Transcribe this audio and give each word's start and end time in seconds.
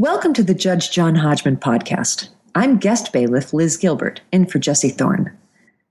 Welcome 0.00 0.32
to 0.32 0.42
the 0.42 0.54
Judge 0.54 0.90
John 0.90 1.14
Hodgman 1.14 1.58
podcast. 1.58 2.30
I'm 2.54 2.78
guest 2.78 3.12
bailiff 3.12 3.52
Liz 3.52 3.76
Gilbert, 3.76 4.22
in 4.32 4.46
for 4.46 4.58
Jesse 4.58 4.88
Thorne. 4.88 5.36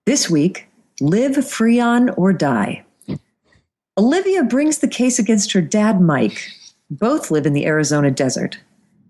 This 0.07 0.27
week, 0.27 0.67
live 0.99 1.33
Freon 1.33 2.17
or 2.17 2.33
die. 2.33 2.83
Olivia 3.99 4.43
brings 4.43 4.79
the 4.79 4.87
case 4.87 5.19
against 5.19 5.51
her 5.51 5.61
dad, 5.61 6.01
Mike. 6.01 6.49
Both 6.89 7.29
live 7.29 7.45
in 7.45 7.53
the 7.53 7.67
Arizona 7.67 8.09
desert. 8.09 8.57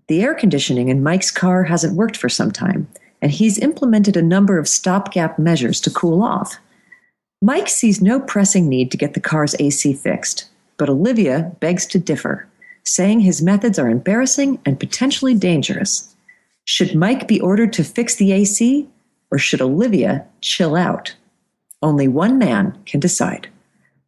The 0.08 0.20
air 0.20 0.34
conditioning 0.34 0.90
in 0.90 1.02
Mike's 1.02 1.30
car 1.30 1.64
hasn't 1.64 1.96
worked 1.96 2.18
for 2.18 2.28
some 2.28 2.50
time, 2.50 2.86
and 3.22 3.32
he's 3.32 3.58
implemented 3.58 4.18
a 4.18 4.22
number 4.22 4.58
of 4.58 4.68
stopgap 4.68 5.38
measures 5.38 5.80
to 5.80 5.90
cool 5.90 6.22
off. 6.22 6.58
Mike 7.40 7.68
sees 7.68 8.02
no 8.02 8.20
pressing 8.20 8.68
need 8.68 8.90
to 8.90 8.98
get 8.98 9.14
the 9.14 9.20
car's 9.20 9.56
AC 9.58 9.94
fixed, 9.94 10.50
but 10.76 10.90
Olivia 10.90 11.56
begs 11.58 11.86
to 11.86 11.98
differ, 11.98 12.49
saying 12.84 13.20
his 13.20 13.42
methods 13.42 13.78
are 13.78 13.88
embarrassing 13.88 14.58
and 14.64 14.80
potentially 14.80 15.34
dangerous. 15.34 16.14
Should 16.64 16.94
Mike 16.94 17.28
be 17.28 17.40
ordered 17.40 17.72
to 17.74 17.84
fix 17.84 18.16
the 18.16 18.32
AC, 18.32 18.88
or 19.30 19.38
should 19.38 19.60
Olivia 19.60 20.26
chill 20.40 20.76
out? 20.76 21.14
Only 21.82 22.08
one 22.08 22.38
man 22.38 22.78
can 22.86 23.00
decide. 23.00 23.48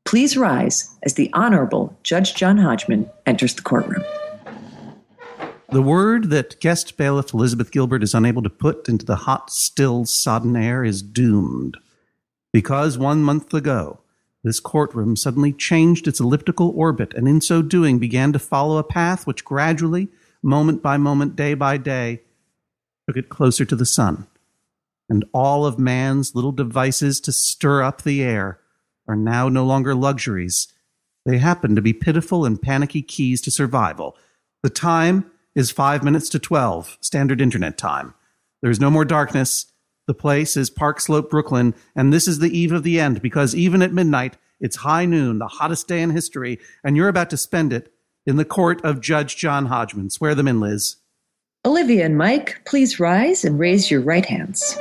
Please 0.05 0.37
rise 0.37 0.95
as 1.03 1.15
the 1.15 1.31
Honorable 1.33 1.97
Judge 2.03 2.35
John 2.35 2.59
Hodgman 2.59 3.09
enters 3.25 3.55
the 3.55 3.63
courtroom. 3.63 4.05
The 5.71 5.81
word 5.81 6.29
that 6.29 6.61
guest 6.61 6.99
bailiff 6.99 7.33
Elizabeth 7.33 7.71
Gilbert 7.71 8.03
is 8.03 8.13
unable 8.13 8.43
to 8.43 8.51
put 8.51 8.91
into 8.91 9.07
the 9.07 9.17
hot, 9.17 9.51
still, 9.51 10.05
sodden 10.05 10.55
air 10.55 10.85
is 10.85 11.01
doomed. 11.01 11.79
Because 12.53 12.99
one 12.99 13.23
month 13.23 13.55
ago, 13.55 14.02
this 14.45 14.61
courtroom 14.61 15.17
suddenly 15.17 15.53
changed 15.53 16.09
its 16.09 16.21
elliptical 16.21 16.71
orbit 16.71 17.15
and 17.15 17.29
in 17.29 17.41
so 17.41 17.63
doing 17.63 17.99
began 17.99 18.33
to 18.33 18.39
follow 18.39 18.77
a 18.77 18.85
path 18.85 19.27
which 19.27 19.45
gradually, 19.45 20.09
moment 20.43 20.83
by 20.83 20.97
moment, 20.97 21.37
day 21.37 21.55
by 21.55 21.77
day, 21.77 22.23
took 23.07 23.17
it 23.17 23.29
closer 23.29 23.65
to 23.65 23.77
the 23.77 23.87
sun. 23.87 24.27
And 25.09 25.25
all 25.33 25.67
of 25.67 25.79
man's 25.79 26.35
little 26.35 26.53
devices 26.53 27.21
to 27.21 27.33
stir 27.33 27.83
up 27.83 28.03
the 28.03 28.23
air 28.23 28.59
are 29.07 29.17
now 29.17 29.49
no 29.49 29.65
longer 29.65 29.95
luxuries. 29.95 30.69
They 31.25 31.39
happen 31.39 31.77
to 31.77 31.83
be 31.83 31.93
pitiful 31.93 32.45
and 32.45 32.61
panicky 32.61 33.03
keys 33.03 33.41
to 33.43 33.51
survival. 33.51 34.17
The 34.63 34.71
time 34.71 35.31
is 35.55 35.71
five 35.71 36.03
minutes 36.03 36.29
to 36.31 36.39
12, 36.39 36.99
standard 37.01 37.41
internet 37.41 37.77
time. 37.77 38.15
There 38.61 38.71
is 38.71 38.81
no 38.81 38.91
more 38.91 39.05
darkness. 39.05 39.72
The 40.07 40.15
place 40.15 40.57
is 40.57 40.69
Park 40.69 41.01
Slope, 41.01 41.31
Brooklyn, 41.31 41.75
and 41.95 42.13
this 42.13 42.27
is 42.27 42.41
the 42.41 42.57
eve 42.57 42.73
of 42.73 42.83
the 42.83 42.99
end 42.99 43.23
because 43.23 43.55
even 43.55 43.83
at 43.83 43.93
midnight, 43.93 44.37
it's 44.61 44.77
high 44.77 45.05
noon, 45.05 45.39
the 45.39 45.47
hottest 45.47 45.87
day 45.87 46.03
in 46.03 46.11
history, 46.11 46.59
and 46.83 46.97
you're 46.97 47.09
about 47.09 47.31
to 47.31 47.37
spend 47.37 47.73
it 47.73 47.93
in 48.27 48.37
the 48.37 48.45
court 48.45 48.85
of 48.85 49.01
Judge 49.01 49.37
John 49.37 49.67
Hodgman. 49.67 50.11
Swear 50.11 50.35
them 50.35 50.49
in, 50.49 50.61
Liz. 50.61 50.97
Olivia 51.65 52.05
and 52.05 52.19
Mike, 52.19 52.61
please 52.65 52.99
rise 52.99 53.45
and 53.45 53.59
raise 53.59 53.91
your 53.91 54.01
right 54.01 54.25
hands. 54.27 54.77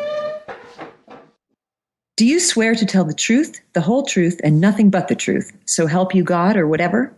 Do 2.17 2.25
you 2.25 2.39
swear 2.39 2.75
to 2.75 2.85
tell 2.85 3.03
the 3.03 3.13
truth, 3.13 3.61
the 3.73 3.81
whole 3.81 4.03
truth, 4.03 4.39
and 4.44 4.59
nothing 4.59 4.89
but 4.89 5.08
the 5.08 5.16
truth? 5.16 5.52
So 5.66 5.88
help 5.88 6.13
you 6.13 6.23
God 6.23 6.58
or 6.58 6.67
whatever? 6.67 7.13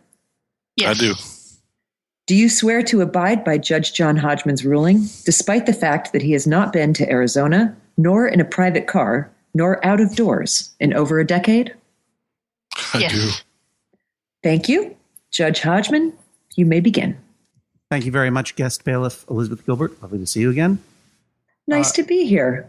Yes. 0.75 0.97
I 0.97 0.99
do. 0.99 1.13
Do 2.25 2.35
you 2.35 2.49
swear 2.49 2.81
to 2.83 3.01
abide 3.01 3.43
by 3.43 3.57
Judge 3.57 3.93
John 3.93 4.15
Hodgman's 4.15 4.63
ruling, 4.63 5.07
despite 5.25 5.65
the 5.65 5.73
fact 5.73 6.13
that 6.13 6.21
he 6.21 6.31
has 6.31 6.47
not 6.47 6.71
been 6.71 6.93
to 6.93 7.09
Arizona, 7.09 7.75
nor 7.97 8.27
in 8.27 8.39
a 8.39 8.45
private 8.45 8.87
car, 8.87 9.31
nor 9.53 9.83
out 9.85 10.01
of 10.01 10.15
doors 10.15 10.73
in 10.79 10.93
over 10.93 11.19
a 11.19 11.25
decade? 11.25 11.73
I 12.93 12.99
yes. 12.99 13.11
do. 13.11 13.43
Thank 14.41 14.67
you. 14.67 14.95
Judge 15.31 15.61
Hodgman, 15.61 16.13
you 16.55 16.65
may 16.65 16.79
begin. 16.79 17.17
Thank 17.89 18.05
you 18.05 18.11
very 18.11 18.29
much, 18.29 18.55
guest 18.55 18.83
bailiff 18.83 19.27
Elizabeth 19.29 19.65
Gilbert. 19.65 20.01
Lovely 20.01 20.19
to 20.19 20.27
see 20.27 20.41
you 20.41 20.49
again. 20.49 20.79
Nice 21.67 21.91
uh, 21.91 21.95
to 21.95 22.03
be 22.03 22.25
here. 22.25 22.67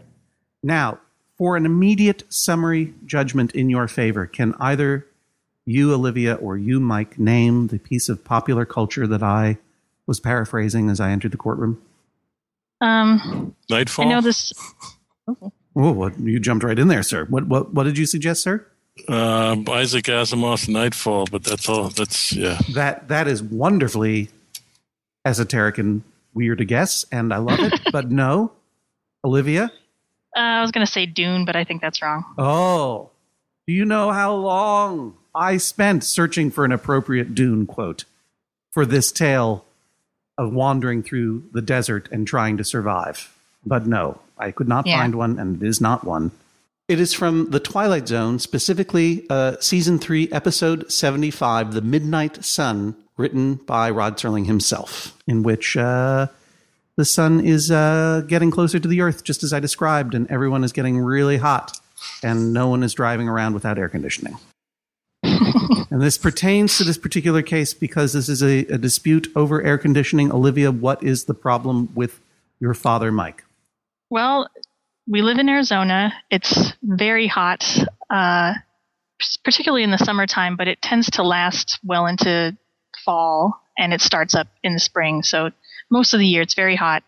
Now, 0.63 0.99
for 1.37 1.57
an 1.57 1.65
immediate 1.65 2.23
summary 2.29 2.93
judgment 3.05 3.53
in 3.53 3.69
your 3.69 3.87
favor, 3.87 4.25
can 4.25 4.55
either 4.59 5.05
you, 5.65 5.93
Olivia, 5.93 6.35
or 6.35 6.57
you, 6.57 6.79
Mike, 6.79 7.19
name 7.19 7.67
the 7.67 7.79
piece 7.79 8.07
of 8.07 8.23
popular 8.23 8.65
culture 8.65 9.07
that 9.07 9.23
I 9.23 9.57
was 10.05 10.19
paraphrasing 10.19 10.89
as 10.89 10.99
I 10.99 11.09
entered 11.11 11.31
the 11.31 11.37
courtroom? 11.37 11.81
Um, 12.81 13.55
Nightfall. 13.69 14.05
I 14.05 14.09
know 14.09 14.21
this. 14.21 14.53
Oh, 15.27 15.51
what, 15.91 16.19
you 16.19 16.39
jumped 16.39 16.63
right 16.63 16.77
in 16.77 16.87
there, 16.87 17.03
sir. 17.03 17.25
What 17.25 17.47
what 17.47 17.73
what 17.73 17.83
did 17.83 17.97
you 17.97 18.05
suggest, 18.05 18.43
sir? 18.43 18.65
Uh, 19.09 19.57
Isaac 19.69 20.05
Asimov's 20.05 20.69
Nightfall, 20.69 21.25
but 21.29 21.43
that's 21.43 21.67
all. 21.67 21.89
That's 21.89 22.31
yeah. 22.31 22.59
That 22.73 23.07
that 23.09 23.27
is 23.27 23.43
wonderfully 23.43 24.29
esoteric 25.25 25.77
and 25.77 26.03
weird 26.33 26.59
to 26.59 26.65
guess, 26.65 27.05
and 27.11 27.33
I 27.33 27.37
love 27.37 27.59
it. 27.59 27.79
but 27.91 28.09
no, 28.09 28.51
Olivia. 29.23 29.71
Uh, 30.35 30.39
I 30.39 30.61
was 30.61 30.71
going 30.71 30.85
to 30.85 30.91
say 30.91 31.05
Dune, 31.05 31.45
but 31.45 31.55
I 31.55 31.63
think 31.63 31.81
that's 31.81 32.01
wrong. 32.01 32.23
Oh, 32.37 33.09
do 33.67 33.73
you 33.73 33.85
know 33.85 34.11
how 34.11 34.35
long 34.35 35.15
I 35.33 35.57
spent 35.57 36.03
searching 36.03 36.51
for 36.51 36.65
an 36.65 36.71
appropriate 36.71 37.35
Dune 37.35 37.65
quote 37.65 38.05
for 38.71 38.85
this 38.85 39.11
tale 39.11 39.65
of 40.37 40.53
wandering 40.53 41.01
through 41.01 41.43
the 41.53 41.61
desert 41.61 42.09
and 42.11 42.27
trying 42.27 42.57
to 42.57 42.63
survive. 42.63 43.33
But 43.65 43.87
no, 43.87 44.19
I 44.37 44.51
could 44.51 44.67
not 44.67 44.85
yeah. 44.85 44.99
find 44.99 45.15
one, 45.15 45.39
and 45.39 45.61
it 45.61 45.67
is 45.67 45.81
not 45.81 46.03
one. 46.03 46.31
It 46.87 46.99
is 46.99 47.13
from 47.13 47.49
The 47.49 47.59
Twilight 47.59 48.07
Zone, 48.07 48.37
specifically 48.37 49.25
uh, 49.29 49.55
season 49.59 49.97
three, 49.97 50.31
episode 50.31 50.91
75, 50.91 51.73
The 51.73 51.81
Midnight 51.81 52.45
Sun, 52.45 52.95
written 53.17 53.55
by 53.55 53.89
Rod 53.89 54.17
Serling 54.17 54.45
himself, 54.45 55.17
in 55.25 55.41
which 55.41 55.75
uh, 55.77 56.27
the 56.95 57.05
sun 57.05 57.39
is 57.39 57.71
uh, 57.71 58.21
getting 58.27 58.51
closer 58.51 58.79
to 58.79 58.87
the 58.87 59.01
earth, 59.01 59.23
just 59.23 59.43
as 59.43 59.51
I 59.51 59.59
described, 59.59 60.13
and 60.13 60.29
everyone 60.29 60.63
is 60.63 60.73
getting 60.73 60.99
really 60.99 61.37
hot, 61.37 61.79
and 62.21 62.53
no 62.53 62.67
one 62.67 62.83
is 62.83 62.93
driving 62.93 63.27
around 63.27 63.53
without 63.53 63.79
air 63.79 63.89
conditioning. 63.89 64.37
and 65.23 66.01
this 66.01 66.17
pertains 66.17 66.77
to 66.77 66.83
this 66.83 66.97
particular 66.97 67.41
case 67.41 67.73
because 67.73 68.13
this 68.13 68.29
is 68.29 68.43
a, 68.43 68.59
a, 68.67 68.77
dispute 68.77 69.27
over 69.35 69.61
air 69.63 69.77
conditioning. 69.77 70.31
Olivia, 70.31 70.71
what 70.71 71.01
is 71.01 71.23
the 71.23 71.33
problem 71.33 71.89
with 71.95 72.19
your 72.59 72.75
father, 72.75 73.11
Mike? 73.11 73.44
Well, 74.15 74.47
we 75.05 75.21
live 75.21 75.39
in 75.39 75.49
Arizona. 75.49 76.13
It's 76.31 76.71
very 76.81 77.27
hot, 77.27 77.65
uh, 78.09 78.53
particularly 79.43 79.83
in 79.83 79.91
the 79.91 79.97
summertime, 79.97 80.55
but 80.55 80.69
it 80.69 80.81
tends 80.81 81.09
to 81.09 81.21
last 81.21 81.79
well 81.83 82.05
into 82.05 82.57
fall 83.03 83.61
and 83.77 83.93
it 83.93 83.99
starts 83.99 84.33
up 84.33 84.47
in 84.63 84.71
the 84.71 84.79
spring. 84.79 85.21
So 85.21 85.49
most 85.91 86.13
of 86.13 86.21
the 86.21 86.25
year 86.25 86.41
it's 86.41 86.53
very 86.53 86.77
hot. 86.77 87.03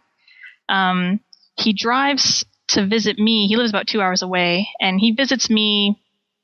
Um, 0.67 1.21
he 1.55 1.71
drives 1.71 2.43
to 2.71 2.85
visit 2.85 3.17
me. 3.17 3.47
He 3.47 3.55
lives 3.55 3.69
about 3.69 3.87
two 3.87 4.01
hours 4.01 4.21
away, 4.21 4.67
and 4.81 4.99
he 4.99 5.13
visits 5.13 5.49
me 5.49 6.01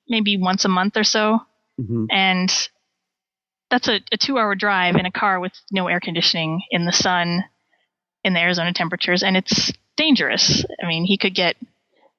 maybe 0.07 0.38
once 0.38 0.63
a 0.63 0.69
month 0.69 0.95
or 0.95 1.03
so. 1.03 1.40
Mm-hmm. 1.78 2.06
And 2.09 2.50
that's 3.69 3.90
a, 3.90 4.00
a 4.13 4.18
two 4.18 4.38
hour 4.38 4.56
drive 4.56 4.95
in 4.95 5.06
a 5.06 5.12
car 5.12 5.41
with 5.41 5.51
no 5.72 5.90
air 5.90 6.00
conditioning 6.00 6.62
in 6.72 6.85
the 6.85 6.94
sun 6.94 7.44
in 8.24 8.31
the 8.31 8.40
Arizona 8.40 8.72
temperatures. 8.72 9.24
And 9.24 9.35
it's 9.35 9.74
dangerous. 9.98 10.66
I 10.81 10.88
mean, 10.88 11.06
he 11.06 11.18
could 11.18 11.36
get 11.36 11.56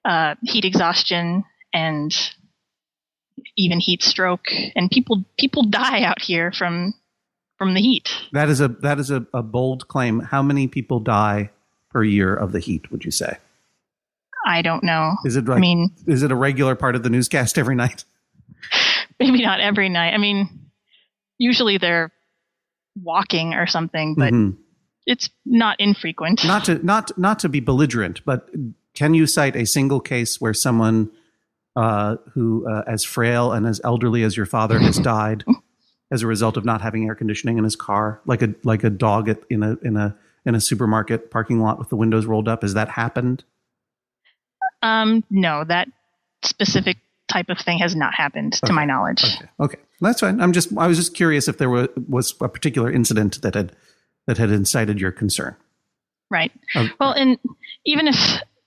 uh, 0.04 0.34
heat 0.42 0.64
exhaustion 0.64 1.44
and 1.72 2.14
even 3.56 3.80
heat 3.80 4.02
stroke. 4.02 4.48
And 4.76 4.90
people, 4.90 5.24
people 5.38 5.64
die 5.64 6.02
out 6.02 6.20
here 6.20 6.52
from, 6.52 6.94
from 7.58 7.74
the 7.74 7.80
heat. 7.80 8.10
That 8.32 8.48
is 8.48 8.60
a, 8.60 8.68
that 8.68 8.98
is 8.98 9.10
a, 9.10 9.26
a 9.32 9.42
bold 9.42 9.88
claim. 9.88 10.20
How 10.20 10.42
many 10.42 10.68
people 10.68 11.00
die 11.00 11.50
per 11.90 12.04
year 12.04 12.34
of 12.34 12.52
the 12.52 12.60
heat, 12.60 12.90
would 12.90 13.04
you 13.04 13.10
say? 13.10 13.38
I 14.46 14.62
don't 14.62 14.84
know. 14.84 15.16
Is 15.24 15.36
it? 15.36 15.46
Like, 15.46 15.56
I 15.56 15.60
mean, 15.60 15.90
is 16.06 16.22
it 16.22 16.30
a 16.30 16.36
regular 16.36 16.74
part 16.74 16.96
of 16.96 17.02
the 17.02 17.08
newscast 17.08 17.56
every 17.56 17.74
night? 17.74 18.04
maybe 19.18 19.42
not 19.42 19.60
every 19.60 19.88
night. 19.88 20.12
I 20.12 20.18
mean, 20.18 20.70
usually 21.38 21.78
they're 21.78 22.12
walking 23.02 23.54
or 23.54 23.66
something, 23.66 24.14
but 24.16 24.32
mm-hmm. 24.32 24.60
It's 25.06 25.30
not 25.44 25.78
infrequent. 25.80 26.44
Not 26.44 26.64
to 26.64 26.84
not 26.84 27.16
not 27.18 27.38
to 27.40 27.48
be 27.48 27.60
belligerent, 27.60 28.24
but 28.24 28.48
can 28.94 29.14
you 29.14 29.26
cite 29.26 29.56
a 29.56 29.66
single 29.66 30.00
case 30.00 30.40
where 30.40 30.54
someone 30.54 31.10
uh, 31.76 32.16
who, 32.32 32.68
uh, 32.68 32.84
as 32.86 33.04
frail 33.04 33.52
and 33.52 33.66
as 33.66 33.80
elderly 33.82 34.22
as 34.22 34.36
your 34.36 34.46
father, 34.46 34.78
has 34.78 34.98
died 35.00 35.44
as 36.10 36.22
a 36.22 36.26
result 36.26 36.56
of 36.56 36.64
not 36.64 36.80
having 36.80 37.06
air 37.06 37.14
conditioning 37.14 37.58
in 37.58 37.64
his 37.64 37.76
car, 37.76 38.20
like 38.26 38.42
a 38.42 38.54
like 38.62 38.84
a 38.84 38.90
dog 38.90 39.28
at, 39.28 39.38
in 39.50 39.62
a 39.62 39.76
in 39.82 39.96
a 39.96 40.16
in 40.46 40.54
a 40.54 40.60
supermarket 40.60 41.30
parking 41.30 41.60
lot 41.60 41.78
with 41.78 41.88
the 41.88 41.96
windows 41.96 42.26
rolled 42.26 42.48
up? 42.48 42.62
Has 42.62 42.74
that 42.74 42.88
happened? 42.88 43.44
Um, 44.82 45.24
no, 45.30 45.64
that 45.64 45.88
specific 46.42 46.98
type 47.28 47.48
of 47.48 47.58
thing 47.58 47.78
has 47.78 47.96
not 47.96 48.14
happened 48.14 48.54
okay. 48.62 48.68
to 48.68 48.72
my 48.72 48.84
knowledge. 48.84 49.24
Okay. 49.24 49.48
okay, 49.60 49.78
that's 50.00 50.20
fine. 50.20 50.40
I'm 50.40 50.52
just 50.52 50.76
I 50.76 50.86
was 50.86 50.96
just 50.96 51.14
curious 51.14 51.48
if 51.48 51.58
there 51.58 51.70
was 51.70 51.88
was 52.08 52.34
a 52.40 52.48
particular 52.48 52.90
incident 52.90 53.42
that 53.42 53.54
had 53.54 53.74
that 54.26 54.38
had 54.38 54.50
incited 54.50 55.00
your 55.00 55.12
concern. 55.12 55.56
Right. 56.30 56.52
Um, 56.74 56.92
well, 56.98 57.12
and 57.12 57.38
even 57.84 58.08
if 58.08 58.16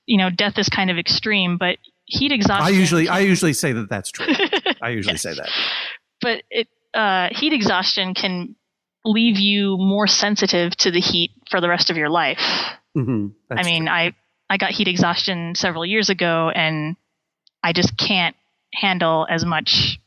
you 0.05 0.17
know 0.17 0.29
death 0.29 0.57
is 0.57 0.69
kind 0.69 0.89
of 0.89 0.97
extreme, 0.97 1.57
but 1.57 1.77
heat 2.05 2.31
exhaustion. 2.31 2.65
I 2.65 2.69
usually 2.69 3.09
I 3.09 3.19
usually 3.19 3.53
say 3.53 3.73
that 3.73 3.89
that's 3.89 4.11
true. 4.11 4.25
I 4.81 4.89
usually 4.89 5.13
yes. 5.13 5.21
say 5.21 5.33
that. 5.33 5.49
But 6.21 6.43
it 6.49 6.67
uh, 6.93 7.29
heat 7.31 7.53
exhaustion 7.53 8.13
can 8.13 8.55
leave 9.05 9.37
you 9.37 9.77
more 9.77 10.07
sensitive 10.07 10.75
to 10.77 10.91
the 10.91 10.99
heat 10.99 11.31
for 11.49 11.61
the 11.61 11.69
rest 11.69 11.89
of 11.89 11.97
your 11.97 12.09
life. 12.09 12.41
hmm 12.93 13.27
I 13.51 13.63
mean, 13.63 13.87
I 13.87 14.13
I 14.49 14.57
got 14.57 14.71
heat 14.71 14.87
exhaustion 14.87 15.55
several 15.55 15.85
years 15.85 16.09
ago, 16.09 16.49
and 16.53 16.95
I 17.63 17.73
just 17.73 17.97
can't 17.97 18.35
handle 18.73 19.27
as 19.29 19.45
much 19.45 19.99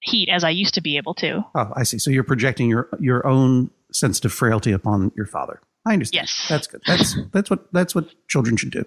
heat 0.00 0.28
as 0.28 0.44
I 0.44 0.50
used 0.50 0.74
to 0.74 0.80
be 0.80 0.96
able 0.96 1.14
to. 1.14 1.44
oh, 1.54 1.72
I 1.74 1.82
see. 1.82 1.98
So 1.98 2.10
you're 2.10 2.24
projecting 2.24 2.68
your 2.68 2.88
your 3.00 3.26
own 3.26 3.70
sensitive 3.92 4.32
frailty 4.32 4.72
upon 4.72 5.12
your 5.16 5.26
father. 5.26 5.60
I 5.86 5.92
understand. 5.92 6.22
Yes. 6.24 6.46
That's 6.48 6.66
good. 6.66 6.82
That's 6.86 7.16
that's 7.32 7.50
what 7.50 7.72
that's 7.72 7.94
what 7.94 8.08
children 8.28 8.56
should 8.56 8.70
do. 8.70 8.84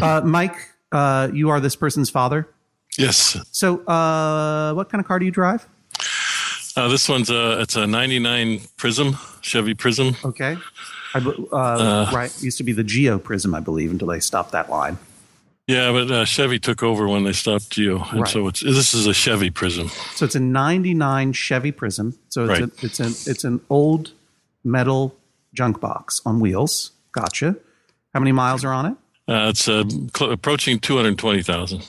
Uh, 0.00 0.20
Mike, 0.24 0.56
uh, 0.92 1.28
you 1.32 1.50
are 1.50 1.60
this 1.60 1.76
person's 1.76 2.08
father. 2.10 2.48
Yes. 2.96 3.36
So, 3.50 3.84
uh, 3.86 4.72
what 4.74 4.88
kind 4.88 5.00
of 5.00 5.06
car 5.06 5.18
do 5.18 5.24
you 5.24 5.30
drive? 5.32 5.66
Uh, 6.76 6.88
this 6.88 7.08
one's 7.08 7.30
a 7.30 7.60
it's 7.60 7.76
a 7.76 7.86
'99 7.86 8.60
Prism 8.76 9.16
Chevy 9.42 9.74
Prism. 9.74 10.16
Okay. 10.24 10.56
I, 11.14 11.20
be- 11.20 11.48
uh, 11.52 12.10
right. 12.12 12.32
Used 12.42 12.58
to 12.58 12.64
be 12.64 12.72
the 12.72 12.82
Geo 12.82 13.18
Prism, 13.18 13.54
I 13.54 13.60
believe, 13.60 13.90
until 13.92 14.08
they 14.08 14.18
stopped 14.20 14.52
that 14.52 14.68
line. 14.70 14.98
Yeah, 15.66 15.92
but 15.92 16.10
uh, 16.10 16.24
Chevy 16.26 16.58
took 16.58 16.82
over 16.82 17.08
when 17.08 17.24
they 17.24 17.32
stopped 17.32 17.70
Geo, 17.70 18.02
and 18.10 18.20
Right. 18.20 18.28
so 18.28 18.46
it's 18.48 18.60
this 18.60 18.92
is 18.92 19.06
a 19.06 19.14
Chevy 19.14 19.50
Prism. 19.50 19.88
So 20.14 20.26
it's 20.26 20.34
a 20.34 20.40
'99 20.40 21.32
Chevy 21.32 21.72
Prism. 21.72 22.14
So 22.28 22.44
it's 22.44 22.60
Right. 22.60 22.62
a, 22.82 22.86
it's 22.86 23.00
an 23.00 23.14
it's 23.30 23.44
an 23.44 23.60
old 23.70 24.12
metal 24.62 25.16
junk 25.54 25.80
box 25.80 26.20
on 26.26 26.38
wheels. 26.40 26.90
Gotcha. 27.12 27.56
How 28.12 28.20
many 28.20 28.32
miles 28.32 28.62
are 28.64 28.72
on 28.74 28.86
it? 28.86 28.96
Uh, 29.26 29.48
it's 29.48 29.66
uh, 29.68 29.84
cl- 30.14 30.32
approaching 30.32 30.78
220,000. 30.80 31.82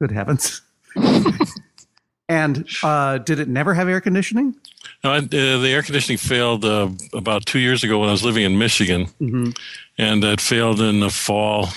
Good 0.00 0.12
heavens. 0.12 0.62
and 2.28 2.68
uh, 2.82 3.18
did 3.18 3.40
it 3.40 3.48
never 3.48 3.74
have 3.74 3.88
air 3.88 4.00
conditioning? 4.00 4.54
No, 5.02 5.10
I, 5.12 5.16
uh, 5.18 5.20
the 5.22 5.68
air 5.72 5.82
conditioning 5.82 6.18
failed 6.18 6.64
uh, 6.64 6.88
about 7.12 7.46
two 7.46 7.58
years 7.58 7.82
ago 7.82 7.98
when 7.98 8.08
I 8.08 8.12
was 8.12 8.24
living 8.24 8.44
in 8.44 8.58
Michigan, 8.58 9.06
Mhm. 9.20 9.56
and 9.98 10.22
it 10.24 10.40
failed 10.40 10.80
in 10.80 11.00
the 11.00 11.10
fall. 11.10 11.68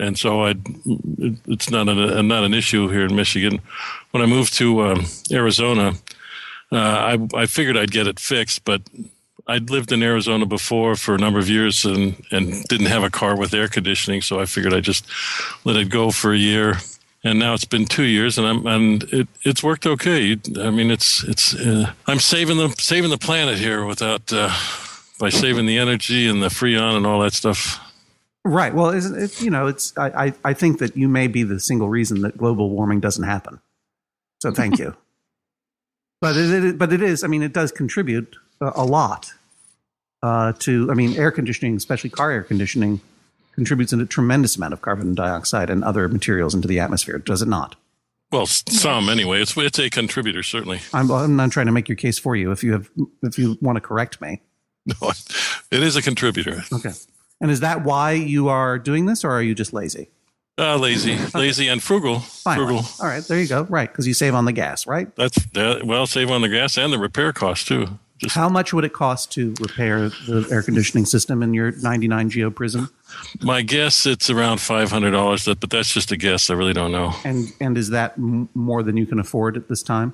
And 0.00 0.18
so 0.18 0.44
I, 0.44 0.54
it's 1.46 1.70
not 1.70 1.88
a, 1.88 2.22
not 2.22 2.44
an 2.44 2.54
issue 2.54 2.88
here 2.88 3.04
in 3.04 3.14
Michigan. 3.14 3.60
When 4.10 4.22
I 4.22 4.26
moved 4.26 4.54
to 4.54 4.82
um, 4.82 5.04
Arizona, 5.30 5.92
uh, 6.72 6.76
I, 6.76 7.18
I 7.34 7.46
figured 7.46 7.76
I'd 7.76 7.90
get 7.90 8.06
it 8.06 8.18
fixed, 8.18 8.64
but 8.64 8.82
I'd 9.46 9.70
lived 9.70 9.92
in 9.92 10.02
Arizona 10.02 10.46
before 10.46 10.96
for 10.96 11.14
a 11.14 11.18
number 11.18 11.38
of 11.38 11.48
years 11.48 11.84
and, 11.84 12.14
and 12.30 12.64
didn't 12.64 12.86
have 12.86 13.02
a 13.02 13.10
car 13.10 13.36
with 13.36 13.52
air 13.52 13.68
conditioning, 13.68 14.22
so 14.22 14.40
I 14.40 14.46
figured 14.46 14.72
I'd 14.72 14.84
just 14.84 15.04
let 15.64 15.76
it 15.76 15.90
go 15.90 16.10
for 16.10 16.32
a 16.32 16.38
year. 16.38 16.78
And 17.22 17.38
now 17.38 17.52
it's 17.52 17.66
been 17.66 17.84
two 17.84 18.04
years, 18.04 18.38
and 18.38 18.46
I'm 18.46 18.66
and 18.66 19.02
it, 19.12 19.28
it's 19.42 19.62
worked 19.62 19.86
okay. 19.86 20.38
I 20.58 20.70
mean, 20.70 20.90
it's 20.90 21.22
it's 21.24 21.54
uh, 21.54 21.92
I'm 22.06 22.18
saving 22.18 22.56
the 22.56 22.74
saving 22.78 23.10
the 23.10 23.18
planet 23.18 23.58
here 23.58 23.84
without 23.84 24.32
uh, 24.32 24.50
by 25.18 25.28
saving 25.28 25.66
the 25.66 25.76
energy 25.76 26.26
and 26.26 26.42
the 26.42 26.48
freon 26.48 26.96
and 26.96 27.06
all 27.06 27.20
that 27.20 27.34
stuff. 27.34 27.78
Right. 28.44 28.74
Well, 28.74 28.90
isn't 28.90 29.20
it, 29.22 29.40
you 29.42 29.50
know, 29.50 29.66
it's 29.66 29.96
I, 29.98 30.26
I 30.26 30.34
I 30.44 30.54
think 30.54 30.78
that 30.78 30.96
you 30.96 31.08
may 31.08 31.26
be 31.26 31.42
the 31.42 31.60
single 31.60 31.88
reason 31.88 32.22
that 32.22 32.38
global 32.38 32.70
warming 32.70 33.00
doesn't 33.00 33.24
happen. 33.24 33.60
So 34.40 34.50
thank 34.50 34.78
you. 34.78 34.96
but 36.20 36.36
it, 36.36 36.64
it 36.64 36.78
but 36.78 36.92
it 36.92 37.02
is. 37.02 37.22
I 37.22 37.26
mean, 37.26 37.42
it 37.42 37.52
does 37.52 37.70
contribute 37.70 38.36
a, 38.60 38.72
a 38.76 38.84
lot 38.84 39.32
uh, 40.22 40.52
to. 40.60 40.90
I 40.90 40.94
mean, 40.94 41.16
air 41.16 41.30
conditioning, 41.30 41.76
especially 41.76 42.10
car 42.10 42.30
air 42.30 42.42
conditioning, 42.42 43.00
contributes 43.54 43.92
a 43.92 44.06
tremendous 44.06 44.56
amount 44.56 44.72
of 44.72 44.80
carbon 44.80 45.14
dioxide 45.14 45.68
and 45.68 45.84
other 45.84 46.08
materials 46.08 46.54
into 46.54 46.66
the 46.66 46.80
atmosphere. 46.80 47.18
Does 47.18 47.42
it 47.42 47.48
not? 47.48 47.76
Well, 48.32 48.46
some 48.46 49.08
anyway. 49.10 49.42
It's 49.42 49.54
it's 49.56 49.78
a 49.78 49.90
contributor 49.90 50.42
certainly. 50.42 50.80
I'm, 50.94 51.10
I'm 51.10 51.36
not 51.36 51.50
trying 51.50 51.66
to 51.66 51.72
make 51.72 51.88
your 51.88 51.96
case 51.96 52.18
for 52.18 52.36
you. 52.36 52.52
If 52.52 52.62
you 52.62 52.72
have, 52.72 52.88
if 53.22 53.38
you 53.38 53.58
want 53.60 53.76
to 53.76 53.80
correct 53.80 54.20
me, 54.20 54.40
No, 54.86 55.10
it 55.70 55.82
is 55.82 55.96
a 55.96 56.02
contributor. 56.02 56.62
okay. 56.72 56.92
And 57.40 57.50
is 57.50 57.60
that 57.60 57.84
why 57.84 58.12
you 58.12 58.48
are 58.48 58.78
doing 58.78 59.06
this, 59.06 59.24
or 59.24 59.30
are 59.30 59.42
you 59.42 59.54
just 59.54 59.72
lazy? 59.72 60.08
Uh, 60.58 60.76
lazy, 60.76 61.16
lazy, 61.34 61.68
and 61.68 61.82
frugal. 61.82 62.20
Finally. 62.20 62.66
Frugal. 62.66 62.84
All 63.00 63.06
right, 63.06 63.24
there 63.24 63.40
you 63.40 63.48
go. 63.48 63.62
Right, 63.62 63.90
because 63.90 64.06
you 64.06 64.12
save 64.12 64.34
on 64.34 64.44
the 64.44 64.52
gas, 64.52 64.86
right? 64.86 65.14
That's 65.16 65.42
that. 65.52 65.84
Well, 65.84 66.06
save 66.06 66.30
on 66.30 66.42
the 66.42 66.48
gas 66.50 66.76
and 66.76 66.92
the 66.92 66.98
repair 66.98 67.32
cost 67.32 67.66
too. 67.66 67.98
Just 68.18 68.34
How 68.34 68.50
much 68.50 68.74
would 68.74 68.84
it 68.84 68.92
cost 68.92 69.32
to 69.32 69.54
repair 69.60 70.10
the 70.10 70.46
air 70.50 70.62
conditioning 70.62 71.06
system 71.06 71.42
in 71.42 71.54
your 71.54 71.72
99 71.72 72.28
Geo 72.28 72.50
Prism? 72.50 72.90
my 73.40 73.62
guess, 73.62 74.04
it's 74.04 74.28
around 74.28 74.60
five 74.60 74.90
hundred 74.90 75.12
dollars. 75.12 75.46
But 75.46 75.70
that's 75.70 75.94
just 75.94 76.12
a 76.12 76.18
guess. 76.18 76.50
I 76.50 76.54
really 76.54 76.74
don't 76.74 76.92
know. 76.92 77.14
And 77.24 77.50
and 77.62 77.78
is 77.78 77.88
that 77.90 78.12
m- 78.18 78.50
more 78.52 78.82
than 78.82 78.98
you 78.98 79.06
can 79.06 79.18
afford 79.18 79.56
at 79.56 79.68
this 79.68 79.82
time? 79.82 80.12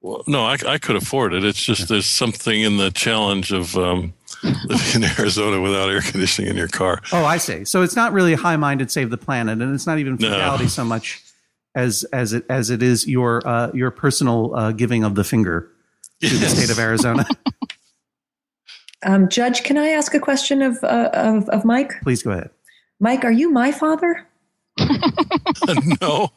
Well, 0.00 0.24
no, 0.26 0.44
I, 0.44 0.56
I 0.66 0.78
could 0.78 0.96
afford 0.96 1.34
it. 1.34 1.44
It's 1.44 1.62
just 1.62 1.88
there's 1.88 2.06
something 2.06 2.62
in 2.62 2.78
the 2.78 2.90
challenge 2.90 3.52
of 3.52 3.76
um, 3.76 4.14
living 4.42 5.02
in 5.02 5.04
Arizona 5.18 5.60
without 5.60 5.88
air 5.90 6.00
conditioning 6.00 6.50
in 6.50 6.56
your 6.56 6.68
car. 6.68 7.00
Oh, 7.12 7.24
I 7.24 7.36
see. 7.38 7.64
So 7.64 7.82
it's 7.82 7.96
not 7.96 8.12
really 8.12 8.34
high-minded 8.34 8.90
save 8.90 9.10
the 9.10 9.16
planet, 9.18 9.60
and 9.60 9.74
it's 9.74 9.86
not 9.86 9.98
even 9.98 10.16
No. 10.20 10.56
so 10.66 10.84
much 10.84 11.22
as 11.74 12.04
as 12.12 12.32
it 12.32 12.44
as 12.50 12.70
it 12.70 12.82
is 12.82 13.06
your 13.06 13.46
uh, 13.46 13.70
your 13.72 13.90
personal 13.90 14.54
uh, 14.54 14.72
giving 14.72 15.04
of 15.04 15.14
the 15.14 15.24
finger 15.24 15.70
to 16.20 16.28
the 16.36 16.46
state 16.48 16.70
of 16.70 16.78
Arizona. 16.78 17.26
Um, 19.04 19.28
Judge, 19.28 19.64
can 19.64 19.76
I 19.78 19.88
ask 19.88 20.14
a 20.14 20.20
question 20.20 20.62
of, 20.62 20.78
uh, 20.84 21.10
of, 21.12 21.48
of 21.48 21.64
Mike? 21.64 21.92
Please 22.04 22.22
go 22.22 22.30
ahead. 22.30 22.50
Mike, 23.00 23.24
are 23.24 23.32
you 23.32 23.50
my 23.50 23.72
father? 23.72 24.24
no, 26.00 26.30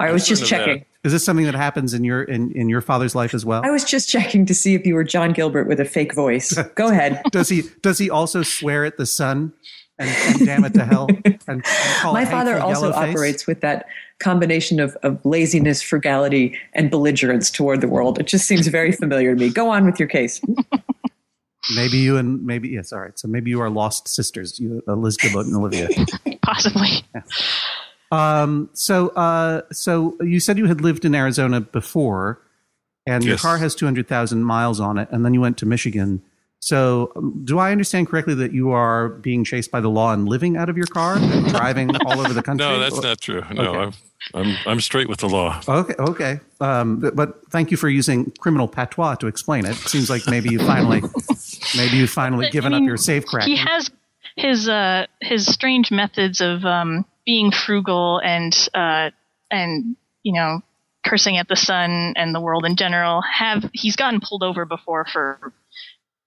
I 0.00 0.10
was 0.10 0.26
just 0.26 0.46
Certain 0.46 0.58
that. 0.58 0.66
checking. 0.66 0.84
Is 1.06 1.12
this 1.12 1.24
something 1.24 1.46
that 1.46 1.54
happens 1.54 1.94
in 1.94 2.02
your 2.02 2.24
in, 2.24 2.50
in 2.50 2.68
your 2.68 2.80
father's 2.80 3.14
life 3.14 3.32
as 3.32 3.46
well? 3.46 3.62
I 3.64 3.70
was 3.70 3.84
just 3.84 4.08
checking 4.08 4.44
to 4.46 4.52
see 4.52 4.74
if 4.74 4.84
you 4.84 4.96
were 4.96 5.04
John 5.04 5.32
Gilbert 5.32 5.68
with 5.68 5.78
a 5.78 5.84
fake 5.84 6.12
voice. 6.12 6.52
Go 6.74 6.88
ahead. 6.90 7.22
Does 7.30 7.48
he 7.48 7.62
does 7.80 7.98
he 7.98 8.10
also 8.10 8.42
swear 8.42 8.84
at 8.84 8.96
the 8.96 9.06
sun 9.06 9.52
and, 10.00 10.10
and 10.10 10.44
damn 10.44 10.64
it 10.64 10.74
to 10.74 10.84
hell? 10.84 11.06
And, 11.24 11.38
and 11.46 11.64
call 12.00 12.12
My 12.12 12.22
it 12.22 12.28
father 12.28 12.58
also 12.58 12.88
yellow 12.88 13.00
face? 13.00 13.14
operates 13.14 13.46
with 13.46 13.60
that 13.60 13.86
combination 14.18 14.80
of, 14.80 14.96
of 15.04 15.24
laziness, 15.24 15.80
frugality, 15.80 16.58
and 16.74 16.90
belligerence 16.90 17.52
toward 17.52 17.82
the 17.82 17.88
world. 17.88 18.18
It 18.18 18.26
just 18.26 18.48
seems 18.48 18.66
very 18.66 18.90
familiar 18.90 19.32
to 19.32 19.40
me. 19.40 19.48
Go 19.50 19.70
on 19.70 19.86
with 19.86 20.00
your 20.00 20.08
case. 20.08 20.40
Maybe 21.74 21.98
you 21.98 22.16
and 22.16 22.44
maybe 22.44 22.68
yes. 22.70 22.92
All 22.92 23.00
right. 23.00 23.16
So 23.16 23.28
maybe 23.28 23.50
you 23.50 23.60
are 23.60 23.70
lost 23.70 24.08
sisters, 24.08 24.58
you, 24.58 24.82
uh, 24.88 24.94
Liz 24.94 25.16
Gilbert 25.16 25.46
and 25.46 25.54
Olivia. 25.54 25.88
Possibly. 26.42 27.04
Um, 28.10 28.70
so, 28.72 29.08
uh, 29.08 29.62
so 29.72 30.16
you 30.20 30.40
said 30.40 30.58
you 30.58 30.66
had 30.66 30.80
lived 30.80 31.04
in 31.04 31.14
Arizona 31.14 31.60
before, 31.60 32.40
and 33.06 33.24
your 33.24 33.36
car 33.38 33.58
has 33.58 33.74
two 33.74 33.84
hundred 33.86 34.08
thousand 34.08 34.44
miles 34.44 34.80
on 34.80 34.98
it, 34.98 35.08
and 35.10 35.24
then 35.24 35.34
you 35.34 35.40
went 35.40 35.58
to 35.58 35.66
Michigan. 35.66 36.22
So, 36.58 37.12
um, 37.16 37.42
do 37.44 37.58
I 37.58 37.70
understand 37.70 38.08
correctly 38.08 38.34
that 38.36 38.52
you 38.52 38.70
are 38.70 39.10
being 39.10 39.44
chased 39.44 39.70
by 39.70 39.80
the 39.80 39.90
law 39.90 40.12
and 40.12 40.26
living 40.28 40.56
out 40.56 40.68
of 40.68 40.76
your 40.76 40.86
car 40.86 41.16
and 41.16 41.46
driving 41.48 41.94
all 42.06 42.18
over 42.20 42.32
the 42.32 42.42
country? 42.42 42.66
no, 42.66 42.78
that's 42.80 43.00
not 43.00 43.20
true. 43.20 43.42
No, 43.52 43.62
Okay. 43.74 43.96
I'm, 44.34 44.46
I'm 44.48 44.56
I'm 44.66 44.80
straight 44.80 45.08
with 45.08 45.18
the 45.20 45.28
law. 45.28 45.60
Okay, 45.68 45.94
okay. 45.98 46.40
Um, 46.60 46.98
but, 47.00 47.14
but 47.14 47.50
thank 47.50 47.70
you 47.70 47.76
for 47.76 47.88
using 47.88 48.30
criminal 48.40 48.66
patois 48.68 49.16
to 49.16 49.26
explain 49.26 49.66
it. 49.66 49.74
Seems 49.74 50.08
like 50.10 50.26
maybe 50.26 50.48
you 50.48 50.58
finally, 50.58 51.02
maybe 51.76 51.96
you 51.98 52.06
finally 52.06 52.46
I 52.46 52.50
given 52.50 52.72
up 52.72 52.80
mean, 52.80 52.88
your 52.88 52.96
safe 52.96 53.26
crack. 53.26 53.44
He 53.46 53.56
has 53.56 53.90
his 54.36 54.68
uh, 54.68 55.06
his 55.20 55.46
strange 55.46 55.90
methods 55.92 56.40
of 56.40 56.64
um, 56.64 57.04
being 57.26 57.50
frugal 57.50 58.18
and 58.24 58.56
uh, 58.72 59.10
and 59.50 59.96
you 60.22 60.32
know 60.32 60.60
cursing 61.04 61.36
at 61.36 61.48
the 61.48 61.56
sun 61.56 62.14
and 62.16 62.34
the 62.34 62.40
world 62.40 62.64
in 62.64 62.76
general. 62.76 63.20
Have 63.22 63.68
he's 63.74 63.96
gotten 63.96 64.20
pulled 64.20 64.42
over 64.42 64.64
before 64.64 65.04
for 65.12 65.52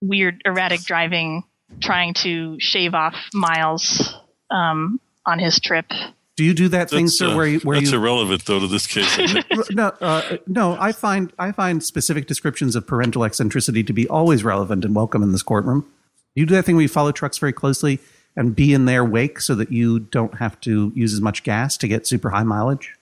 weird 0.01 0.41
erratic 0.45 0.81
driving, 0.81 1.43
trying 1.81 2.13
to 2.15 2.57
shave 2.59 2.93
off 2.93 3.15
miles 3.33 4.13
um, 4.51 4.99
on 5.25 5.39
his 5.39 5.59
trip. 5.59 5.85
Do 6.35 6.45
you 6.45 6.53
do 6.53 6.69
that 6.69 6.89
thing, 6.89 7.05
That's, 7.05 7.17
sir, 7.17 7.31
uh, 7.31 7.35
where 7.35 7.47
you 7.47 7.59
where 7.61 7.77
that's 7.77 7.91
you 7.91 7.97
irrelevant 7.97 8.45
though 8.45 8.59
to 8.59 8.67
this 8.67 8.87
case. 8.87 9.13
I 9.17 9.43
no, 9.71 9.87
uh, 9.99 10.37
no, 10.47 10.77
I 10.79 10.91
find 10.91 11.33
I 11.37 11.51
find 11.51 11.83
specific 11.83 12.27
descriptions 12.27 12.75
of 12.75 12.87
parental 12.87 13.25
eccentricity 13.25 13.83
to 13.83 13.93
be 13.93 14.07
always 14.07 14.43
relevant 14.43 14.85
and 14.85 14.95
welcome 14.95 15.21
in 15.21 15.33
this 15.33 15.43
courtroom. 15.43 15.85
You 16.35 16.45
do 16.45 16.55
that 16.55 16.63
thing 16.63 16.75
where 16.75 16.83
you 16.83 16.89
follow 16.89 17.11
trucks 17.11 17.37
very 17.37 17.51
closely 17.51 17.99
and 18.39 18.55
be 18.55 18.73
in 18.73 18.85
their 18.85 19.03
wake 19.03 19.41
so 19.41 19.53
that 19.53 19.69
you 19.69 19.99
don't 19.99 20.35
have 20.35 20.57
to 20.61 20.93
use 20.95 21.13
as 21.13 21.19
much 21.19 21.43
gas 21.43 21.75
to 21.75 21.89
get 21.89 22.07
super 22.07 22.29
high 22.29 22.43
mileage. 22.43 22.95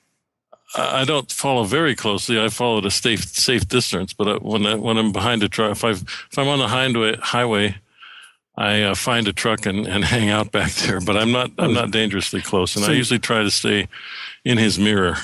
I 0.75 1.05
don't 1.05 1.31
follow 1.31 1.63
very 1.63 1.95
closely. 1.95 2.41
I 2.41 2.49
follow 2.49 2.79
at 2.79 2.85
a 2.85 2.91
safe 2.91 3.23
safe 3.23 3.67
distance. 3.67 4.13
But 4.13 4.27
uh, 4.27 4.39
when 4.39 4.65
I, 4.65 4.75
when 4.75 4.97
I'm 4.97 5.11
behind 5.11 5.43
a 5.43 5.47
truck, 5.47 5.71
if 5.71 5.83
I 5.83 5.91
if 5.91 6.37
I'm 6.37 6.47
on 6.47 6.57
the 6.57 6.67
highway 6.67 7.15
highway, 7.17 7.75
I 8.57 8.81
uh, 8.81 8.95
find 8.95 9.27
a 9.27 9.33
truck 9.33 9.67
and, 9.67 9.85
and 9.87 10.03
hang 10.15 10.29
out 10.29 10.51
back 10.51 10.71
there. 10.73 10.99
But 10.99 11.17
I'm 11.17 11.31
not 11.31 11.51
I'm 11.59 11.71
not 11.71 11.91
dangerously 11.91 12.41
close, 12.41 12.75
and 12.75 12.83
So- 12.83 12.91
I 12.91 12.95
usually 12.95 13.19
try 13.19 13.43
to 13.43 13.51
stay 13.51 13.87
in 14.43 14.57
his 14.57 14.77
mirror. 14.79 15.15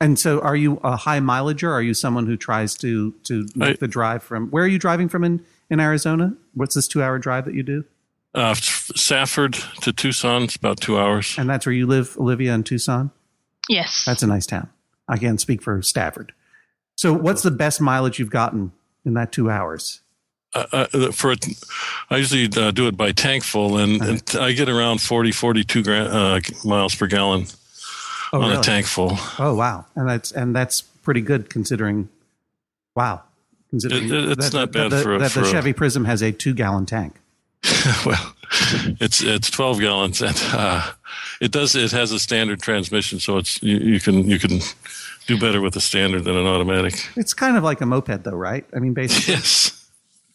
And 0.00 0.18
so, 0.18 0.40
are 0.40 0.56
you 0.56 0.80
a 0.82 0.96
high 0.96 1.20
mileager? 1.20 1.70
Are 1.70 1.82
you 1.82 1.92
someone 1.92 2.26
who 2.26 2.38
tries 2.38 2.74
to 2.76 3.12
to 3.24 3.46
make 3.54 3.76
I- 3.76 3.78
the 3.78 3.88
drive 3.88 4.22
from? 4.22 4.48
Where 4.48 4.64
are 4.64 4.68
you 4.68 4.78
driving 4.78 5.10
from 5.10 5.22
in 5.22 5.44
in 5.68 5.80
Arizona? 5.80 6.34
What's 6.54 6.74
this 6.74 6.88
two 6.88 7.02
hour 7.02 7.18
drive 7.18 7.44
that 7.44 7.54
you 7.54 7.62
do? 7.62 7.84
Uh, 8.34 8.54
Safford 8.54 9.54
to 9.82 9.92
Tucson, 9.92 10.44
it's 10.44 10.56
about 10.56 10.80
two 10.80 10.98
hours. 10.98 11.34
And 11.36 11.48
that's 11.50 11.66
where 11.66 11.72
you 11.72 11.86
live, 11.86 12.16
Olivia, 12.18 12.54
in 12.54 12.62
Tucson. 12.62 13.10
Yes. 13.68 14.04
That's 14.04 14.22
a 14.22 14.26
nice 14.26 14.46
town. 14.46 14.68
I 15.08 15.16
can't 15.18 15.40
speak 15.40 15.62
for 15.62 15.82
Stafford. 15.82 16.32
So, 16.96 17.12
what's 17.12 17.42
the 17.42 17.50
best 17.50 17.80
mileage 17.80 18.18
you've 18.18 18.30
gotten 18.30 18.72
in 19.04 19.14
that 19.14 19.32
two 19.32 19.50
hours? 19.50 20.00
uh, 20.54 20.66
uh, 20.72 21.12
for 21.12 21.32
it, 21.32 21.46
I 22.10 22.16
usually 22.18 22.48
uh, 22.60 22.70
do 22.72 22.86
it 22.88 22.96
by 22.96 23.12
tank 23.12 23.44
full, 23.44 23.78
and, 23.78 24.02
and 24.02 24.22
I 24.38 24.52
get 24.52 24.68
around 24.68 25.00
40, 25.00 25.30
42 25.32 25.82
gra- 25.84 25.98
uh, 26.04 26.40
miles 26.64 26.94
per 26.94 27.06
gallon 27.06 27.46
Oh, 28.32 28.40
on 28.42 28.48
really? 28.50 28.60
a 28.60 28.62
tank 28.62 28.86
full. 28.86 29.12
Oh 29.40 29.54
wow, 29.54 29.86
and 29.96 30.08
that's 30.08 30.30
and 30.32 30.54
that's 30.54 30.80
pretty 30.82 31.20
good 31.20 31.50
considering. 31.50 32.08
Wow, 32.94 33.22
considering 33.70 34.04
It- 34.04 34.10
it- 34.12 34.28
it's 34.38 34.50
that, 34.50 34.56
not 34.56 34.72
bad 34.72 34.90
the, 34.90 35.00
for 35.02 35.14
a- 35.14 35.18
that 35.18 35.32
the 35.32 35.40
for 35.40 35.46
a- 35.46 35.50
Chevy 35.50 35.72
Prism 35.72 36.04
has 36.04 36.20
a 36.22 36.30
two 36.32 36.54
gallon 36.54 36.84
tank. 36.86 37.16
well, 38.06 38.34
it's 39.00 39.22
it's 39.22 39.50
12 39.50 39.80
gallons, 39.80 40.22
and 40.22 40.36
uh, 40.52 40.90
it 41.40 41.50
does 41.52 41.74
it 41.74 41.90
has 41.92 42.10
a 42.12 42.18
standard 42.18 42.60
transmission, 42.62 43.20
so 43.20 43.36
it's 43.38 43.62
you, 43.62 43.76
you 43.78 44.00
can 44.00 44.28
you 44.28 44.38
can 44.38 44.60
do 45.26 45.38
better 45.38 45.60
with 45.60 45.76
a 45.76 45.80
standard 45.80 46.24
than 46.24 46.36
an 46.36 46.46
automatic. 46.46 46.94
It's 47.16 47.34
kind 47.34 47.56
of 47.56 47.62
like 47.64 47.80
a 47.80 47.86
moped, 47.86 48.24
though, 48.24 48.32
right? 48.36 48.64
I 48.74 48.78
mean, 48.78 48.94
basically, 48.94 49.34
Yes. 49.34 49.76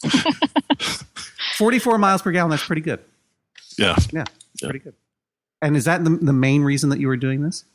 forty 1.58 1.80
four 1.80 1.98
miles 1.98 2.22
per 2.22 2.32
gallon. 2.32 2.52
That's 2.52 2.66
pretty 2.66 2.82
good. 2.82 3.00
Yeah. 3.78 3.96
Yeah, 4.12 4.24
Yeah. 4.62 4.70
pretty 4.70 4.80
good. 4.80 4.94
And 5.62 5.76
is 5.76 5.86
that 5.86 6.04
the, 6.04 6.12
the 6.12 6.34
main 6.34 6.64
reason 6.64 6.90
that 6.92 7.00
you 7.00 7.08
were 7.08 7.18
doing 7.18 7.42
this? 7.42 7.66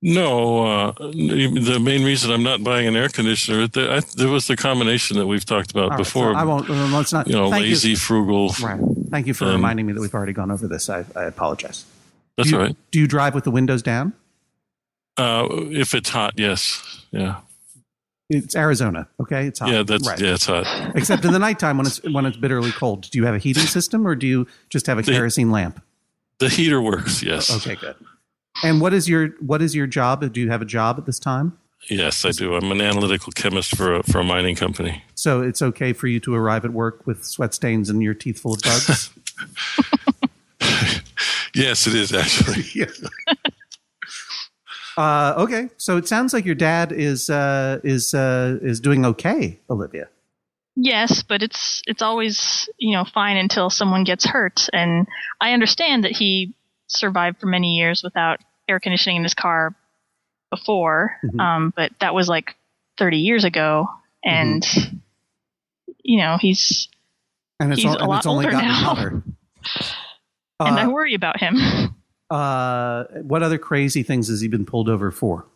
No, 0.00 0.64
uh, 0.64 0.92
the 0.92 1.80
main 1.82 2.04
reason 2.04 2.30
I'm 2.30 2.44
not 2.44 2.62
buying 2.62 2.86
an 2.86 2.94
air 2.94 3.08
conditioner, 3.08 3.66
there, 3.66 3.90
I, 3.90 4.00
there 4.16 4.28
was 4.28 4.46
the 4.46 4.54
combination 4.56 5.16
that 5.16 5.26
we've 5.26 5.44
talked 5.44 5.72
about 5.72 5.90
right, 5.90 5.98
before. 5.98 6.34
so 6.34 6.38
I 6.38 6.44
won't. 6.44 6.68
Let's 6.68 7.12
not. 7.12 7.26
you 7.26 7.32
know, 7.32 7.48
lazy, 7.48 7.96
frugal. 7.96 8.54
Right. 8.62 8.78
Thank 9.10 9.26
you 9.26 9.34
for 9.34 9.44
Um, 9.46 9.52
reminding 9.52 9.86
me 9.86 9.92
that 9.92 10.00
we've 10.00 10.14
already 10.14 10.32
gone 10.32 10.50
over 10.50 10.66
this. 10.68 10.88
I, 10.90 11.04
I 11.16 11.24
apologize. 11.24 11.84
That's 12.36 12.48
do 12.50 12.54
you, 12.54 12.60
all 12.60 12.66
right. 12.66 12.76
Do 12.90 13.00
you 13.00 13.06
drive 13.06 13.34
with 13.34 13.44
the 13.44 13.50
windows 13.50 13.82
down? 13.82 14.12
Uh, 15.16 15.48
if 15.70 15.94
it's 15.94 16.10
hot, 16.10 16.34
yes. 16.36 17.02
Yeah. 17.10 17.40
It's 18.30 18.54
Arizona. 18.54 19.08
Okay, 19.20 19.46
it's 19.46 19.58
hot. 19.58 19.70
Yeah, 19.70 19.82
that's 19.82 20.06
right. 20.06 20.20
yeah, 20.20 20.34
it's 20.34 20.46
hot. 20.46 20.66
Except 20.94 21.24
in 21.24 21.32
the 21.32 21.38
nighttime 21.48 21.78
when 21.78 21.86
it's 21.86 22.02
when 22.04 22.26
it's 22.26 22.36
bitterly 22.36 22.72
cold. 22.72 23.10
Do 23.10 23.18
you 23.18 23.24
have 23.24 23.34
a 23.34 23.38
heating 23.38 23.64
system 23.64 24.06
or 24.06 24.14
do 24.14 24.26
you 24.26 24.46
just 24.68 24.86
have 24.86 24.98
a 24.98 25.02
The- 25.02 25.12
kerosene 25.12 25.50
lamp? 25.50 25.82
The 26.38 26.48
heater 26.48 26.80
works, 26.80 27.22
yes. 27.22 27.50
Okay, 27.56 27.74
good. 27.74 27.96
And 28.62 28.80
what 28.80 28.92
is 28.94 29.08
your 29.08 29.28
what 29.40 29.62
is 29.62 29.74
your 29.74 29.86
job? 29.88 30.30
Do 30.32 30.40
you 30.40 30.50
have 30.50 30.60
a 30.62 30.66
job 30.66 30.98
at 30.98 31.06
this 31.06 31.18
time? 31.18 31.58
Yes, 31.88 32.24
I 32.24 32.32
do. 32.32 32.54
I'm 32.54 32.70
an 32.70 32.80
analytical 32.80 33.32
chemist 33.32 33.74
for 33.76 33.96
a, 33.96 34.02
for 34.02 34.20
a 34.20 34.24
mining 34.24 34.56
company. 34.56 35.04
So 35.14 35.42
it's 35.42 35.62
okay 35.62 35.92
for 35.92 36.06
you 36.06 36.20
to 36.20 36.34
arrive 36.34 36.64
at 36.64 36.72
work 36.72 37.06
with 37.06 37.24
sweat 37.24 37.54
stains 37.54 37.88
and 37.88 38.02
your 38.02 38.14
teeth 38.14 38.40
full 38.40 38.54
of 38.54 38.60
bugs. 38.60 39.10
Yes, 41.58 41.86
it 41.88 41.94
is 41.94 42.12
actually. 42.12 42.86
uh, 44.96 45.34
okay, 45.38 45.68
so 45.76 45.96
it 45.96 46.06
sounds 46.06 46.32
like 46.32 46.44
your 46.44 46.54
dad 46.54 46.92
is 46.92 47.28
uh, 47.28 47.80
is 47.82 48.14
uh, 48.14 48.58
is 48.62 48.78
doing 48.78 49.04
okay, 49.04 49.58
Olivia. 49.68 50.08
Yes, 50.76 51.24
but 51.24 51.42
it's 51.42 51.82
it's 51.86 52.00
always 52.00 52.68
you 52.78 52.92
know 52.92 53.04
fine 53.04 53.36
until 53.36 53.70
someone 53.70 54.04
gets 54.04 54.24
hurt, 54.24 54.68
and 54.72 55.08
I 55.40 55.52
understand 55.52 56.04
that 56.04 56.12
he 56.12 56.54
survived 56.86 57.40
for 57.40 57.46
many 57.46 57.76
years 57.76 58.02
without 58.04 58.38
air 58.68 58.78
conditioning 58.78 59.16
in 59.16 59.22
his 59.24 59.34
car 59.34 59.74
before, 60.50 61.16
Mhm. 61.24 61.40
um, 61.40 61.72
but 61.76 61.92
that 62.00 62.14
was 62.14 62.28
like 62.28 62.56
30 62.98 63.18
years 63.18 63.44
ago, 63.44 63.86
and 64.24 64.64
you 66.02 66.18
know 66.18 66.36
he's 66.40 66.88
And 67.60 67.72
it's, 67.72 67.82
He's 67.82 67.90
al- 67.90 68.04
a 68.04 68.06
lot 68.06 68.18
it's 68.18 68.26
only 68.26 68.44
older 68.46 68.52
gotten 68.52 68.68
now. 68.68 68.74
hotter. 68.74 69.08
and 70.60 70.78
I 70.78 70.84
Uh, 70.84 70.90
worry 70.90 71.14
about 71.14 71.40
him. 71.40 71.56
uh, 72.30 73.04
what 73.22 73.42
other 73.42 73.58
crazy 73.58 74.02
things 74.04 74.28
has 74.28 74.40
he 74.40 74.48
been 74.48 74.64
pulled 74.64 74.88
over 74.88 75.10
for? 75.10 75.46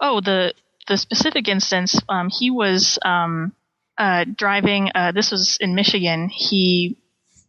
Oh, 0.00 0.20
the 0.20 0.52
the 0.86 0.96
specific 0.96 1.48
instance, 1.48 2.00
um, 2.08 2.30
he 2.30 2.50
was 2.50 2.98
um, 3.04 3.52
uh, 3.98 4.24
driving. 4.36 4.90
Uh, 4.94 5.12
this 5.12 5.30
was 5.30 5.58
in 5.60 5.74
Michigan. 5.74 6.28
He 6.30 6.96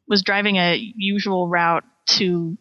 was 0.08 0.24
driving 0.24 0.56
a 0.58 0.76
usual 0.98 1.48
route 1.48 1.84
to 2.18 2.58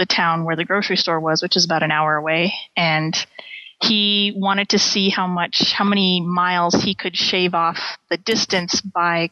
the 0.00 0.06
town 0.06 0.44
where 0.44 0.56
the 0.56 0.64
grocery 0.64 0.96
store 0.96 1.20
was, 1.20 1.42
which 1.42 1.56
is 1.56 1.66
about 1.66 1.82
an 1.82 1.90
hour 1.90 2.16
away, 2.16 2.54
and 2.74 3.14
he 3.82 4.32
wanted 4.34 4.70
to 4.70 4.78
see 4.78 5.10
how 5.10 5.26
much, 5.26 5.72
how 5.72 5.84
many 5.84 6.22
miles 6.22 6.74
he 6.74 6.94
could 6.94 7.14
shave 7.16 7.54
off 7.54 7.98
the 8.08 8.16
distance 8.16 8.80
by 8.80 9.30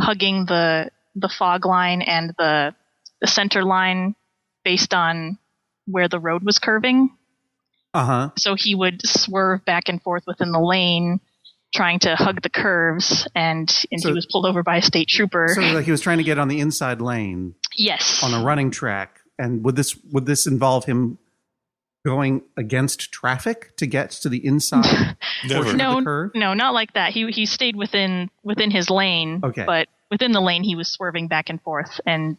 hugging 0.00 0.46
the 0.46 0.90
the 1.14 1.28
fog 1.28 1.64
line 1.66 2.00
and 2.02 2.34
the 2.38 2.74
the 3.20 3.26
center 3.26 3.62
line 3.62 4.14
based 4.64 4.92
on 4.94 5.38
where 5.86 6.08
the 6.08 6.18
road 6.18 6.42
was 6.42 6.58
curving. 6.58 7.10
Uh 7.94 8.04
huh. 8.04 8.30
so 8.36 8.54
he 8.54 8.74
would 8.74 9.00
swerve 9.06 9.64
back 9.64 9.88
and 9.88 10.02
forth 10.02 10.24
within 10.26 10.52
the 10.52 10.60
lane 10.60 11.18
trying 11.74 11.98
to 11.98 12.14
hug 12.14 12.42
the 12.42 12.50
curves 12.50 13.26
and 13.34 13.72
and 13.90 14.00
So- 14.00 14.08
he 14.08 14.14
was 14.14 14.26
pulled 14.30 14.44
over 14.46 14.62
by 14.62 14.76
a 14.78 14.82
state 14.82 15.08
trooper. 15.08 15.48
So 15.54 15.60
like 15.60 15.84
he 15.86 15.90
was 15.90 16.00
trying 16.00 16.18
to 16.18 16.24
get 16.24 16.38
on 16.38 16.48
the 16.48 16.60
inside 16.60 17.00
lane 17.00 17.54
yes. 17.74 18.22
on 18.22 18.34
a 18.34 18.44
running 18.44 18.70
track, 18.70 19.20
and 19.38 19.64
would 19.64 19.76
this 19.76 19.96
would 20.12 20.26
this 20.26 20.46
involve 20.46 20.84
him 20.84 21.18
going 22.04 22.42
against 22.56 23.10
traffic 23.10 23.76
to 23.76 23.86
get 23.86 24.10
to 24.12 24.28
the 24.28 24.44
inside 24.46 25.16
Never. 25.48 25.62
portion 25.64 25.78
No, 25.78 25.90
of 25.90 25.96
the 25.98 26.04
curve? 26.04 26.30
no 26.34 26.54
not 26.54 26.72
like 26.72 26.92
that 26.94 27.12
he 27.12 27.30
he 27.32 27.46
stayed 27.46 27.74
within 27.76 28.30
within 28.44 28.70
his 28.70 28.90
lane 28.90 29.40
Okay. 29.42 29.64
but 29.66 29.88
within 30.10 30.30
the 30.32 30.40
lane 30.40 30.62
he 30.62 30.76
was 30.76 30.88
swerving 30.88 31.26
back 31.26 31.48
and 31.50 31.60
forth 31.62 32.00
and 32.06 32.36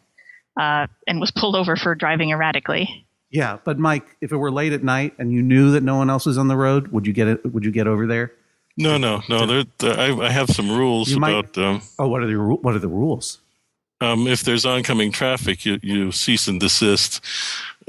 uh 0.58 0.86
and 1.06 1.20
was 1.20 1.30
pulled 1.30 1.54
over 1.54 1.76
for 1.76 1.94
driving 1.94 2.30
erratically 2.30 3.04
Yeah, 3.30 3.58
but 3.62 3.78
Mike, 3.78 4.06
if 4.22 4.32
it 4.32 4.38
were 4.38 4.50
late 4.50 4.72
at 4.72 4.82
night 4.82 5.12
and 5.18 5.30
you 5.34 5.42
knew 5.42 5.72
that 5.72 5.82
no 5.82 5.96
one 5.96 6.08
else 6.08 6.24
was 6.24 6.38
on 6.38 6.48
the 6.48 6.56
road, 6.56 6.88
would 6.88 7.06
you 7.06 7.12
get 7.12 7.28
it? 7.28 7.44
Would 7.52 7.62
you 7.62 7.70
get 7.70 7.86
over 7.86 8.06
there? 8.06 8.32
No, 8.78 8.96
no, 8.96 9.20
no. 9.28 9.44
There, 9.44 9.64
there- 9.80 9.98
I, 10.00 10.28
I 10.28 10.30
have 10.30 10.48
some 10.48 10.70
rules 10.70 11.10
You 11.10 11.20
might- 11.20 11.32
about 11.36 11.58
um, 11.58 11.82
Oh, 11.98 12.08
what 12.08 12.22
are 12.22 12.26
the 12.26 12.38
what 12.38 12.74
are 12.74 12.78
the 12.78 12.88
rules? 12.88 13.38
Um, 14.00 14.26
if 14.26 14.42
there's 14.42 14.64
oncoming 14.64 15.12
traffic, 15.12 15.64
you, 15.64 15.78
you 15.82 16.12
cease 16.12 16.48
and 16.48 16.60
desist. 16.60 17.24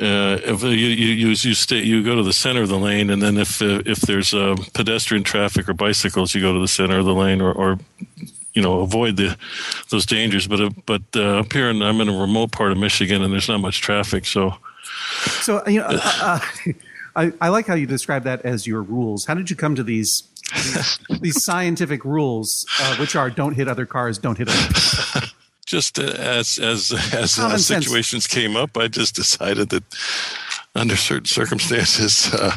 Uh, 0.01 0.39
if 0.43 0.63
you 0.63 0.69
you 0.69 1.13
you 1.13 1.27
you, 1.27 1.53
stay, 1.53 1.83
you 1.83 2.03
go 2.03 2.15
to 2.15 2.23
the 2.23 2.33
center 2.33 2.61
of 2.61 2.69
the 2.69 2.77
lane, 2.77 3.09
and 3.09 3.21
then 3.21 3.37
if 3.37 3.61
uh, 3.61 3.81
if 3.85 3.99
there's 4.01 4.33
uh, 4.33 4.55
pedestrian 4.73 5.23
traffic 5.23 5.67
or 5.67 5.73
bicycles, 5.73 6.33
you 6.33 6.41
go 6.41 6.53
to 6.53 6.59
the 6.59 6.67
center 6.67 6.99
of 6.99 7.05
the 7.05 7.13
lane, 7.13 7.41
or, 7.41 7.51
or 7.51 7.79
you 8.53 8.61
know 8.61 8.79
avoid 8.79 9.17
the 9.17 9.37
those 9.89 10.05
dangers. 10.05 10.47
But 10.47 10.61
uh, 10.61 10.69
but 10.85 11.01
uh, 11.15 11.39
up 11.39 11.51
here, 11.51 11.69
in, 11.69 11.81
I'm 11.81 11.99
in 11.99 12.07
a 12.07 12.17
remote 12.17 12.51
part 12.51 12.71
of 12.71 12.77
Michigan, 12.77 13.21
and 13.21 13.33
there's 13.33 13.49
not 13.49 13.59
much 13.59 13.81
traffic, 13.81 14.25
so 14.25 14.55
So 15.41 15.67
you 15.67 15.81
know, 15.81 15.87
uh, 15.87 15.99
uh, 16.21 16.39
I, 17.15 17.33
I 17.41 17.49
like 17.49 17.67
how 17.67 17.75
you 17.75 17.85
describe 17.85 18.23
that 18.23 18.41
as 18.43 18.65
your 18.65 18.81
rules. 18.81 19.25
How 19.25 19.33
did 19.33 19.49
you 19.49 19.55
come 19.55 19.75
to 19.75 19.83
these 19.83 20.23
these, 20.53 20.99
these 21.21 21.43
scientific 21.43 22.05
rules, 22.05 22.65
uh, 22.81 22.95
which 22.95 23.15
are 23.15 23.29
don't 23.29 23.53
hit 23.53 23.67
other 23.67 23.85
cars, 23.85 24.17
don't 24.17 24.37
hit 24.37 24.49
other 24.49 24.67
people? 24.67 25.29
just 25.69 25.99
uh, 25.99 26.03
as 26.17 26.57
as 26.57 26.91
as 27.13 27.37
uh, 27.37 27.57
sense. 27.57 27.85
situations 27.85 28.27
came 28.27 28.57
up, 28.57 28.75
I 28.75 28.87
just 28.87 29.15
decided 29.15 29.69
that 29.69 29.83
under 30.75 30.97
certain 30.97 31.25
circumstances. 31.25 32.29
Uh, 32.39 32.51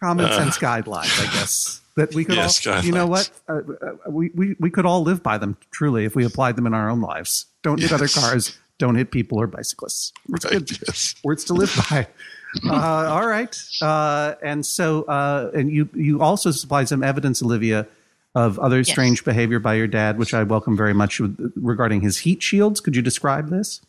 common 0.00 0.30
sense 0.32 0.58
guidelines, 0.58 1.12
I 1.20 1.24
guess. 1.34 1.80
That 1.96 2.14
we 2.14 2.24
could 2.24 2.36
Yes, 2.36 2.64
all, 2.64 2.80
you 2.84 2.92
know 2.92 3.06
what, 3.06 3.28
uh, 3.48 3.54
uh, 3.54 4.10
we, 4.10 4.30
we 4.32 4.54
we 4.60 4.70
could 4.70 4.86
all 4.86 5.02
live 5.02 5.22
by 5.22 5.36
them 5.36 5.56
truly 5.72 6.04
if 6.04 6.14
we 6.14 6.24
applied 6.24 6.54
them 6.54 6.66
in 6.66 6.74
our 6.74 6.88
own 6.88 7.00
lives. 7.00 7.46
Don't 7.62 7.80
hit 7.80 7.92
other 7.92 8.06
cars. 8.06 8.56
Don't 8.78 8.94
hit 8.94 9.10
people 9.10 9.38
or 9.38 9.48
bicyclists. 9.48 10.12
It's 10.32 10.44
right, 10.44 10.54
good. 10.54 10.70
yes. 10.86 11.16
words 11.24 11.44
to 11.44 11.54
live 11.54 11.74
by. 11.90 12.06
Uh, 12.64 12.72
all 12.72 13.26
right, 13.26 13.54
uh, 13.82 14.34
and 14.42 14.64
so 14.64 15.02
uh, 15.02 15.50
and 15.54 15.70
you 15.70 15.86
you 15.92 16.22
also 16.22 16.50
supplied 16.50 16.88
some 16.88 17.02
evidence, 17.02 17.42
Olivia, 17.42 17.86
of 18.34 18.58
other 18.58 18.78
Yes. 18.78 18.88
strange 18.90 19.24
behavior 19.24 19.58
by 19.58 19.74
your 19.74 19.86
dad, 19.86 20.18
which 20.18 20.34
I 20.34 20.42
welcome 20.42 20.76
very 20.76 20.94
much 20.94 21.20
regarding 21.56 22.02
his 22.02 22.18
heat 22.18 22.42
shields. 22.42 22.80
Could 22.80 22.94
you 22.96 23.02
describe 23.02 23.48
this? 23.50 23.80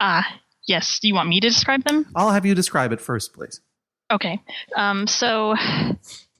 ah 0.00 0.24
yes 0.68 1.00
do 1.00 1.08
you 1.08 1.14
want 1.14 1.28
me 1.28 1.40
to 1.40 1.48
describe 1.48 1.82
them 1.82 2.06
I'll 2.14 2.30
have 2.30 2.46
you 2.46 2.54
describe 2.54 2.92
it 2.92 3.00
first, 3.00 3.32
please. 3.32 3.60
Okay. 4.12 4.40
Um, 4.76 5.06
so, 5.06 5.54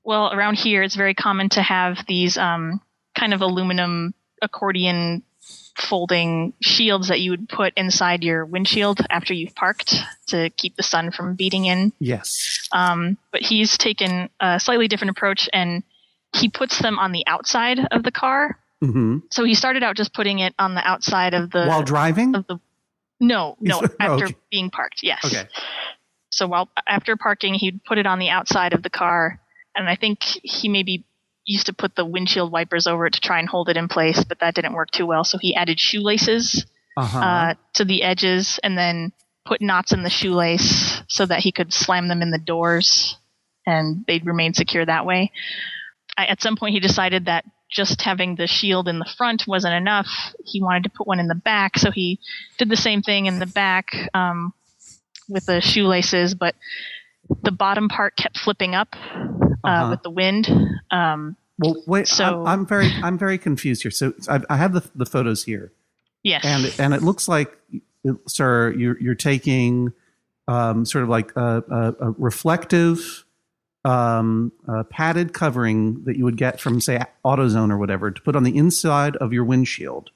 well, 0.04 0.32
around 0.32 0.54
here, 0.54 0.82
it's 0.82 0.94
very 0.94 1.12
common 1.14 1.48
to 1.50 1.60
have 1.62 1.98
these 2.06 2.38
um, 2.38 2.80
kind 3.14 3.34
of 3.34 3.42
aluminum 3.42 4.14
accordion 4.40 5.22
folding 5.76 6.52
shields 6.62 7.08
that 7.08 7.20
you 7.20 7.30
would 7.30 7.48
put 7.48 7.72
inside 7.76 8.22
your 8.24 8.44
windshield 8.46 9.00
after 9.10 9.34
you've 9.34 9.54
parked 9.54 9.94
to 10.28 10.50
keep 10.50 10.76
the 10.76 10.82
sun 10.82 11.10
from 11.10 11.34
beating 11.34 11.66
in. 11.66 11.92
Yes. 11.98 12.68
Um, 12.72 13.18
but 13.32 13.42
he's 13.42 13.76
taken 13.76 14.30
a 14.40 14.58
slightly 14.60 14.88
different 14.88 15.10
approach 15.10 15.48
and 15.52 15.82
he 16.36 16.48
puts 16.48 16.78
them 16.80 16.98
on 16.98 17.12
the 17.12 17.26
outside 17.26 17.78
of 17.90 18.02
the 18.02 18.10
car. 18.12 18.58
hmm 18.82 19.18
So 19.30 19.44
he 19.44 19.54
started 19.54 19.82
out 19.82 19.96
just 19.96 20.12
putting 20.14 20.38
it 20.40 20.54
on 20.58 20.74
the 20.74 20.86
outside 20.86 21.34
of 21.34 21.50
the 21.50 21.66
While 21.66 21.82
driving. 21.82 22.34
of 22.34 22.46
the 22.46 22.60
no 23.20 23.56
no 23.60 23.80
He's- 23.80 23.96
after 23.98 24.24
okay. 24.26 24.36
being 24.50 24.70
parked 24.70 25.00
yes 25.02 25.24
Okay. 25.24 25.48
so 26.30 26.46
while 26.46 26.68
after 26.86 27.16
parking 27.16 27.54
he'd 27.54 27.82
put 27.84 27.98
it 27.98 28.06
on 28.06 28.18
the 28.20 28.28
outside 28.30 28.72
of 28.74 28.82
the 28.84 28.90
car 28.90 29.40
and 29.74 29.88
i 29.88 29.96
think 29.96 30.18
he 30.22 30.68
maybe 30.68 31.04
used 31.44 31.66
to 31.66 31.72
put 31.72 31.96
the 31.96 32.04
windshield 32.04 32.52
wipers 32.52 32.86
over 32.86 33.06
it 33.06 33.14
to 33.14 33.20
try 33.20 33.40
and 33.40 33.48
hold 33.48 33.68
it 33.68 33.76
in 33.76 33.88
place 33.88 34.22
but 34.22 34.38
that 34.38 34.54
didn't 34.54 34.72
work 34.74 34.90
too 34.92 35.04
well 35.06 35.24
so 35.24 35.36
he 35.38 35.52
added 35.56 35.80
shoelaces 35.80 36.64
Uh-huh. 36.96 37.18
uh, 37.18 37.54
to 37.74 37.84
the 37.84 38.02
edges 38.04 38.60
and 38.62 38.78
then 38.78 39.12
put 39.44 39.60
knots 39.60 39.90
in 39.92 40.02
the 40.04 40.10
shoelace 40.10 41.02
so 41.08 41.26
that 41.26 41.40
he 41.40 41.50
could 41.50 41.72
slam 41.72 42.06
them 42.06 42.22
in 42.22 42.30
the 42.30 42.38
doors 42.38 43.16
and 43.66 44.04
they'd 44.06 44.26
remain 44.26 44.54
secure 44.54 44.84
that 44.86 45.04
way 45.06 45.32
at 46.26 46.42
some 46.42 46.56
point 46.56 46.74
he 46.74 46.80
decided 46.80 47.26
that 47.26 47.44
just 47.70 48.00
having 48.02 48.34
the 48.36 48.46
shield 48.46 48.88
in 48.88 48.98
the 48.98 49.08
front 49.16 49.44
wasn't 49.46 49.74
enough. 49.74 50.08
He 50.44 50.62
wanted 50.62 50.84
to 50.84 50.90
put 50.90 51.06
one 51.06 51.20
in 51.20 51.28
the 51.28 51.34
back, 51.34 51.76
so 51.78 51.90
he 51.90 52.18
did 52.58 52.68
the 52.70 52.76
same 52.76 53.02
thing 53.02 53.26
in 53.26 53.38
the 53.38 53.46
back 53.46 53.90
um, 54.14 54.54
with 55.28 55.46
the 55.46 55.60
shoelaces, 55.60 56.34
but 56.34 56.54
the 57.42 57.50
bottom 57.52 57.88
part 57.90 58.16
kept 58.16 58.38
flipping 58.38 58.74
up 58.74 58.88
uh, 58.96 59.68
Uh-huh. 59.68 59.90
with 59.90 60.02
the 60.02 60.10
wind. 60.10 60.48
Um, 60.90 61.36
Well, 61.58 61.76
wait. 61.86 62.08
So- 62.08 62.24
I'm, 62.46 62.60
I'm 62.60 62.66
very, 62.66 62.90
I'm 63.02 63.18
very 63.18 63.36
confused 63.36 63.82
here. 63.82 63.90
So 63.90 64.14
I, 64.28 64.40
I 64.48 64.56
have 64.56 64.72
the 64.72 64.82
the 64.94 65.04
photos 65.04 65.44
here, 65.44 65.72
yes. 66.22 66.44
and 66.44 66.72
and 66.78 66.94
it 66.94 67.02
looks 67.02 67.28
like, 67.28 67.54
sir, 68.26 68.72
you're 68.72 68.98
you're 68.98 69.14
taking, 69.16 69.92
um, 70.46 70.86
sort 70.86 71.04
of 71.04 71.10
like 71.10 71.32
a, 71.36 71.62
a, 71.70 72.06
a 72.06 72.10
reflective, 72.16 73.24
um, 73.84 74.52
uh, 74.66 74.82
padded 74.84 75.32
covering 75.32 76.04
that 76.04 76.16
you 76.16 76.24
would 76.24 76.36
get 76.36 76.60
from 76.60 76.80
say 76.80 77.00
AutoZone 77.24 77.70
or 77.70 77.78
whatever 77.78 78.10
to 78.10 78.20
put 78.22 78.36
on 78.36 78.42
the 78.42 78.56
inside 78.56 79.16
of 79.16 79.32
your 79.32 79.44
windshield, 79.44 80.10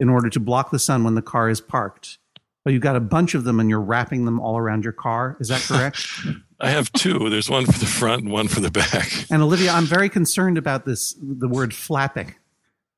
in 0.00 0.08
order 0.08 0.28
to 0.30 0.40
block 0.40 0.70
the 0.70 0.78
sun 0.78 1.04
when 1.04 1.14
the 1.14 1.22
car 1.22 1.48
is 1.48 1.60
parked. 1.60 2.18
But 2.64 2.72
you've 2.72 2.82
got 2.82 2.96
a 2.96 3.00
bunch 3.00 3.34
of 3.34 3.44
them, 3.44 3.60
and 3.60 3.68
you're 3.68 3.80
wrapping 3.80 4.24
them 4.24 4.40
all 4.40 4.56
around 4.56 4.84
your 4.84 4.94
car. 4.94 5.36
Is 5.38 5.48
that 5.48 5.60
correct? 5.60 6.08
I 6.60 6.70
have 6.70 6.90
two. 6.92 7.28
There's 7.28 7.50
one 7.50 7.66
for 7.66 7.78
the 7.78 7.84
front 7.84 8.22
and 8.22 8.32
one 8.32 8.48
for 8.48 8.60
the 8.60 8.70
back. 8.70 9.10
And 9.30 9.42
Olivia, 9.42 9.70
I'm 9.72 9.84
very 9.84 10.08
concerned 10.08 10.56
about 10.56 10.86
this 10.86 11.14
the 11.20 11.48
word 11.48 11.74
flapping 11.74 12.34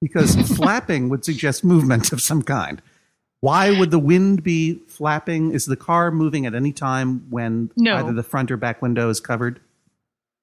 because 0.00 0.36
flapping 0.56 1.08
would 1.08 1.25
suggest 1.25 1.64
movement 1.64 2.12
of 2.12 2.20
some 2.20 2.42
kind. 2.42 2.80
Why 3.40 3.76
would 3.76 3.90
the 3.90 3.98
wind 3.98 4.42
be 4.44 4.75
flapping? 4.86 5.50
Is 5.52 5.66
the 5.66 5.76
car 5.76 6.10
moving 6.12 6.46
at 6.46 6.54
any 6.54 6.72
time 6.72 7.26
when 7.28 7.70
No. 7.76 7.96
either 7.96 8.12
the 8.12 8.22
front 8.22 8.50
or 8.52 8.56
back 8.56 8.80
window 8.82 9.08
is 9.10 9.18
covered? 9.20 9.58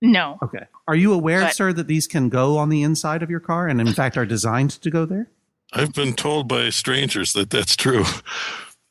No. 0.04 0.38
Okay. 0.44 0.66
Are 0.88 0.96
you 0.96 1.14
aware, 1.14 1.42
But- 1.42 1.56
sir, 1.56 1.74
that 1.74 1.88
these 1.88 2.06
can 2.06 2.30
go 2.30 2.58
on 2.58 2.70
the 2.70 2.84
inside 2.84 3.24
of 3.24 3.30
your 3.30 3.40
car 3.40 3.68
and 3.68 3.82
in 3.82 3.88
uh-huh. 3.88 3.96
fact 3.96 4.18
are 4.18 4.26
designed 4.26 4.72
to 4.72 4.92
go 4.92 5.06
there? 5.06 5.30
I've 5.72 5.94
been 5.94 6.14
told 6.14 6.48
by 6.48 6.70
strangers 6.70 7.34
that 7.34 7.50
that's 7.50 7.76
true, 7.76 8.04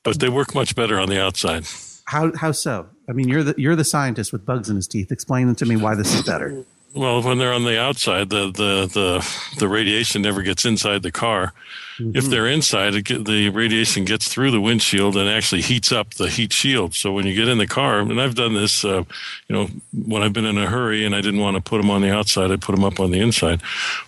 but 0.03 0.19
they 0.19 0.29
work 0.29 0.55
much 0.55 0.75
better 0.75 0.99
on 0.99 1.09
the 1.09 1.23
outside. 1.23 1.65
How 2.07 2.35
how 2.37 2.51
so? 2.51 2.89
I 3.09 3.13
mean, 3.13 3.29
you're 3.29 3.45
the 3.45 3.55
you're 3.57 3.77
the 3.77 3.85
scientist 3.85 4.33
with 4.33 4.45
bugs 4.45 4.69
in 4.69 4.77
his 4.77 4.89
teeth. 4.89 5.13
Explain 5.13 5.55
to 5.55 5.67
me 5.67 5.77
why 5.77 5.95
this 5.95 6.13
is 6.13 6.23
better. 6.23 6.65
Well, 6.95 7.23
when 7.23 7.39
they're 7.39 7.53
on 7.55 7.65
the 7.65 7.81
outside, 7.81 8.29
the 8.29 8.47
the 8.51 8.87
the, 8.93 9.57
the 9.59 9.69
radiation 9.69 10.23
never 10.23 10.43
gets 10.43 10.65
inside 10.65 11.03
the 11.03 11.13
car. 11.13 11.53
If 11.99 12.25
they're 12.25 12.49
inside, 12.49 12.95
it 12.95 13.05
get, 13.05 13.27
the 13.27 13.51
radiation 13.51 14.05
gets 14.05 14.27
through 14.27 14.51
the 14.51 14.61
windshield 14.61 15.17
and 15.17 15.29
actually 15.29 15.63
heats 15.63 15.93
up 15.93 16.15
the 16.15 16.29
heat 16.29 16.53
shield. 16.53 16.95
So 16.95 17.13
when 17.13 17.27
you 17.27 17.35
get 17.35 17.49
in 17.49 17.59
the 17.59 17.67
car, 17.67 18.01
and 18.01 18.21
I've 18.21 18.35
done 18.35 18.55
this, 18.55 18.85
uh, 18.85 19.05
you 19.47 19.55
know, 19.55 19.69
when 20.07 20.23
I've 20.23 20.33
been 20.33 20.47
in 20.47 20.59
a 20.59 20.67
hurry 20.67 21.05
and 21.05 21.15
I 21.15 21.21
didn't 21.21 21.41
want 21.41 21.57
to 21.57 21.63
put 21.63 21.81
them 21.81 21.91
on 21.91 22.03
the 22.03 22.11
outside, 22.11 22.51
I 22.51 22.57
put 22.57 22.75
them 22.75 22.85
up 22.85 22.99
on 22.99 23.11
the 23.11 23.21
inside. 23.21 23.61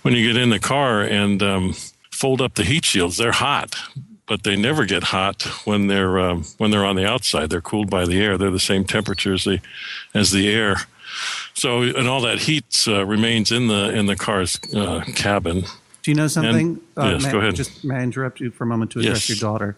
When 0.03 0.14
you 0.14 0.26
get 0.26 0.41
in 0.41 0.50
the 0.50 0.59
car 0.59 1.03
and 1.03 1.43
um, 1.43 1.75
fold 2.11 2.41
up 2.41 2.55
the 2.55 2.64
heat 2.64 2.85
shields, 2.85 3.17
they're 3.17 3.33
hot, 3.33 3.76
but 4.26 4.43
they 4.43 4.57
never 4.57 4.87
get 4.87 5.05
hot 5.05 5.43
when 5.64 5.87
they're 5.87 6.19
um, 6.19 6.45
when 6.59 6.71
they're 6.71 6.87
on 6.87 6.97
the 6.97 7.07
outside. 7.07 7.50
They're 7.50 7.61
cooled 7.61 7.91
by 7.91 8.07
the 8.07 8.21
air. 8.21 8.37
They're 8.37 8.50
the 8.50 8.59
same 8.59 8.85
temperature 8.85 9.35
as 9.35 9.45
the 9.45 9.61
as 10.14 10.33
the 10.33 10.50
air. 10.50 10.76
So 11.54 11.83
and 11.83 12.09
all 12.09 12.21
that 12.23 12.40
heat 12.40 12.85
uh, 12.88 13.04
remains 13.06 13.52
in 13.52 13.68
the 13.68 13.94
in 13.94 14.06
the 14.06 14.16
car's 14.16 14.59
uh, 14.75 15.04
cabin. 15.14 15.61
Do 16.02 16.11
you 16.11 16.14
know 16.14 16.26
something? 16.26 16.80
Uh, 16.97 17.11
yes, 17.14 17.23
may, 17.25 17.33
go 17.33 17.38
ahead. 17.38 17.54
Just 17.54 17.85
may 17.85 17.97
I 17.97 18.02
interrupt 18.02 18.40
you 18.40 18.50
for 18.50 18.64
a 18.64 18.66
moment 18.66 18.90
to 18.92 18.99
address 19.00 19.28
Yes. 19.28 19.40
your 19.40 19.50
daughter, 19.50 19.76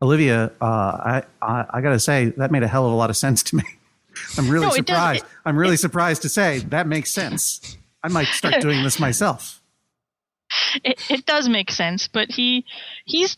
Olivia? 0.00 0.52
Uh, 0.60 0.64
I, 0.64 1.22
I 1.42 1.64
I 1.70 1.80
gotta 1.80 1.98
say 1.98 2.26
that 2.36 2.50
made 2.50 2.62
a 2.62 2.68
hell 2.68 2.86
of 2.86 2.92
a 2.92 2.96
lot 2.96 3.10
of 3.10 3.16
sense 3.16 3.42
to 3.44 3.56
me. 3.56 3.64
I'm 4.38 4.48
really 4.48 4.66
No, 4.66 4.72
it 4.72 4.86
surprised. 4.86 5.24
I'm 5.44 5.56
really 5.56 5.76
surprised 5.76 6.22
to 6.22 6.28
say 6.28 6.58
that 6.68 6.86
makes 6.86 7.10
sense. 7.10 7.76
I 8.02 8.08
might 8.08 8.28
start 8.28 8.60
doing 8.60 8.82
this 8.84 9.00
myself. 9.00 9.60
it, 10.84 11.00
it 11.10 11.26
does 11.26 11.48
make 11.48 11.70
sense, 11.70 12.06
but 12.06 12.30
he 12.30 12.64
he's 13.04 13.36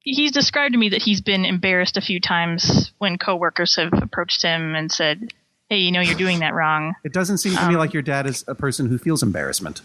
he's 0.00 0.32
described 0.32 0.72
to 0.72 0.78
me 0.78 0.88
that 0.88 1.02
he's 1.02 1.20
been 1.20 1.44
embarrassed 1.44 1.96
a 1.96 2.00
few 2.00 2.18
times 2.20 2.92
when 2.98 3.18
coworkers 3.18 3.76
have 3.76 3.92
approached 3.92 4.42
him 4.42 4.74
and 4.74 4.90
said, 4.90 5.32
"Hey, 5.70 5.78
you 5.78 5.90
know, 5.90 6.00
you're 6.02 6.14
doing 6.14 6.40
that 6.40 6.52
wrong." 6.52 6.94
It 7.04 7.14
doesn't 7.14 7.38
seem 7.38 7.56
to 7.56 7.68
me 7.68 7.76
like 7.76 7.94
your 7.94 8.02
dad 8.02 8.26
is 8.26 8.44
a 8.46 8.54
person 8.54 8.86
who 8.86 8.98
feels 8.98 9.22
embarrassment. 9.22 9.80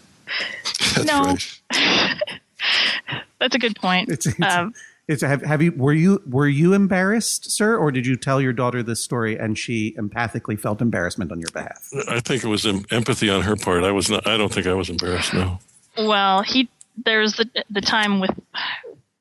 That's 0.94 1.06
No. 1.06 1.36
That's 3.38 3.54
a 3.54 3.58
good 3.58 3.76
point. 3.76 4.08
It's, 4.10 4.26
it's, 4.26 4.40
Um, 4.40 4.74
it's 5.08 5.22
have, 5.22 5.42
have 5.42 5.62
you 5.62 5.72
were 5.72 5.92
you 5.92 6.20
were 6.28 6.48
you 6.48 6.72
embarrassed, 6.72 7.50
sir, 7.50 7.76
or 7.76 7.92
did 7.92 8.06
you 8.06 8.16
tell 8.16 8.40
your 8.40 8.52
daughter 8.52 8.82
this 8.82 9.02
story 9.02 9.38
and 9.38 9.56
she 9.56 9.94
empathically 9.98 10.58
felt 10.58 10.80
embarrassment 10.82 11.30
on 11.30 11.38
your 11.38 11.50
behalf? 11.52 11.88
I 12.08 12.20
think 12.20 12.42
it 12.42 12.48
was 12.48 12.66
em- 12.66 12.84
empathy 12.90 13.30
on 13.30 13.42
her 13.42 13.54
part. 13.56 13.84
I 13.84 13.92
was 13.92 14.10
not. 14.10 14.26
I 14.26 14.36
don't 14.36 14.52
think 14.52 14.66
I 14.66 14.74
was 14.74 14.90
embarrassed. 14.90 15.32
No. 15.32 15.58
well, 15.98 16.42
he 16.42 16.68
there's 17.04 17.34
the 17.34 17.48
the 17.70 17.80
time 17.82 18.18
with 18.20 18.30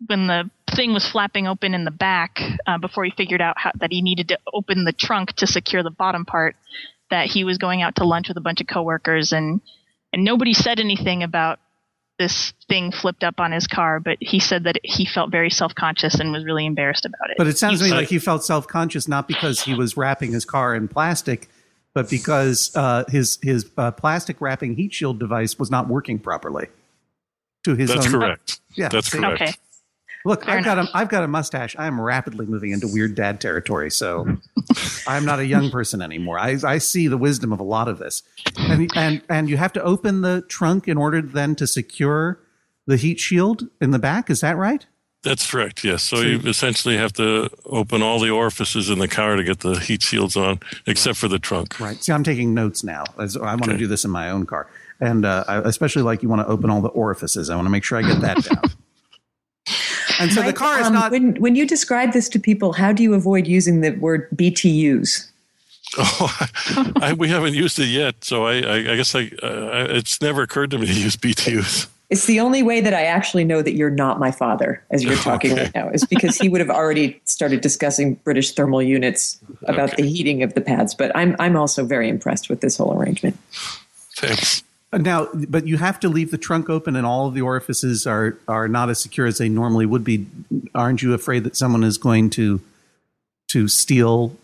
when 0.08 0.28
the 0.28 0.50
thing 0.76 0.94
was 0.94 1.08
flapping 1.08 1.48
open 1.48 1.74
in 1.74 1.86
the 1.86 1.92
back 1.92 2.40
uh, 2.68 2.78
before 2.78 3.04
he 3.04 3.12
figured 3.12 3.42
out 3.42 3.58
how, 3.58 3.72
that 3.80 3.92
he 3.92 4.02
needed 4.02 4.30
to 4.30 4.40
open 4.54 4.84
the 4.84 4.94
trunk 4.94 5.34
to 5.34 5.48
secure 5.48 5.84
the 5.84 5.92
bottom 5.92 6.26
part. 6.26 6.56
That 7.12 7.28
he 7.28 7.44
was 7.44 7.58
going 7.58 7.82
out 7.82 7.96
to 7.98 8.04
lunch 8.04 8.28
with 8.28 8.38
a 8.38 8.42
bunch 8.42 8.62
of 8.62 8.68
coworkers 8.68 9.32
and 9.32 9.62
and 10.12 10.24
nobody 10.24 10.54
said 10.54 10.80
anything 10.80 11.24
about 11.24 11.60
this 12.18 12.54
thing 12.70 12.92
flipped 12.92 13.24
up 13.24 13.40
on 13.40 13.52
his 13.52 13.68
car, 13.68 14.00
but 14.00 14.18
he 14.22 14.40
said 14.40 14.64
that 14.64 14.80
he 14.84 15.06
felt 15.06 15.32
very 15.32 15.50
self 15.50 15.76
conscious 15.76 16.20
and 16.20 16.32
was 16.32 16.46
really 16.46 16.66
embarrassed 16.66 17.06
about 17.06 17.30
it. 17.30 17.36
But 17.38 17.48
it 17.48 17.58
sounds 17.58 17.80
to 17.80 17.86
me 17.86 17.92
like 17.92 18.08
he 18.08 18.20
felt 18.20 18.44
self 18.44 18.68
conscious 18.68 19.08
not 19.08 19.28
because 19.28 19.62
he 19.62 19.74
was 19.74 19.98
wrapping 19.98 20.32
his 20.32 20.46
car 20.46 20.74
in 20.76 20.88
plastic, 20.88 21.50
but 21.94 22.10
because 22.10 22.72
uh, 22.76 23.04
his 23.10 23.38
his 23.42 23.70
uh, 23.78 23.92
plastic 23.92 24.40
wrapping 24.40 24.76
heat 24.76 24.94
shield 24.94 25.20
device 25.20 25.60
was 25.60 25.70
not 25.70 25.88
working 25.88 26.20
properly. 26.20 26.68
To 27.66 27.76
his 27.76 27.90
That's 27.90 28.06
own, 28.06 28.12
correct. 28.12 28.60
Yeah, 28.76 28.90
That's 28.90 29.10
correct. 29.10 29.42
okay. 29.42 29.54
Look, 30.26 30.46
Fair 30.46 30.58
I've 30.58 30.66
got 30.66 30.80
a 30.80 30.88
I've 30.94 31.10
got 31.10 31.24
a 31.24 31.28
mustache. 31.28 31.76
I 31.78 31.86
am 31.86 32.02
rapidly 32.02 32.48
moving 32.48 32.72
into 32.72 32.88
weird 32.88 33.16
dad 33.16 33.40
territory. 33.40 33.92
So 33.92 34.38
I'm 35.08 35.24
not 35.24 35.40
a 35.40 35.46
young 35.46 35.70
person 35.70 36.02
anymore. 36.02 36.40
I 36.40 36.58
I 36.64 36.80
see 36.80 37.08
the 37.08 37.18
wisdom 37.18 37.54
of 37.54 37.60
a 37.60 37.64
lot 37.64 37.88
of 37.88 38.00
this, 38.00 38.24
and 38.58 38.90
and 38.96 39.22
and 39.30 39.50
you 39.50 39.58
have 39.58 39.72
to 39.74 39.84
open 39.84 40.22
the 40.22 40.42
trunk 40.50 40.88
in 40.88 40.98
order 40.98 41.22
then 41.22 41.56
to 41.56 41.68
secure 41.68 42.40
the 42.88 42.98
heat 42.98 43.20
shield 43.20 43.68
in 43.80 43.92
the 43.92 44.00
back. 44.00 44.30
Is 44.30 44.42
that 44.42 44.58
right? 44.58 44.86
That's 45.22 45.50
correct. 45.50 45.84
Yes. 45.84 46.04
So 46.04 46.18
you 46.18 46.40
essentially 46.46 46.98
have 46.98 47.12
to 47.14 47.50
open 47.66 48.04
all 48.04 48.20
the 48.20 48.30
orifices 48.30 48.92
in 48.92 49.00
the 49.00 49.08
car 49.08 49.36
to 49.36 49.44
get 49.44 49.62
the 49.62 49.80
heat 49.80 50.04
shields 50.04 50.38
on, 50.38 50.60
except 50.86 51.18
for 51.18 51.28
the 51.28 51.40
trunk. 51.40 51.80
Right. 51.80 52.02
See, 52.04 52.12
I'm 52.12 52.24
taking 52.24 52.54
notes 52.54 52.84
now. 52.84 53.06
As 53.18 53.36
I 53.36 53.56
want 53.56 53.66
to 53.66 53.78
do 53.78 53.88
this 53.88 54.06
in 54.06 54.12
my 54.12 54.30
own 54.30 54.46
car, 54.46 54.68
and 55.00 55.26
uh, 55.26 55.44
I 55.48 55.58
especially 55.60 56.04
like 56.04 56.24
you 56.24 56.30
want 56.30 56.42
to 56.42 56.48
open 56.48 56.70
all 56.70 56.82
the 56.82 56.90
orifices. 56.90 57.50
I 57.50 57.56
want 57.56 57.66
to 57.66 57.72
make 57.72 57.84
sure 57.84 57.98
I 57.98 58.02
get 58.02 58.22
that 58.22 58.44
down. 58.44 58.72
And 60.20 60.32
so 60.32 60.42
the 60.42 60.54
car 60.54 60.80
is 60.80 60.88
um, 60.88 60.94
not. 60.94 61.12
When, 61.12 61.36
when 61.36 61.56
you 61.56 61.68
describe 61.68 62.14
this 62.14 62.30
to 62.30 62.40
people, 62.40 62.74
how 62.74 62.92
do 62.92 63.04
you 63.04 63.14
avoid 63.14 63.48
using 63.48 63.82
the 63.82 63.92
word 63.92 64.30
BTUs? 64.36 65.28
Oh, 65.98 66.36
I, 67.02 67.14
we 67.14 67.30
haven't 67.30 67.54
used 67.54 67.80
it 67.80 67.86
yet, 67.86 68.24
so 68.26 68.46
I, 68.48 68.56
I, 68.60 68.76
I 68.76 68.96
guess 68.98 69.16
I, 69.16 69.32
uh, 69.42 69.88
it's 69.92 70.20
never 70.20 70.42
occurred 70.42 70.72
to 70.72 70.78
me 70.80 70.88
to 70.88 70.94
use 70.94 71.16
BTUs. 71.16 71.88
It's 72.10 72.26
the 72.26 72.40
only 72.40 72.64
way 72.64 72.82
that 72.82 72.94
I 72.94 73.06
actually 73.06 73.46
know 73.46 73.62
that 73.62 73.74
you're 73.76 73.90
not 73.92 74.20
my 74.20 74.32
father 74.32 74.84
as 74.92 75.04
you're 75.04 75.16
talking 75.30 75.54
Okay. 75.54 75.64
right 75.64 75.76
now, 75.76 75.90
is 75.90 76.04
because 76.04 76.38
he 76.38 76.50
would 76.50 76.60
have 76.60 76.70
already 76.70 77.22
started 77.26 77.62
discussing 77.62 78.16
British 78.16 78.52
thermal 78.54 78.82
units 78.82 79.40
about 79.68 79.94
Okay. 79.94 80.02
the 80.04 80.10
heating 80.10 80.44
of 80.44 80.54
the 80.54 80.60
pads. 80.62 80.94
But 80.94 81.16
I'm 81.16 81.36
I'm 81.40 81.56
also 81.56 81.86
very 81.86 82.10
impressed 82.10 82.50
with 82.50 82.62
this 82.62 82.78
whole 82.78 82.94
arrangement. 82.94 83.38
Thanks. 84.18 84.64
Now, 84.98 85.28
but 85.50 85.68
you 85.68 85.78
have 85.78 86.00
to 86.02 86.10
leave 86.10 86.32
the 86.32 86.38
trunk 86.38 86.70
open, 86.70 86.96
and 86.96 87.06
all 87.06 87.28
of 87.28 87.34
the 87.34 87.42
orifices 87.42 88.08
are 88.08 88.38
are 88.48 88.68
not 88.68 88.90
as 88.90 89.00
secure 89.00 89.28
as 89.28 89.38
they 89.38 89.50
normally 89.50 89.86
would 89.86 90.04
be. 90.04 90.26
Aren't 90.74 91.02
you 91.02 91.14
afraid 91.14 91.44
that 91.44 91.56
someone 91.56 91.84
is 91.84 91.98
going 91.98 92.30
to 92.32 92.62
to 93.50 93.68
steal 93.68 94.36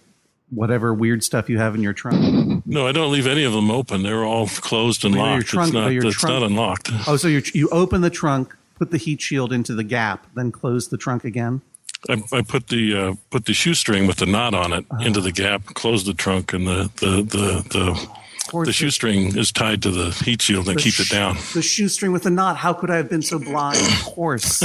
whatever 0.49 0.93
weird 0.93 1.23
stuff 1.23 1.49
you 1.49 1.57
have 1.57 1.73
in 1.75 1.81
your 1.81 1.93
trunk? 1.93 2.65
No, 2.65 2.85
I 2.87 2.91
don't 2.91 3.11
leave 3.11 3.27
any 3.27 3.43
of 3.43 3.53
them 3.53 3.71
open. 3.71 4.03
They're 4.03 4.25
all 4.25 4.47
closed 4.47 5.05
and 5.05 5.13
But 5.15 5.19
your 5.21 5.27
locked. 5.35 5.47
trunk- 5.47 5.67
it's 5.69 5.73
not. 5.73 5.91
It's 5.91 6.15
trunk- 6.19 6.33
not 6.41 6.43
unlocked. 6.43 6.89
Oh, 7.07 7.15
so 7.17 7.27
you 7.27 7.41
you 7.53 7.69
open 7.69 8.01
the 8.01 8.09
trunk, 8.09 8.55
put 8.77 8.91
the 8.91 8.97
heat 8.97 9.21
shield 9.21 9.53
into 9.53 9.73
the 9.73 9.83
gap, 9.83 10.27
then 10.35 10.51
close 10.51 10.89
the 10.89 10.97
trunk 10.97 11.23
again. 11.23 11.61
I, 12.09 12.21
I 12.31 12.41
put 12.41 12.67
the 12.67 12.95
uh, 12.97 13.13
put 13.29 13.45
the 13.45 13.53
shoestring 13.53 14.07
with 14.07 14.17
the 14.17 14.25
knot 14.25 14.53
on 14.53 14.73
it 14.73 14.85
Uh-huh. 14.89 15.05
into 15.05 15.21
the 15.21 15.31
gap, 15.31 15.65
close 15.65 16.03
the 16.03 16.13
trunk, 16.13 16.51
and 16.51 16.67
the 16.67 16.89
the 16.97 17.21
the 17.21 17.63
the, 17.69 18.07
course 18.51 18.67
the 18.67 18.73
shoestring 18.73 19.35
is 19.37 19.51
tied 19.51 19.81
to 19.83 19.91
the 19.91 20.11
heat 20.23 20.41
shield 20.41 20.67
and 20.67 20.77
The 20.77 20.81
keeps 20.83 20.99
it 20.99 21.09
down. 21.09 21.37
The 21.53 21.61
shoestring 21.61 22.11
with 22.11 22.23
the 22.23 22.29
knot. 22.29 22.57
How 22.57 22.73
could 22.73 22.89
I 22.91 22.97
have 22.97 23.09
been 23.09 23.21
so 23.21 23.39
blind? 23.39 23.77
Of 23.81 24.03
course. 24.03 24.61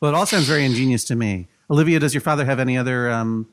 well, 0.00 0.12
it 0.12 0.14
all 0.14 0.26
sounds 0.26 0.46
very 0.46 0.64
ingenious 0.64 1.04
to 1.04 1.14
me. 1.14 1.46
Olivia, 1.70 1.98
does 2.00 2.12
your 2.14 2.20
father 2.20 2.44
have 2.44 2.58
any 2.60 2.76
other 2.76 3.10
um, 3.10 3.46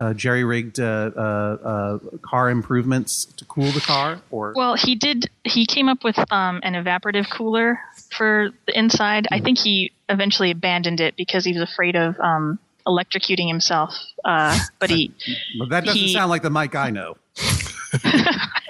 uh, 0.00 0.12
jerry-rigged 0.12 0.78
uh, 0.80 1.10
uh, 1.16 1.18
uh, 1.20 1.98
car 2.22 2.50
improvements 2.50 3.24
to 3.36 3.44
cool 3.46 3.70
the 3.70 3.80
car? 3.80 4.20
Or 4.30 4.52
Well, 4.54 4.74
he 4.74 4.94
did. 4.96 5.30
He 5.44 5.64
came 5.64 5.88
up 5.88 6.04
with 6.04 6.18
um, 6.32 6.60
an 6.62 6.74
evaporative 6.74 7.30
cooler 7.30 7.80
for 8.10 8.50
the 8.66 8.76
inside. 8.78 9.26
I 9.30 9.40
think 9.40 9.58
he 9.58 9.92
eventually 10.08 10.50
abandoned 10.50 11.00
it 11.00 11.16
because 11.16 11.44
he 11.44 11.52
was 11.58 11.62
afraid 11.62 11.96
of 11.96 12.18
um, 12.20 12.58
electrocuting 12.86 13.48
himself. 13.48 13.94
Uh, 14.24 14.58
but 14.78 14.90
he, 14.94 15.12
Well, 15.58 15.68
that 15.70 15.84
doesn't 15.84 15.98
he- 15.98 16.12
sound 16.12 16.28
like 16.30 16.42
the 16.42 16.50
Mike 16.50 16.74
I 16.74 16.90
know. 16.90 17.16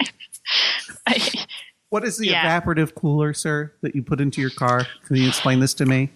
I, 1.07 1.19
What 1.89 2.03
is 2.03 2.17
the 2.17 2.27
Yeah. 2.27 2.59
evaporative 2.61 2.93
cooler, 2.95 3.33
sir, 3.33 3.71
that 3.81 3.95
you 3.95 4.01
put 4.03 4.19
into 4.19 4.41
your 4.41 4.49
car? 4.49 4.85
Can 5.05 5.15
you 5.17 5.27
explain 5.27 5.59
this 5.61 5.73
to 5.75 5.85
me? 5.85 6.09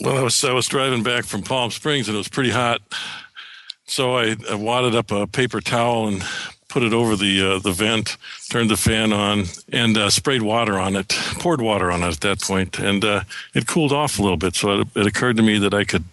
Well, 0.00 0.16
I 0.18 0.22
was 0.22 0.42
I 0.44 0.52
was 0.52 0.66
driving 0.66 1.02
back 1.02 1.24
from 1.24 1.42
Palm 1.42 1.70
Springs 1.70 2.08
and 2.08 2.14
it 2.16 2.18
was 2.18 2.28
pretty 2.28 2.50
hot, 2.50 2.80
so 3.86 4.16
I, 4.16 4.36
I 4.50 4.54
wadded 4.54 4.94
up 4.94 5.10
a 5.12 5.26
paper 5.26 5.60
towel 5.60 6.08
and 6.08 6.24
put 6.68 6.82
it 6.82 6.92
over 6.92 7.16
the 7.16 7.40
uh, 7.42 7.58
the 7.60 7.70
vent, 7.72 8.16
turned 8.48 8.70
the 8.70 8.76
fan 8.76 9.12
on, 9.12 9.44
and 9.72 9.96
uh, 9.96 10.10
sprayed 10.10 10.42
water 10.42 10.78
on 10.78 10.96
it. 10.96 11.08
Poured 11.38 11.60
water 11.60 11.90
on 11.92 12.02
it 12.02 12.08
at 12.08 12.20
that 12.20 12.40
point, 12.40 12.78
and 12.78 13.04
uh, 13.04 13.22
it 13.54 13.66
cooled 13.66 13.92
off 13.92 14.18
a 14.18 14.22
little 14.22 14.36
bit. 14.38 14.54
So 14.56 14.80
it, 14.80 14.88
it 14.96 15.06
occurred 15.06 15.36
to 15.36 15.42
me 15.42 15.58
that 15.58 15.74
I 15.74 15.84
could, 15.84 16.04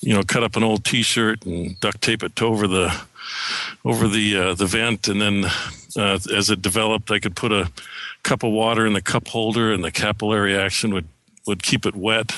you 0.00 0.14
know, 0.14 0.22
cut 0.22 0.42
up 0.42 0.56
an 0.56 0.62
old 0.64 0.84
T-shirt 0.84 1.44
and 1.46 1.78
duct 1.80 2.00
tape 2.02 2.22
it 2.22 2.40
over 2.42 2.66
the 2.66 2.92
over 3.84 4.08
the 4.08 4.36
uh, 4.36 4.54
the 4.54 4.66
vent, 4.66 5.06
and 5.08 5.20
then 5.20 5.44
uh, 5.96 6.18
as 6.34 6.50
it 6.50 6.62
developed, 6.62 7.10
I 7.10 7.18
could 7.18 7.36
put 7.36 7.52
a 7.52 7.70
cup 8.22 8.42
of 8.42 8.52
water 8.52 8.86
in 8.86 8.92
the 8.92 9.02
cup 9.02 9.28
holder, 9.28 9.72
and 9.72 9.82
the 9.84 9.90
capillary 9.90 10.56
action 10.56 10.92
would 10.94 11.06
would 11.44 11.62
keep 11.64 11.84
it 11.86 11.96
wet 11.96 12.30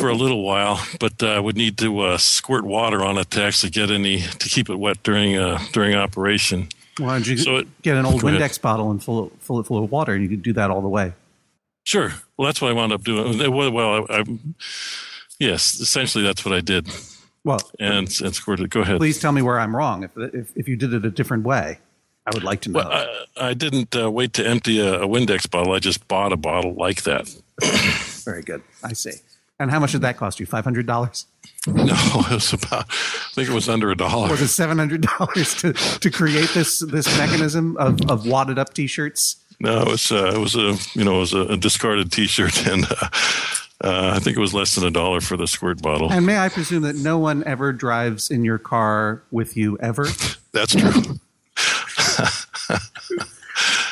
for 0.00 0.08
a 0.08 0.14
little 0.14 0.42
while, 0.42 0.84
but 0.98 1.22
uh, 1.22 1.40
would 1.42 1.56
need 1.56 1.78
to 1.78 2.00
uh, 2.00 2.18
squirt 2.18 2.64
water 2.64 3.04
on 3.04 3.16
it 3.16 3.30
to 3.30 3.40
actually 3.42 3.70
get 3.70 3.90
any 3.92 4.22
to 4.22 4.48
keep 4.48 4.68
it 4.68 4.76
wet 4.76 5.00
during 5.04 5.36
uh, 5.36 5.58
during 5.72 5.94
operation. 5.94 6.68
Why 6.98 7.12
don't 7.12 7.26
you 7.28 7.36
So 7.36 7.58
it- 7.58 7.82
get 7.82 7.96
an 7.96 8.04
old 8.04 8.20
go 8.20 8.26
ahead. 8.28 8.40
Windex 8.40 8.60
bottle 8.60 8.90
and 8.90 9.00
fill 9.02 9.26
it, 9.26 9.32
fill 9.40 9.60
it 9.60 9.66
full 9.66 9.84
of 9.84 9.90
water, 9.92 10.14
and 10.14 10.22
you 10.24 10.28
could 10.28 10.42
do 10.42 10.52
that 10.54 10.68
all 10.70 10.80
the 10.82 10.88
way. 10.88 11.12
Sure. 11.84 12.12
Well, 12.36 12.46
that's 12.46 12.60
what 12.60 12.70
I 12.70 12.74
wound 12.74 12.92
up 12.92 13.04
doing. 13.04 13.38
Well, 13.54 13.70
well 13.70 14.06
I, 14.10 14.18
I, 14.18 14.24
yes, 15.38 15.78
essentially 15.80 16.24
that's 16.24 16.44
what 16.44 16.52
I 16.52 16.60
did, 16.60 16.88
Well, 17.44 17.60
and 17.78 18.08
and 18.20 18.34
squirted. 18.34 18.68
Go 18.70 18.80
ahead. 18.80 18.98
please 18.98 19.20
tell 19.20 19.32
me 19.32 19.42
where 19.42 19.58
I'm 19.60 19.74
wrong. 19.76 20.02
If, 20.02 20.10
if, 20.16 20.56
if 20.56 20.68
you 20.68 20.76
did 20.76 20.92
it 20.92 21.04
a 21.06 21.10
different 21.10 21.44
way, 21.44 21.78
I 22.28 22.34
would 22.34 22.44
like 22.44 22.60
to 22.62 22.70
know. 22.70 22.80
Well, 22.80 22.92
I, 22.92 23.48
I 23.48 23.54
didn't 23.54 23.96
uh, 23.96 24.10
wait 24.10 24.34
to 24.34 24.46
empty 24.46 24.80
a, 24.80 25.02
a 25.02 25.08
Windex 25.08 25.50
bottle. 25.50 25.72
I 25.72 25.78
just 25.78 26.06
bought 26.08 26.32
a 26.32 26.36
bottle 26.36 26.74
like 26.74 27.04
that. 27.04 27.34
Very 28.24 28.42
good. 28.42 28.62
I 28.84 28.92
see. 28.92 29.12
And 29.58 29.70
how 29.70 29.80
much 29.80 29.92
did 29.92 30.02
that 30.02 30.18
cost 30.18 30.38
you? 30.38 30.46
Five 30.46 30.64
hundred 30.64 30.86
dollars? 30.86 31.26
No, 31.66 31.94
it 31.94 32.30
was 32.30 32.52
about. 32.52 32.86
I 32.88 33.30
think 33.34 33.48
it 33.48 33.52
was 33.52 33.68
under 33.68 33.90
a 33.90 33.96
dollar. 33.96 34.30
Was 34.30 34.40
it 34.40 34.48
seven 34.48 34.78
hundred 34.78 35.02
dollars 35.02 35.54
to 35.56 35.72
to 35.72 36.10
create 36.10 36.50
this 36.50 36.78
this 36.80 37.06
mechanism 37.18 37.76
of 37.78 37.98
of 38.10 38.26
wadded 38.26 38.58
up 38.58 38.72
T-shirts? 38.74 39.36
No, 39.60 39.82
it 39.82 39.88
was 39.88 40.12
uh, 40.12 40.32
it 40.34 40.38
was 40.38 40.54
a 40.54 40.76
you 40.98 41.04
know 41.04 41.16
it 41.16 41.20
was 41.20 41.34
a, 41.34 41.40
a 41.40 41.56
discarded 41.56 42.12
T-shirt, 42.12 42.66
and 42.72 42.84
uh, 42.84 43.08
uh, 43.82 44.12
I 44.14 44.18
think 44.18 44.36
it 44.36 44.40
was 44.40 44.54
less 44.54 44.74
than 44.74 44.84
a 44.84 44.90
dollar 44.90 45.20
for 45.20 45.36
the 45.36 45.46
squirt 45.46 45.82
bottle. 45.82 46.12
And 46.12 46.24
may 46.24 46.38
I 46.38 46.48
presume 46.48 46.82
that 46.82 46.96
no 46.96 47.18
one 47.18 47.42
ever 47.44 47.72
drives 47.72 48.30
in 48.30 48.44
your 48.44 48.58
car 48.58 49.22
with 49.30 49.56
you 49.56 49.76
ever? 49.78 50.06
That's 50.52 50.74
true. 50.74 51.18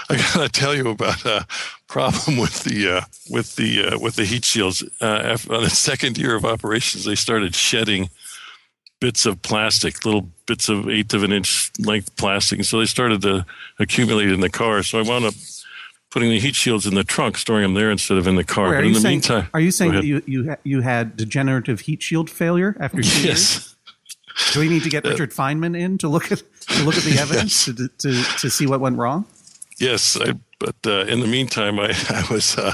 I 0.08 0.16
gotta 0.34 0.48
tell 0.48 0.74
you 0.74 0.88
about 0.90 1.24
a 1.24 1.46
problem 1.88 2.36
with 2.36 2.64
the 2.64 2.98
uh, 2.98 3.00
with 3.30 3.56
the 3.56 3.88
uh, 3.88 3.98
with 3.98 4.16
the 4.16 4.24
heat 4.24 4.44
shields. 4.44 4.84
Uh, 5.00 5.04
after, 5.04 5.54
on 5.54 5.62
the 5.64 5.70
second 5.70 6.18
year 6.18 6.34
of 6.36 6.44
operations, 6.44 7.04
they 7.04 7.14
started 7.14 7.54
shedding 7.54 8.10
bits 9.00 9.26
of 9.26 9.42
plastic, 9.42 10.04
little 10.04 10.28
bits 10.46 10.68
of 10.68 10.88
eighth 10.88 11.14
of 11.14 11.22
an 11.22 11.32
inch 11.32 11.72
length 11.78 12.14
plastic, 12.16 12.58
and 12.58 12.66
so 12.66 12.78
they 12.78 12.86
started 12.86 13.22
to 13.22 13.44
accumulate 13.78 14.30
in 14.30 14.40
the 14.40 14.50
car. 14.50 14.82
So 14.82 14.98
I 14.98 15.02
wound 15.02 15.24
up 15.24 15.34
putting 16.10 16.30
the 16.30 16.38
heat 16.38 16.54
shields 16.54 16.86
in 16.86 16.94
the 16.94 17.04
trunk, 17.04 17.36
storing 17.36 17.62
them 17.62 17.74
there 17.74 17.90
instead 17.90 18.16
of 18.16 18.26
in 18.26 18.36
the 18.36 18.44
car. 18.44 18.70
Wait, 18.70 18.76
but 18.76 18.84
in 18.84 18.92
the 18.92 19.00
saying 19.00 19.14
meantime, 19.16 19.48
are 19.52 19.60
you 19.60 19.70
saying 19.70 19.92
that 19.92 20.04
you 20.04 20.22
you 20.26 20.56
you 20.64 20.80
had 20.82 21.16
degenerative 21.16 21.80
heat 21.80 22.02
shield 22.02 22.30
failure 22.30 22.76
after 22.80 23.02
two 23.02 23.22
years? 23.26 23.75
Yes. 24.38 24.52
Do 24.54 24.60
we 24.60 24.68
need 24.68 24.82
to 24.84 24.90
get 24.90 25.04
Richard 25.04 25.32
Feynman 25.32 25.78
in 25.78 25.98
to 25.98 26.08
look 26.08 26.30
at 26.32 26.42
to 26.68 26.82
look 26.84 26.96
at 26.96 27.04
the 27.04 27.18
evidence 27.20 27.64
to, 27.66 27.74
to 27.88 28.22
to 28.40 28.50
see 28.50 28.66
what 28.66 28.80
went 28.80 28.96
wrong? 28.98 29.24
Yes, 29.78 30.18
I, 30.20 30.32
but 30.58 30.76
uh, 30.86 31.04
in 31.04 31.20
the 31.20 31.26
meantime, 31.26 31.78
I, 31.78 31.88
I 32.08 32.24
was 32.30 32.56
uh, 32.56 32.72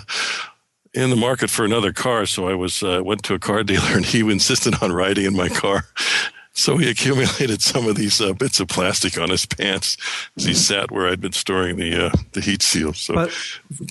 in 0.94 1.10
the 1.10 1.16
market 1.16 1.50
for 1.50 1.64
another 1.64 1.92
car, 1.92 2.26
so 2.26 2.48
I 2.48 2.54
was 2.54 2.82
uh, 2.82 3.00
went 3.04 3.22
to 3.24 3.34
a 3.34 3.38
car 3.38 3.62
dealer, 3.64 3.96
and 3.96 4.04
he 4.04 4.20
insisted 4.30 4.74
on 4.82 4.92
riding 4.92 5.24
in 5.24 5.34
my 5.36 5.48
car. 5.48 5.84
So 6.54 6.76
he 6.76 6.90
accumulated 6.90 7.62
some 7.62 7.88
of 7.88 7.96
these 7.96 8.20
uh, 8.20 8.34
bits 8.34 8.60
of 8.60 8.68
plastic 8.68 9.16
on 9.18 9.30
his 9.30 9.46
pants 9.46 9.96
as 10.36 10.44
he 10.44 10.52
sat 10.52 10.90
where 10.90 11.08
I'd 11.08 11.18
been 11.20 11.32
storing 11.32 11.76
the 11.76 12.06
uh, 12.06 12.10
the 12.32 12.42
heat 12.42 12.60
seal. 12.60 12.92
So 12.92 13.14
But- 13.14 13.32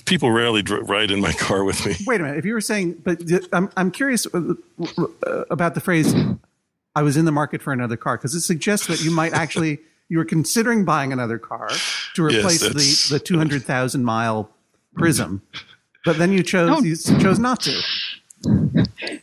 people 0.04 0.30
rarely 0.30 0.62
dr- 0.62 0.88
ride 0.88 1.10
in 1.10 1.20
my 1.20 1.32
car 1.32 1.64
with 1.64 1.84
me. 1.84 1.96
Wait 2.06 2.20
a 2.20 2.22
minute. 2.24 2.38
If 2.38 2.44
you 2.44 2.54
were 2.54 2.60
saying, 2.60 2.98
but 3.04 3.20
I'm 3.52 3.68
I'm 3.76 3.90
curious 3.90 4.26
uh, 4.32 4.54
about 5.50 5.74
the 5.74 5.80
phrase 5.80 6.14
"I 6.94 7.02
was 7.02 7.16
in 7.16 7.24
the 7.24 7.32
market 7.32 7.62
for 7.62 7.72
another 7.72 7.96
car" 7.96 8.16
because 8.16 8.34
it 8.34 8.40
suggests 8.42 8.86
that 8.86 9.02
you 9.02 9.10
might 9.10 9.32
actually 9.32 9.80
you 10.08 10.18
were 10.18 10.24
considering 10.24 10.84
buying 10.84 11.12
another 11.12 11.38
car 11.38 11.68
to 12.14 12.22
replace 12.24 12.60
that's- 12.60 13.08
the 13.08 13.14
the 13.14 13.20
two 13.20 13.38
hundred 13.38 13.62
thousand 13.62 14.04
mile 14.04 14.50
Prism, 14.94 15.40
but 16.04 16.18
then 16.18 16.32
you 16.32 16.42
chose 16.42 16.84
you 17.08 17.18
chose 17.18 17.38
not 17.38 17.60
to. 17.60 17.80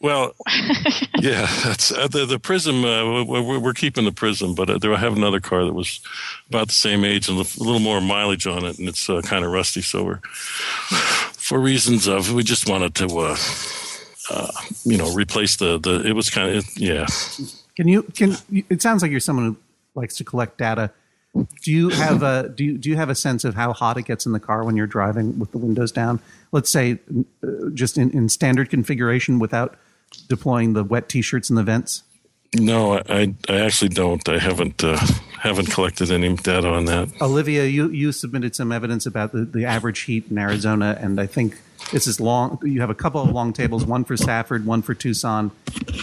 Well, 0.01 0.34
yeah, 1.19 1.47
that's 1.63 1.91
uh, 1.91 2.08
the 2.08 2.25
the 2.25 2.39
Prism. 2.39 2.84
Uh, 2.86 3.23
we're, 3.23 3.60
we're 3.60 3.73
keeping 3.73 4.05
the 4.05 4.12
Prism, 4.12 4.55
but 4.55 4.69
uh, 4.69 4.77
there 4.77 4.93
I 4.93 4.97
have 4.97 5.15
another 5.17 5.39
car 5.39 5.65
that 5.65 5.73
was 5.73 5.99
about 6.47 6.67
the 6.67 6.73
same 6.73 7.03
age 7.03 7.27
and 7.29 7.38
a 7.38 7.41
little 7.63 7.79
more 7.79 8.01
mileage 8.01 8.47
on 8.47 8.65
it, 8.65 8.79
and 8.79 8.88
it's 8.88 9.10
uh, 9.10 9.21
kind 9.21 9.43
of 9.45 9.51
rusty. 9.51 9.82
So 9.82 10.03
we're, 10.03 10.19
for 11.34 11.60
reasons 11.60 12.08
of, 12.08 12.32
we 12.34 12.43
just 12.43 12.69
wanted 12.69 12.95
to, 12.95 13.05
uh, 13.19 13.38
uh, 14.32 14.51
you 14.86 14.97
know, 14.97 15.13
replace 15.13 15.58
the 15.58 15.77
the. 15.79 16.01
It 16.08 16.13
was 16.13 16.29
kind 16.29 16.55
of 16.55 16.65
yeah. 16.77 17.05
Can 17.80 17.88
you 17.88 18.04
can 18.04 18.36
it 18.68 18.82
sounds 18.82 19.02
like 19.02 19.10
you're 19.10 19.22
someone 19.22 19.46
who 19.46 19.58
likes 19.96 20.18
to 20.18 20.26
collect 20.26 20.58
data. 20.58 20.92
Do 21.63 21.72
you 21.72 21.88
have 21.88 22.24
a 22.24 22.50
do 22.50 22.65
you, 22.65 22.78
do 22.78 22.89
you 22.89 22.98
have 22.98 23.08
a 23.10 23.15
sense 23.15 23.46
of 23.46 23.56
how 23.56 23.72
hot 23.72 23.96
it 23.96 24.02
gets 24.02 24.26
in 24.26 24.34
the 24.34 24.39
car 24.42 24.65
when 24.65 24.76
you're 24.76 24.86
driving 24.86 25.39
with 25.39 25.54
the 25.54 25.60
windows 25.60 25.94
down? 25.94 26.20
Let's 26.52 26.70
say 26.70 27.00
uh, 27.42 27.70
just 27.74 27.98
in, 27.98 28.12
in 28.12 28.28
standard 28.28 28.70
configuration 28.70 29.39
without 29.39 29.78
deploying 30.28 30.74
the 30.74 30.84
wet 30.84 31.08
t-shirts 31.08 31.50
in 31.50 31.56
the 31.56 31.63
vents. 31.63 32.04
No, 32.54 32.96
I 32.96 33.04
I, 33.08 33.36
I 33.48 33.60
actually 33.62 33.89
don't. 33.89 34.28
I 34.28 34.39
haven't 34.39 34.84
uh, 34.84 35.00
haven't 35.39 35.72
collected 35.72 36.12
any 36.12 36.36
data 36.36 36.68
on 36.68 36.84
that. 36.84 37.08
Olivia, 37.22 37.63
you, 37.63 37.89
you 37.92 38.12
submitted 38.12 38.58
some 38.58 38.74
evidence 38.74 39.06
about 39.06 39.32
the, 39.32 39.46
the 39.46 39.63
average 39.63 40.02
heat 40.02 40.26
in 40.30 40.38
Arizona, 40.38 40.98
and 41.00 41.18
I 41.18 41.28
think 41.28 41.62
this 41.91 42.08
is 42.08 42.19
long. 42.19 42.60
You 42.63 42.82
have 42.82 42.89
a 42.89 42.95
couple 42.95 43.21
of 43.21 43.30
long 43.32 43.54
tables, 43.54 43.86
one 43.86 44.04
for 44.04 44.15
Safford, 44.17 44.65
one 44.65 44.82
for 44.82 44.93
Tucson, 44.93 45.52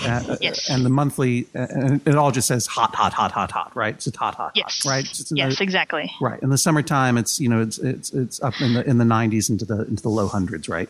uh, 0.05 0.37
Yes. 0.40 0.68
and 0.70 0.85
the 0.85 0.88
monthly, 0.90 1.46
uh, 1.55 1.66
and 1.70 2.01
it 2.09 2.14
all 2.16 2.31
just 2.33 2.49
says 2.49 2.66
hot, 2.66 2.94
hot, 2.94 3.12
hot, 3.12 3.33
hot, 3.33 3.51
hot, 3.51 3.75
right? 3.77 3.94
It's 3.94 4.16
hot, 4.16 4.35
hot, 4.35 4.53
Yes. 4.55 4.83
hot, 4.83 4.90
right? 4.90 5.05
It's 5.05 5.31
Yes, 5.35 5.61
exactly. 5.61 6.11
right. 6.20 6.40
In 6.42 6.51
the 6.51 6.59
summertime, 6.59 7.16
it's 7.18 7.38
you 7.40 7.49
know 7.49 7.61
it's 7.62 7.79
it's 7.79 8.12
it's 8.12 8.42
up 8.42 8.61
in 8.61 8.75
the 8.75 8.88
in 8.88 8.99
the 8.99 9.05
90s 9.05 9.49
into 9.51 9.64
the 9.64 9.87
into 9.87 10.03
the 10.03 10.11
low 10.11 10.29
hundreds, 10.29 10.68
right? 10.68 10.88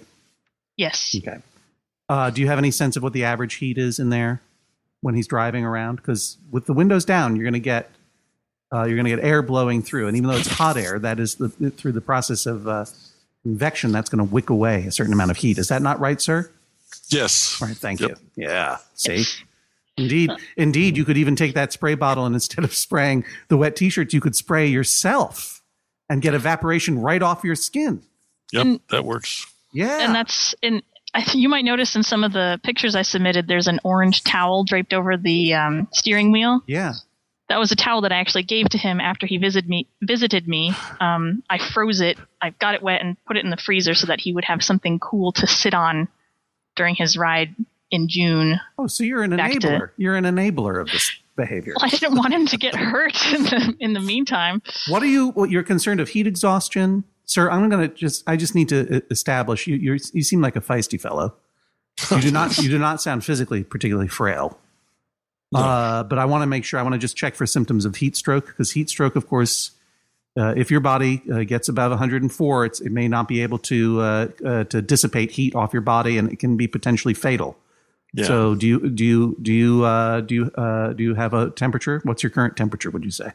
Yes. 0.76 1.14
Okay. 1.16 1.38
Uh, 2.08 2.30
do 2.30 2.40
you 2.40 2.46
have 2.46 2.58
any 2.58 2.70
sense 2.70 2.96
of 2.96 3.02
what 3.02 3.12
the 3.12 3.24
average 3.24 3.54
heat 3.54 3.78
is 3.78 3.98
in 3.98 4.10
there 4.10 4.40
when 5.00 5.14
he's 5.14 5.26
driving 5.26 5.64
around? 5.64 5.96
Because 5.96 6.36
with 6.50 6.66
the 6.66 6.72
windows 6.72 7.04
down, 7.04 7.34
you're 7.36 7.44
going 7.44 7.52
to 7.54 7.58
get 7.60 7.90
uh, 8.72 8.84
you're 8.84 8.96
going 8.96 9.04
to 9.04 9.10
get 9.16 9.24
air 9.24 9.42
blowing 9.42 9.82
through, 9.82 10.08
and 10.08 10.16
even 10.16 10.28
though 10.30 10.36
it's 10.36 10.48
hot 10.48 10.76
air, 10.76 10.98
that 10.98 11.20
is 11.20 11.36
the, 11.36 11.48
through 11.48 11.92
the 11.92 12.00
process 12.00 12.46
of 12.46 12.66
uh, 12.66 12.84
convection, 13.50 13.92
that's 13.92 14.10
going 14.10 14.26
to 14.26 14.32
wick 14.32 14.50
away 14.50 14.84
a 14.86 14.90
certain 14.92 15.12
amount 15.12 15.30
of 15.30 15.36
heat. 15.36 15.56
Is 15.58 15.68
that 15.68 15.82
not 15.82 16.00
right, 16.00 16.20
sir? 16.20 16.50
Yes. 17.08 17.58
All 17.62 17.68
right. 17.68 17.76
Thank 17.76 18.00
Yep. 18.00 18.10
you. 18.36 18.44
Yeah. 18.44 18.78
See. 18.94 19.24
Indeed, 19.96 20.30
indeed, 20.56 20.96
you 20.96 21.04
could 21.04 21.16
even 21.16 21.36
take 21.36 21.54
that 21.54 21.72
spray 21.72 21.94
bottle 21.94 22.26
and 22.26 22.34
instead 22.34 22.64
of 22.64 22.74
spraying 22.74 23.24
the 23.48 23.56
wet 23.56 23.76
t-shirts, 23.76 24.12
you 24.12 24.20
could 24.20 24.36
spray 24.36 24.66
yourself 24.66 25.62
and 26.10 26.20
get 26.20 26.34
evaporation 26.34 26.98
right 27.00 27.22
off 27.22 27.44
your 27.44 27.54
skin. 27.54 28.02
Yep. 28.52 28.64
And- 28.66 28.80
that 28.90 29.04
works. 29.04 29.46
Yeah. 29.72 30.00
And 30.00 30.14
that's 30.14 30.54
in. 30.62 30.82
I 31.14 31.22
think 31.22 31.36
you 31.36 31.48
might 31.48 31.64
notice 31.64 31.96
in 31.96 32.02
some 32.02 32.24
of 32.24 32.32
the 32.34 32.60
pictures 32.62 32.94
I 32.94 33.02
submitted, 33.02 33.46
there's 33.48 33.68
an 33.68 33.80
orange 33.84 34.22
towel 34.22 34.64
draped 34.64 34.92
over 34.92 35.16
the 35.16 35.54
um, 35.54 35.88
steering 35.92 36.30
wheel. 36.32 36.60
yeah. 36.66 36.92
That 37.48 37.58
was 37.58 37.70
a 37.70 37.76
towel 37.76 38.00
that 38.00 38.10
I 38.12 38.16
actually 38.16 38.42
gave 38.42 38.68
to 38.70 38.78
him 38.78 39.00
after 39.00 39.26
he 39.26 39.38
visited 39.38 39.68
me. 39.68 39.86
Visited 40.02 40.48
me. 40.48 40.72
Um, 41.00 41.42
I 41.48 41.58
froze 41.58 42.00
it. 42.00 42.18
I 42.42 42.50
got 42.50 42.74
it 42.74 42.82
wet 42.82 43.02
and 43.02 43.16
put 43.26 43.36
it 43.36 43.44
in 43.44 43.50
the 43.50 43.56
freezer 43.56 43.94
so 43.94 44.06
that 44.08 44.20
he 44.20 44.32
would 44.32 44.44
have 44.44 44.64
something 44.64 44.98
cool 44.98 45.30
to 45.32 45.46
sit 45.46 45.72
on 45.74 46.08
during 46.74 46.96
his 46.96 47.16
ride 47.16 47.54
in 47.90 48.08
June. 48.08 48.58
Oh, 48.78 48.88
so 48.88 49.04
you're 49.04 49.22
an 49.22 49.36
Back 49.36 49.52
to- 49.52 49.58
enabler. 49.60 49.90
You're 49.96 50.16
an 50.16 50.24
enabler 50.24 50.80
of 50.80 50.88
this 50.90 51.10
behavior. 51.36 51.74
Well, 51.76 51.86
I 51.86 51.90
didn't 51.96 52.16
want 52.16 52.34
him 52.34 52.46
to 52.46 52.56
get 52.56 52.74
hurt 52.74 53.14
in 53.32 53.42
the 53.44 53.76
in 53.78 53.92
the 53.92 54.00
meantime. 54.00 54.60
What 54.88 55.02
are 55.04 55.06
you? 55.06 55.28
Well, 55.36 55.46
you're 55.46 55.62
concerned 55.62 56.00
of 56.00 56.08
heat 56.08 56.26
exhaustion, 56.26 57.04
sir. 57.26 57.48
I'm 57.48 57.68
going 57.70 57.88
to 57.88 57.94
just. 57.94 58.24
I 58.26 58.36
just 58.36 58.56
need 58.56 58.68
to 58.70 59.02
establish 59.10 59.68
you. 59.68 59.76
You're, 59.76 59.98
you 60.12 60.24
seem 60.24 60.40
like 60.40 60.56
a 60.56 60.60
feisty 60.60 61.00
fellow. 61.00 61.34
You 62.10 62.20
do 62.20 62.30
not. 62.32 62.58
you 62.58 62.68
do 62.68 62.78
not 62.78 63.00
sound 63.00 63.24
physically 63.24 63.62
particularly 63.62 64.08
frail. 64.08 64.58
Uh, 65.54 66.02
but 66.02 66.18
I 66.18 66.24
want 66.24 66.42
to 66.42 66.46
make 66.46 66.64
sure. 66.64 66.78
I 66.78 66.82
want 66.82 66.94
to 66.94 66.98
just 66.98 67.16
check 67.16 67.34
for 67.34 67.46
symptoms 67.46 67.84
of 67.84 67.96
heat 67.96 68.16
stroke 68.16 68.46
because 68.46 68.72
heat 68.72 68.90
stroke, 68.90 69.16
of 69.16 69.28
course, 69.28 69.70
uh, 70.36 70.52
if 70.56 70.70
your 70.70 70.80
body 70.80 71.22
uh, 71.32 71.44
gets 71.44 71.68
above 71.68 71.90
104, 71.90 72.64
it's, 72.66 72.80
it 72.80 72.92
may 72.92 73.08
not 73.08 73.26
be 73.26 73.42
able 73.42 73.58
to 73.58 74.00
uh, 74.00 74.28
uh, 74.44 74.64
to 74.64 74.82
dissipate 74.82 75.30
heat 75.30 75.54
off 75.54 75.72
your 75.72 75.82
body, 75.82 76.18
and 76.18 76.30
it 76.30 76.38
can 76.38 76.56
be 76.56 76.66
potentially 76.66 77.14
fatal. 77.14 77.56
Yeah. 78.12 78.26
So, 78.26 78.54
do 78.54 78.66
you 78.66 78.90
do 78.90 79.04
you 79.04 79.36
do 79.40 79.52
you 79.52 79.84
uh, 79.84 80.20
do 80.20 80.34
you 80.34 80.50
uh, 80.54 80.92
do 80.92 81.02
you 81.02 81.14
have 81.14 81.32
a 81.32 81.50
temperature? 81.50 82.00
What's 82.04 82.22
your 82.22 82.30
current 82.30 82.56
temperature? 82.56 82.90
Would 82.90 83.04
you 83.04 83.10
say? 83.10 83.32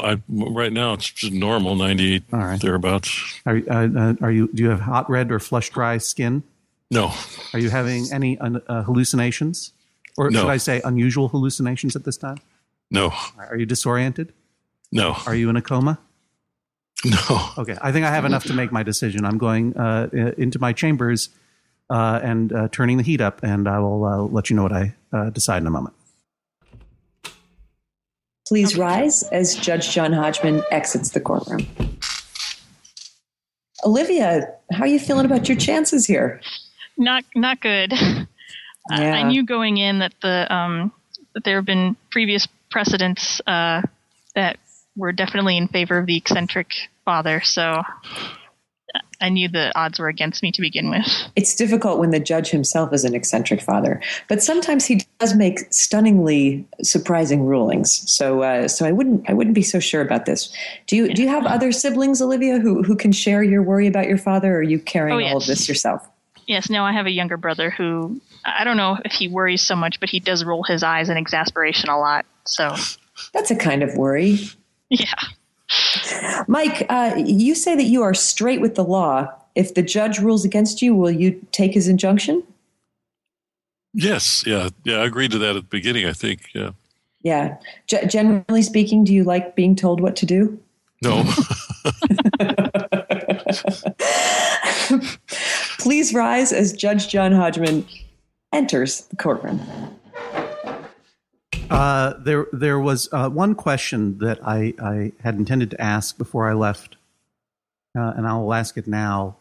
I, 0.00 0.20
right 0.28 0.72
now 0.72 0.94
it's 0.94 1.10
just 1.10 1.34
normal, 1.34 1.76
98 1.76 2.22
All 2.32 2.38
right. 2.38 2.60
thereabouts. 2.60 3.40
Are, 3.44 3.60
are 4.22 4.30
you? 4.32 4.48
Do 4.52 4.62
you 4.62 4.70
have 4.70 4.80
hot 4.80 5.10
red 5.10 5.30
or 5.30 5.38
flush 5.38 5.68
dry 5.70 5.98
skin? 5.98 6.42
No, 6.90 7.12
Are 7.52 7.58
you 7.58 7.70
having 7.70 8.06
any 8.12 8.38
hallucinations, 8.40 9.72
or 10.16 10.30
No. 10.30 10.40
should 10.42 10.50
I 10.50 10.56
say 10.58 10.80
unusual 10.84 11.28
hallucinations 11.28 11.96
at 11.96 12.04
this 12.04 12.16
time? 12.16 12.38
no, 12.90 13.12
Are 13.38 13.56
you 13.56 13.66
disoriented? 13.66 14.32
no, 14.92 15.16
Are 15.26 15.34
you 15.34 15.48
in 15.50 15.56
a 15.56 15.62
coma? 15.62 15.98
no. 17.04 17.50
Okay, 17.58 17.76
I 17.82 17.92
think 17.92 18.06
I 18.06 18.10
have 18.10 18.24
enough 18.24 18.44
to 18.44 18.54
make 18.54 18.70
my 18.72 18.82
decision. 18.82 19.24
I'm 19.24 19.36
going 19.38 19.76
uh, 19.76 20.08
uh, 20.12 20.16
into 20.38 20.58
my 20.58 20.72
chambers 20.72 21.28
uh, 21.90 22.20
and 22.22 22.52
uh, 22.52 22.68
turning 22.72 22.96
the 22.96 23.02
heat 23.02 23.20
up, 23.20 23.40
and 23.42 23.68
I 23.68 23.78
will 23.78 24.04
uh, 24.04 24.18
let 24.22 24.48
you 24.48 24.56
know 24.56 24.62
what 24.62 24.72
I 24.72 24.94
uh, 25.12 25.30
decide 25.30 25.58
in 25.62 25.66
a 25.66 25.70
moment. 25.70 25.94
Please 28.46 28.76
rise 28.76 29.22
as 29.24 29.54
Judge 29.54 29.90
John 29.90 30.12
Hodgman 30.12 30.62
exits 30.70 31.10
the 31.10 31.20
courtroom. 31.20 31.66
Olivia, 33.84 34.48
how 34.72 34.80
are 34.80 34.86
you 34.86 34.98
feeling 34.98 35.26
about 35.26 35.48
your 35.48 35.56
chances 35.58 36.06
here? 36.06 36.40
Not 36.96 37.24
not 37.34 37.60
good. 37.60 37.92
I- 38.90 39.10
I 39.10 39.22
knew 39.24 39.44
going 39.44 39.78
in 39.78 40.00
that 40.00 40.12
the 40.22 40.52
um, 40.54 40.92
that 41.34 41.44
there 41.44 41.56
have 41.56 41.64
been 41.66 41.96
previous 42.10 42.46
precedents 42.70 43.40
uh, 43.46 43.82
that 44.34 44.58
were 44.96 45.12
definitely 45.12 45.56
in 45.56 45.68
favor 45.68 45.98
of 45.98 46.06
the 46.06 46.16
eccentric 46.16 46.68
father, 47.04 47.40
so 47.42 47.82
I 49.20 49.28
knew 49.28 49.48
the 49.48 49.76
odds 49.76 49.98
were 49.98 50.08
against 50.08 50.42
me 50.42 50.52
to 50.52 50.60
begin 50.60 50.90
with. 50.90 51.06
It's 51.34 51.54
difficult 51.54 51.98
when 51.98 52.10
the 52.10 52.20
judge 52.20 52.50
himself 52.50 52.92
is 52.92 53.04
an 53.04 53.14
eccentric 53.14 53.60
father, 53.60 54.00
but 54.28 54.42
sometimes 54.42 54.84
he 54.84 55.04
does 55.18 55.34
make 55.34 55.60
stunningly 55.72 56.66
surprising 56.82 57.44
rulings. 57.44 58.02
So, 58.12 58.42
uh, 58.42 58.68
so 58.68 58.84
I 58.86 58.92
wouldn't, 58.92 59.28
I 59.28 59.32
wouldn't 59.32 59.54
be 59.54 59.62
so 59.62 59.80
sure 59.80 60.00
about 60.02 60.26
this. 60.26 60.54
Do 60.86 60.96
you, 60.96 61.12
do 61.12 61.22
you 61.22 61.28
have 61.28 61.46
other 61.46 61.72
siblings, 61.72 62.20
Olivia, 62.22 62.58
who 62.58 62.82
who 62.82 62.94
can 62.96 63.12
share 63.12 63.42
your 63.42 63.62
worry 63.62 63.86
about 63.86 64.06
your 64.06 64.18
father, 64.18 64.54
or 64.54 64.58
are 64.58 64.62
you 64.62 64.78
carrying 64.78 65.26
Oh, 65.26 65.30
all 65.32 65.36
of 65.38 65.46
this 65.46 65.68
yourself? 65.68 66.06
Yes, 66.46 66.70
no, 66.70 66.84
I 66.84 66.92
have 66.92 67.06
a 67.06 67.10
younger 67.10 67.36
brother 67.36 67.70
who 67.70 68.20
I 68.44 68.64
don't 68.64 68.76
know 68.76 68.98
if 69.04 69.12
he 69.12 69.28
worries 69.28 69.62
so 69.62 69.74
much, 69.76 70.00
but 70.00 70.10
he 70.10 70.20
does 70.20 70.44
roll 70.44 70.62
his 70.62 70.82
eyes 70.82 71.08
in 71.08 71.16
exasperation 71.16 71.88
a 71.88 71.98
lot. 71.98 72.26
So 72.44 72.74
That's 73.32 73.50
a 73.50 73.56
kind 73.56 73.82
of 73.82 73.96
worry. 73.96 74.38
yeah. 74.90 75.14
Mike, 76.46 76.86
uh, 76.88 77.14
you 77.16 77.54
say 77.54 77.74
that 77.74 77.84
you 77.84 78.02
are 78.02 78.14
straight 78.14 78.60
with 78.60 78.74
the 78.74 78.84
law. 78.84 79.32
If 79.54 79.74
the 79.74 79.82
judge 79.82 80.18
rules 80.18 80.44
against 80.44 80.82
you, 80.82 80.94
will 80.94 81.10
you 81.10 81.40
take 81.52 81.72
his 81.72 81.88
injunction? 81.88 82.42
Yes, 83.94 84.44
yeah, 84.46 84.70
yeah. 84.84 84.98
I 84.98 85.04
agreed 85.04 85.30
to 85.30 85.38
that 85.38 85.50
at 85.56 85.62
the 85.62 85.68
beginning. 85.68 86.06
I 86.06 86.12
think. 86.12 86.48
Yeah. 86.52 86.70
Yeah. 87.22 87.56
G- 87.86 88.06
generally 88.06 88.62
speaking, 88.62 89.04
do 89.04 89.14
you 89.14 89.24
like 89.24 89.54
being 89.54 89.76
told 89.76 90.00
what 90.00 90.16
to 90.16 90.26
do? 90.26 90.58
No. 91.02 91.22
Please 95.84 96.14
rise 96.14 96.50
as 96.50 96.72
Judge 96.72 97.08
John 97.08 97.30
Hodgman 97.30 97.86
enters 98.54 99.02
the 99.02 99.16
courtroom. 99.16 99.60
Uh, 101.68 102.14
there, 102.20 102.46
there 102.54 102.80
was 102.80 103.10
uh, 103.12 103.28
one 103.28 103.54
question 103.54 104.16
that 104.20 104.38
I, 104.42 104.72
I 104.82 105.12
had 105.22 105.34
intended 105.34 105.70
to 105.72 105.80
ask 105.82 106.16
before 106.16 106.48
I 106.48 106.54
left, 106.54 106.96
uh, 107.94 108.14
and 108.16 108.26
I 108.26 108.32
will 108.32 108.54
ask 108.54 108.78
it 108.78 108.86
now 108.86 109.36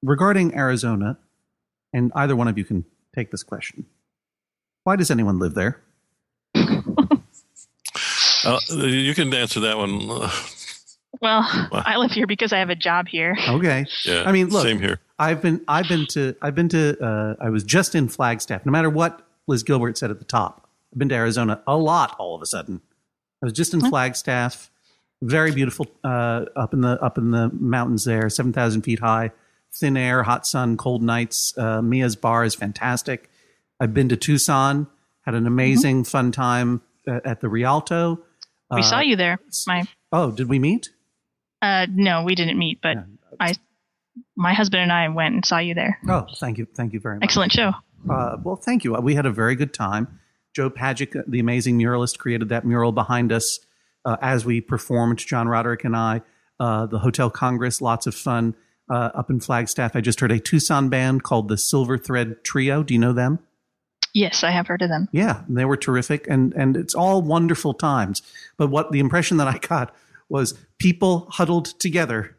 regarding 0.00 0.54
Arizona. 0.54 1.18
And 1.92 2.12
either 2.14 2.36
one 2.36 2.46
of 2.46 2.56
you 2.56 2.64
can 2.64 2.84
take 3.12 3.32
this 3.32 3.42
question. 3.42 3.84
Why 4.84 4.94
does 4.94 5.10
anyone 5.10 5.40
live 5.40 5.54
there? 5.54 5.80
uh, 6.54 7.16
you 8.68 9.12
can 9.12 9.34
answer 9.34 9.58
that 9.58 9.76
one. 9.76 10.30
Uh, 11.24 11.42
Well, 11.50 11.68
Wow. 11.72 11.82
I 11.86 11.96
live 11.96 12.10
here 12.12 12.26
because 12.26 12.52
I 12.52 12.58
have 12.58 12.70
a 12.70 12.74
job 12.76 13.08
here. 13.08 13.36
Okay. 13.48 13.86
yeah. 14.04 14.24
I 14.26 14.32
mean, 14.32 14.48
look, 14.48 14.62
Same 14.64 14.78
here. 14.80 15.00
I've 15.18 15.40
been 15.40 15.62
I've 15.68 15.88
been 15.88 16.06
to 16.08 16.34
I've 16.42 16.54
been 16.54 16.68
to 16.70 16.96
uh, 17.04 17.34
I 17.40 17.50
was 17.50 17.64
just 17.64 17.94
in 17.94 18.08
Flagstaff. 18.08 18.66
No 18.66 18.72
matter 18.72 18.90
what 18.90 19.26
Liz 19.46 19.62
Gilbert 19.62 19.96
said 19.98 20.10
at 20.10 20.18
the 20.18 20.24
top, 20.24 20.68
I've 20.92 20.98
been 20.98 21.08
to 21.10 21.14
Arizona 21.14 21.62
a 21.66 21.76
lot. 21.76 22.16
All 22.18 22.34
of 22.34 22.42
a 22.42 22.46
sudden, 22.46 22.80
I 23.42 23.46
was 23.46 23.52
just 23.52 23.74
in 23.74 23.80
Flagstaff. 23.80 24.70
Very 25.22 25.52
beautiful 25.52 25.86
uh, 26.02 26.44
up 26.56 26.74
in 26.74 26.80
the 26.82 27.00
up 27.02 27.16
in 27.16 27.30
the 27.30 27.48
mountains 27.52 28.04
there, 28.04 28.28
seven 28.28 28.52
thousand 28.52 28.82
feet 28.82 28.98
high. 28.98 29.30
Thin 29.72 29.96
air, 29.96 30.22
hot 30.24 30.46
sun, 30.46 30.76
cold 30.76 31.02
nights. 31.02 31.56
Uh, 31.56 31.80
Mia's 31.82 32.16
bar 32.16 32.44
is 32.44 32.54
fantastic. 32.54 33.30
I've 33.80 33.92
been 33.94 34.08
to 34.10 34.16
Tucson, 34.16 34.86
had 35.22 35.34
an 35.34 35.46
amazing 35.46 36.04
fun 36.04 36.30
time 36.32 36.82
uh, 37.08 37.20
at 37.24 37.40
the 37.40 37.48
Rialto. 37.48 38.20
We 38.70 38.80
Uh, 38.80 38.82
saw 38.82 39.00
you 39.00 39.16
there. 39.16 39.38
My 39.66 39.84
Oh, 40.12 40.30
did 40.30 40.48
we 40.48 40.58
meet? 40.58 40.90
Uh, 41.64 41.86
no, 41.90 42.24
we 42.24 42.34
didn't 42.34 42.58
meet, 42.58 42.80
but 42.82 42.98
I, 43.40 43.54
my 44.36 44.52
husband 44.52 44.82
and 44.82 44.92
I 44.92 45.08
went 45.08 45.34
and 45.34 45.46
saw 45.46 45.58
you 45.58 45.72
there. 45.72 45.98
Oh, 46.06 46.26
thank 46.36 46.58
you, 46.58 46.66
thank 46.76 46.92
you 46.92 47.00
very 47.00 47.16
much. 47.16 47.24
Excellent 47.24 47.52
show. 47.52 47.72
Uh, 48.10 48.36
well, 48.42 48.56
thank 48.56 48.84
you. 48.84 48.92
We 48.92 49.14
had 49.14 49.24
a 49.24 49.30
very 49.30 49.56
good 49.56 49.72
time. 49.72 50.20
Joe 50.54 50.68
Pagac, 50.68 51.22
the 51.26 51.40
amazing 51.40 51.78
muralist, 51.78 52.18
created 52.18 52.50
that 52.50 52.66
mural 52.66 52.92
behind 52.92 53.32
us 53.32 53.60
uh, 54.04 54.18
as 54.20 54.44
we 54.44 54.60
performed. 54.60 55.18
John 55.18 55.48
Roderick 55.48 55.84
and 55.84 55.96
I, 55.96 56.20
uh, 56.60 56.84
the 56.84 56.98
Hotel 56.98 57.30
Congress, 57.30 57.80
lots 57.80 58.06
of 58.06 58.14
fun 58.14 58.54
uh, 58.90 59.10
up 59.14 59.30
in 59.30 59.40
Flagstaff. 59.40 59.96
I 59.96 60.02
just 60.02 60.20
heard 60.20 60.32
a 60.32 60.38
Tucson 60.38 60.90
band 60.90 61.22
called 61.22 61.48
the 61.48 61.56
Silver 61.56 61.96
Thread 61.96 62.44
Trio. 62.44 62.82
Do 62.82 62.92
you 62.92 63.00
know 63.00 63.14
them? 63.14 63.38
Yes, 64.12 64.44
I 64.44 64.50
have 64.50 64.66
heard 64.66 64.82
of 64.82 64.90
them. 64.90 65.08
Yeah, 65.12 65.42
they 65.48 65.64
were 65.64 65.78
terrific, 65.78 66.26
and 66.28 66.52
and 66.52 66.76
it's 66.76 66.94
all 66.94 67.20
wonderful 67.20 67.74
times. 67.74 68.22
But 68.56 68.68
what 68.68 68.92
the 68.92 69.00
impression 69.00 69.38
that 69.38 69.48
I 69.48 69.58
got 69.58 69.92
was 70.28 70.54
people 70.78 71.26
huddled 71.30 71.66
together 71.78 72.36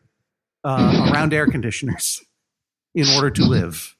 uh, 0.64 1.10
around 1.12 1.34
air 1.34 1.48
conditioners 1.48 2.24
in 2.94 3.08
order 3.10 3.30
to 3.30 3.44
live. 3.44 3.96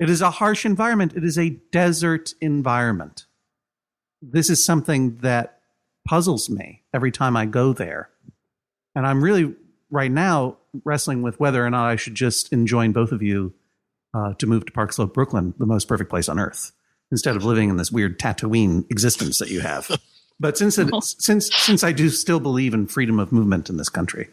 It 0.00 0.10
is 0.10 0.20
a 0.20 0.30
harsh 0.30 0.64
environment. 0.64 1.14
It 1.14 1.24
is 1.24 1.38
a 1.38 1.50
desert 1.70 2.32
environment. 2.40 3.26
This 4.22 4.50
is 4.50 4.64
something 4.64 5.16
that 5.18 5.60
puzzles 6.06 6.48
me 6.50 6.82
every 6.92 7.12
time 7.12 7.36
I 7.36 7.46
go 7.46 7.72
there, 7.72 8.10
and 8.94 9.06
I'm 9.06 9.22
really 9.22 9.54
right 9.90 10.10
now 10.10 10.56
wrestling 10.84 11.22
with 11.22 11.38
whether 11.38 11.64
or 11.64 11.70
not 11.70 11.86
I 11.86 11.96
should 11.96 12.14
just 12.14 12.52
enjoin 12.52 12.92
both 12.92 13.12
of 13.12 13.22
you 13.22 13.54
uh, 14.14 14.34
to 14.34 14.46
move 14.46 14.66
to 14.66 14.72
Park 14.72 14.92
Slope, 14.92 15.14
Brooklyn, 15.14 15.54
the 15.58 15.66
most 15.66 15.88
perfect 15.88 16.10
place 16.10 16.28
on 16.28 16.38
earth 16.38 16.72
instead 17.10 17.36
of 17.36 17.44
living 17.44 17.68
in 17.68 17.76
this 17.76 17.92
weird 17.92 18.18
Tatooine 18.18 18.90
existence 18.90 19.38
that 19.38 19.50
you 19.50 19.60
have. 19.60 19.90
But 20.40 20.58
since 20.58 20.78
it, 20.78 20.90
since 21.02 21.54
since 21.54 21.84
I 21.84 21.92
do 21.92 22.10
still 22.10 22.40
believe 22.40 22.74
in 22.74 22.86
freedom 22.86 23.18
of 23.18 23.32
movement 23.32 23.70
in 23.70 23.76
this 23.76 23.88
country, 23.88 24.28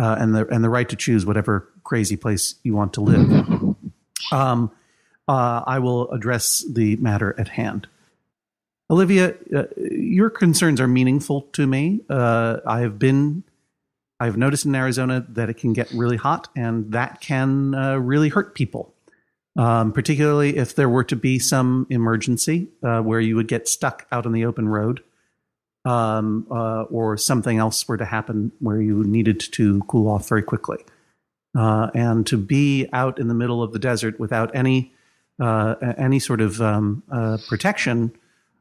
uh, 0.00 0.16
and 0.18 0.34
the 0.34 0.46
and 0.48 0.62
the 0.62 0.68
right 0.68 0.88
to 0.88 0.96
choose 0.96 1.24
whatever 1.24 1.68
crazy 1.82 2.16
place 2.16 2.56
you 2.62 2.74
want 2.74 2.92
to 2.94 3.00
live, 3.00 3.76
um, 4.32 4.70
uh, 5.26 5.62
I 5.66 5.78
will 5.78 6.10
address 6.10 6.64
the 6.70 6.96
matter 6.96 7.34
at 7.38 7.48
hand. 7.48 7.88
Olivia, 8.90 9.34
uh, 9.54 9.64
your 9.78 10.28
concerns 10.28 10.80
are 10.80 10.88
meaningful 10.88 11.42
to 11.52 11.66
me. 11.66 12.00
Uh, 12.10 12.58
I 12.66 12.80
have 12.80 12.98
been, 12.98 13.42
I've 14.20 14.36
noticed 14.36 14.66
in 14.66 14.74
Arizona 14.74 15.24
that 15.30 15.48
it 15.48 15.54
can 15.54 15.72
get 15.72 15.90
really 15.90 16.18
hot, 16.18 16.48
and 16.54 16.92
that 16.92 17.22
can 17.22 17.74
uh, 17.74 17.96
really 17.96 18.28
hurt 18.28 18.54
people 18.54 18.94
um, 19.56 19.92
particularly 19.92 20.56
if 20.56 20.74
there 20.74 20.88
were 20.88 21.04
to 21.04 21.16
be 21.16 21.38
some 21.38 21.86
emergency 21.90 22.68
uh, 22.82 23.00
where 23.00 23.20
you 23.20 23.36
would 23.36 23.48
get 23.48 23.68
stuck 23.68 24.06
out 24.10 24.26
on 24.26 24.32
the 24.32 24.44
open 24.44 24.68
road, 24.68 25.02
um, 25.84 26.46
uh, 26.50 26.82
or 26.84 27.16
something 27.16 27.58
else 27.58 27.86
were 27.86 27.96
to 27.96 28.04
happen 28.04 28.52
where 28.60 28.80
you 28.80 29.04
needed 29.04 29.40
to 29.40 29.80
cool 29.82 30.08
off 30.08 30.28
very 30.28 30.42
quickly. 30.42 30.78
Uh, 31.56 31.88
and 31.94 32.26
to 32.26 32.36
be 32.36 32.88
out 32.92 33.20
in 33.20 33.28
the 33.28 33.34
middle 33.34 33.62
of 33.62 33.72
the 33.72 33.78
desert 33.78 34.18
without 34.18 34.54
any 34.54 34.92
uh, 35.40 35.74
any 35.98 36.18
sort 36.18 36.40
of 36.40 36.60
um, 36.60 37.02
uh, 37.10 37.38
protection 37.48 38.12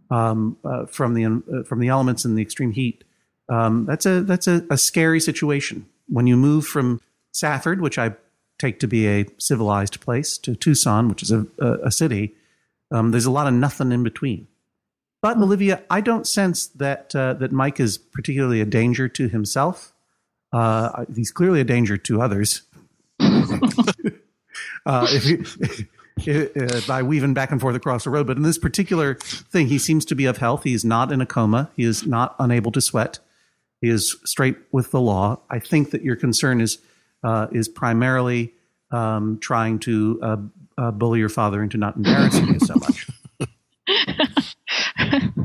um, 0.10 0.58
uh, 0.64 0.86
from 0.86 1.14
the 1.14 1.26
uh, 1.26 1.64
from 1.64 1.80
the 1.80 1.88
elements 1.88 2.26
and 2.26 2.38
the 2.38 2.42
extreme 2.42 2.72
heat, 2.72 3.04
um, 3.50 3.86
that's 3.86 4.06
a 4.06 4.22
that's 4.22 4.48
a, 4.48 4.66
a 4.70 4.78
scary 4.78 5.20
situation. 5.20 5.88
When 6.08 6.28
you 6.28 6.38
move 6.38 6.68
from 6.68 7.02
Safford, 7.32 7.82
which 7.82 7.98
I 7.98 8.14
take 8.60 8.80
to 8.80 8.88
be 8.88 9.08
a 9.08 9.26
civilized 9.40 10.00
place, 10.02 10.38
to 10.40 10.56
Tucson, 10.56 11.10
which 11.10 11.24
is 11.24 11.32
a, 11.32 11.48
a, 11.60 11.72
a 11.86 11.92
city, 11.92 12.36
um, 12.92 13.12
there's 13.12 13.26
a 13.26 13.32
lot 13.32 13.48
of 13.48 13.54
nothing 13.54 13.92
in 13.92 14.04
between. 14.04 14.48
But 15.24 15.38
Olivia, 15.38 15.82
I 15.90 16.02
don't 16.02 16.28
sense 16.28 16.68
that 16.68 17.16
uh, 17.16 17.36
that 17.36 17.54
Mike 17.54 17.80
is 17.80 17.98
particularly 17.98 18.60
a 18.60 18.66
danger 18.66 19.08
to 19.08 19.30
himself. 19.30 19.94
Uh, 20.52 21.06
he's 21.16 21.32
clearly 21.32 21.62
a 21.62 21.64
danger 21.64 21.96
to 21.96 22.22
others. 22.22 22.64
uh, 23.22 25.08
if 25.10 25.26
you, 25.26 26.50
uh, 26.62 26.82
by 26.86 27.02
weaving 27.04 27.34
back 27.34 27.52
and 27.52 27.62
forth 27.62 27.74
across 27.74 28.04
the 28.04 28.10
road, 28.10 28.28
but 28.28 28.36
in 28.36 28.44
this 28.44 28.58
particular 28.58 29.16
thing, 29.16 29.68
he 29.68 29.78
seems 29.78 30.04
to 30.04 30.14
be 30.14 30.26
of 30.26 30.40
health. 30.40 30.66
He 30.66 30.74
is 30.74 30.84
not 30.84 31.10
in 31.10 31.22
a 31.22 31.26
coma. 31.26 31.72
He 31.78 31.86
is 31.86 32.06
not 32.06 32.36
unable 32.38 32.74
to 32.74 32.82
sweat. 32.82 33.20
He 33.80 33.88
is 33.88 34.18
straight 34.26 34.58
with 34.74 34.92
the 34.92 35.00
law. 35.00 35.40
I 35.50 35.60
think 35.60 35.92
that 35.92 36.02
your 36.02 36.18
concern 36.18 36.60
is 36.60 36.80
uh, 37.24 37.48
is 37.50 37.70
primarily 37.70 38.56
um, 38.92 39.40
trying 39.40 39.80
to 39.80 40.20
uh, 40.78 40.92
bully 40.92 41.20
your 41.20 41.30
father 41.30 41.64
into 41.64 41.78
not 41.78 41.96
embarrassing 41.96 42.48
you 42.50 42.60
so 42.60 42.76
much. 42.76 43.08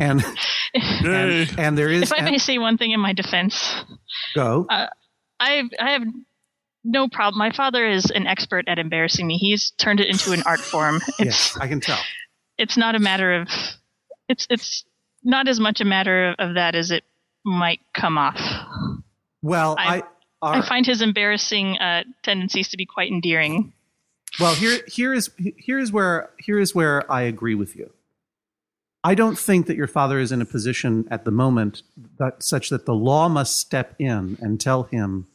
And 0.00 0.24
and, 0.74 1.58
and 1.58 1.78
there 1.78 1.88
is 1.90 2.02
if 2.02 2.12
I 2.12 2.20
may 2.22 2.38
say 2.38 2.58
one 2.58 2.76
thing 2.78 2.90
in 2.92 3.00
my 3.00 3.12
defense, 3.12 3.74
go. 4.34 4.66
uh, 4.68 4.86
I 5.40 5.62
I 5.80 5.90
have 5.92 6.02
no 6.84 7.08
problem. 7.08 7.38
My 7.38 7.50
father 7.52 7.86
is 7.86 8.10
an 8.10 8.26
expert 8.26 8.66
at 8.68 8.78
embarrassing 8.78 9.26
me. 9.26 9.36
He's 9.36 9.70
turned 9.72 10.00
it 10.00 10.08
into 10.08 10.32
an 10.32 10.42
art 10.46 10.60
form. 10.60 10.96
It's 11.18 11.20
yes, 11.20 11.58
I 11.60 11.68
can 11.68 11.80
tell. 11.80 11.98
it's 12.56 12.76
not 12.76 12.94
a 12.94 12.98
matter 12.98 13.34
of 13.40 13.48
it's 14.28 14.46
it's 14.50 14.84
not 15.24 15.48
as 15.48 15.58
much 15.60 15.80
a 15.80 15.84
matter 15.84 16.34
of 16.38 16.54
that 16.54 16.74
as 16.74 16.90
it 16.90 17.04
might 17.44 17.80
come 17.94 18.16
off. 18.18 18.40
Well, 19.42 19.74
I, 19.78 19.98
I- 19.98 20.02
our- 20.40 20.54
I 20.62 20.68
find 20.68 20.86
his 20.86 21.02
embarrassing 21.02 21.78
uh, 21.78 22.04
tendencies 22.22 22.68
to 22.68 22.76
be 22.76 22.86
quite 22.86 23.10
endearing. 23.10 23.72
Well, 24.38 24.54
here 24.54 24.80
here 24.86 25.12
is 25.12 25.30
here 25.56 25.78
is 25.80 25.90
where 25.90 26.30
here 26.38 26.60
is 26.60 26.74
where 26.74 27.10
I 27.10 27.22
agree 27.22 27.56
with 27.56 27.74
you. 27.74 27.90
I 29.08 29.14
don't 29.14 29.38
think 29.38 29.68
that 29.68 29.76
your 29.78 29.86
father 29.86 30.18
is 30.18 30.32
in 30.32 30.42
a 30.42 30.44
position 30.44 31.08
at 31.10 31.24
the 31.24 31.30
moment 31.30 31.82
that 32.18 32.42
such 32.42 32.68
that 32.68 32.84
the 32.84 32.94
law 32.94 33.30
must 33.30 33.58
step 33.58 33.94
in 33.98 34.36
and 34.42 34.60
tell 34.60 34.82
him 34.82 35.28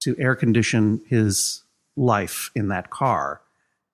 to 0.00 0.16
air 0.18 0.34
condition 0.34 1.02
his 1.06 1.62
life 1.94 2.50
in 2.54 2.68
that 2.68 2.88
car 2.88 3.42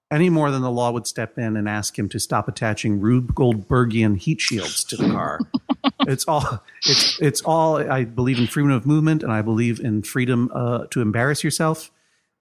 any 0.09 0.31
more 0.31 0.53
than 0.53 0.63
the 0.63 0.71
law 0.71 0.93
would 0.93 1.09
step 1.09 1.37
in 1.37 1.57
and 1.57 1.69
ask 1.69 1.99
him 1.99 2.09
to 2.11 2.21
stop 2.21 2.47
attaching 2.47 3.01
Rube 3.01 3.35
Goldbergian 3.35 4.17
heat 4.17 4.41
shields 4.41 4.85
to 4.85 4.97
the 4.97 5.11
car. 5.11 5.41
it's 6.03 6.25
all 6.29 6.63
it's 6.87 7.21
it's 7.21 7.41
all 7.41 7.79
I 7.91 8.05
believe 8.05 8.39
in 8.39 8.47
freedom 8.47 8.71
of 8.71 8.87
movement 8.87 9.25
and 9.25 9.33
I 9.33 9.43
believe 9.43 9.81
in 9.81 10.03
freedom 10.03 10.49
uh, 10.55 10.87
to 10.93 11.01
embarrass 11.01 11.43
yourself 11.43 11.91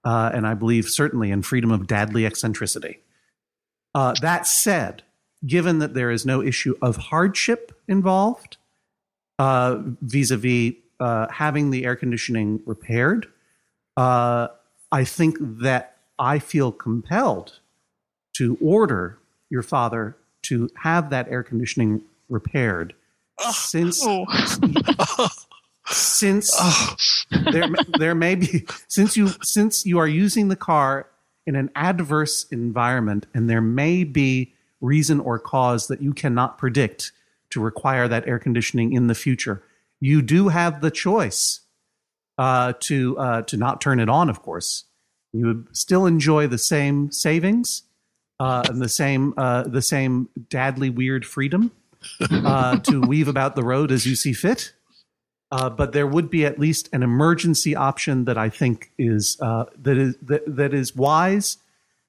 uh, 0.04 0.30
and 0.32 0.46
I 0.46 0.54
believe 0.54 0.86
certainly 0.90 1.32
in 1.32 1.42
freedom 1.42 1.72
of 1.72 1.88
dadly 1.88 2.28
eccentricity. 2.28 3.00
Uh, 3.96 4.14
that 4.22 4.46
said, 4.46 5.02
given 5.46 5.80
that 5.80 5.94
there 5.94 6.12
is 6.12 6.26
no 6.26 6.42
issue 6.42 6.76
of 6.82 6.96
hardship 6.96 7.78
involved 7.88 8.58
uh, 9.40 9.80
vis-a-vis 10.02 10.74
uh, 11.00 11.28
having 11.30 11.72
the 11.72 11.86
air 11.86 11.96
conditioning 11.96 12.62
repaired, 12.66 13.28
uh, 13.98 14.48
I 14.92 15.04
think 15.04 15.38
that 15.40 15.98
I 16.20 16.40
feel 16.40 16.72
compelled 16.72 17.60
to 18.38 18.58
order 18.62 19.18
your 19.50 19.64
father 19.64 20.16
to 20.44 20.70
have 20.78 21.10
that 21.10 21.28
air 21.30 21.44
conditioning 21.44 22.02
repaired 22.30 22.94
since 23.52 24.02
Oh, 24.06 24.26
since 25.88 27.26
there 27.52 27.68
there 27.98 28.16
may 28.16 28.36
be 28.36 28.66
since 28.88 29.18
you 29.18 29.30
since 29.42 29.86
you 29.86 30.00
are 30.00 30.08
using 30.08 30.48
the 30.48 30.56
car 30.56 31.08
in 31.46 31.56
an 31.56 31.70
adverse 31.76 32.46
environment 32.52 33.26
and 33.34 33.50
there 33.50 33.62
may 33.62 34.04
be 34.04 34.53
reason 34.84 35.20
or 35.20 35.40
cause 35.40 35.88
that 35.88 36.02
you 36.02 36.14
cannot 36.14 36.58
predict 36.58 37.12
to 37.50 37.60
require 37.60 38.08
that 38.08 38.28
air 38.28 38.38
conditioning 38.38 38.94
in 38.94 39.08
the 39.08 39.16
future. 39.16 39.64
You 40.00 40.22
do 40.22 40.50
have 40.50 40.82
the 40.82 40.92
choice 40.92 41.62
uh, 42.38 42.74
to 42.82 43.18
uh, 43.18 43.42
to 43.44 43.58
not 43.58 43.80
turn 43.80 44.00
it 44.00 44.10
on 44.10 44.30
of 44.30 44.42
course. 44.42 44.86
You 45.32 45.48
would 45.48 45.68
still 45.76 46.06
enjoy 46.06 46.48
the 46.48 46.58
same 46.58 47.12
savings 47.12 47.84
uh, 48.40 48.64
and 48.68 48.82
the 48.82 48.90
same 48.90 49.34
uh, 49.38 49.64
the 49.64 49.82
same 49.82 50.30
dadly 50.50 50.90
weird 50.94 51.26
freedom 51.26 51.72
uh, 52.30 52.80
to 52.80 53.02
weave 53.08 53.28
about 53.28 53.56
the 53.56 53.64
road 53.64 53.92
as 53.92 54.06
you 54.06 54.16
see 54.16 54.34
fit. 54.34 54.74
Uh, 55.52 55.70
but 55.70 55.92
there 55.92 56.08
would 56.08 56.32
be 56.32 56.46
at 56.46 56.58
least 56.58 56.90
an 56.94 57.04
emergency 57.04 57.76
option 57.76 58.26
that 58.26 58.38
I 58.40 58.50
think 58.50 58.92
is 58.98 59.38
that 59.38 59.70
is 59.86 60.18
that, 60.24 60.44
that 60.48 60.74
is 60.74 60.96
wise 60.96 61.58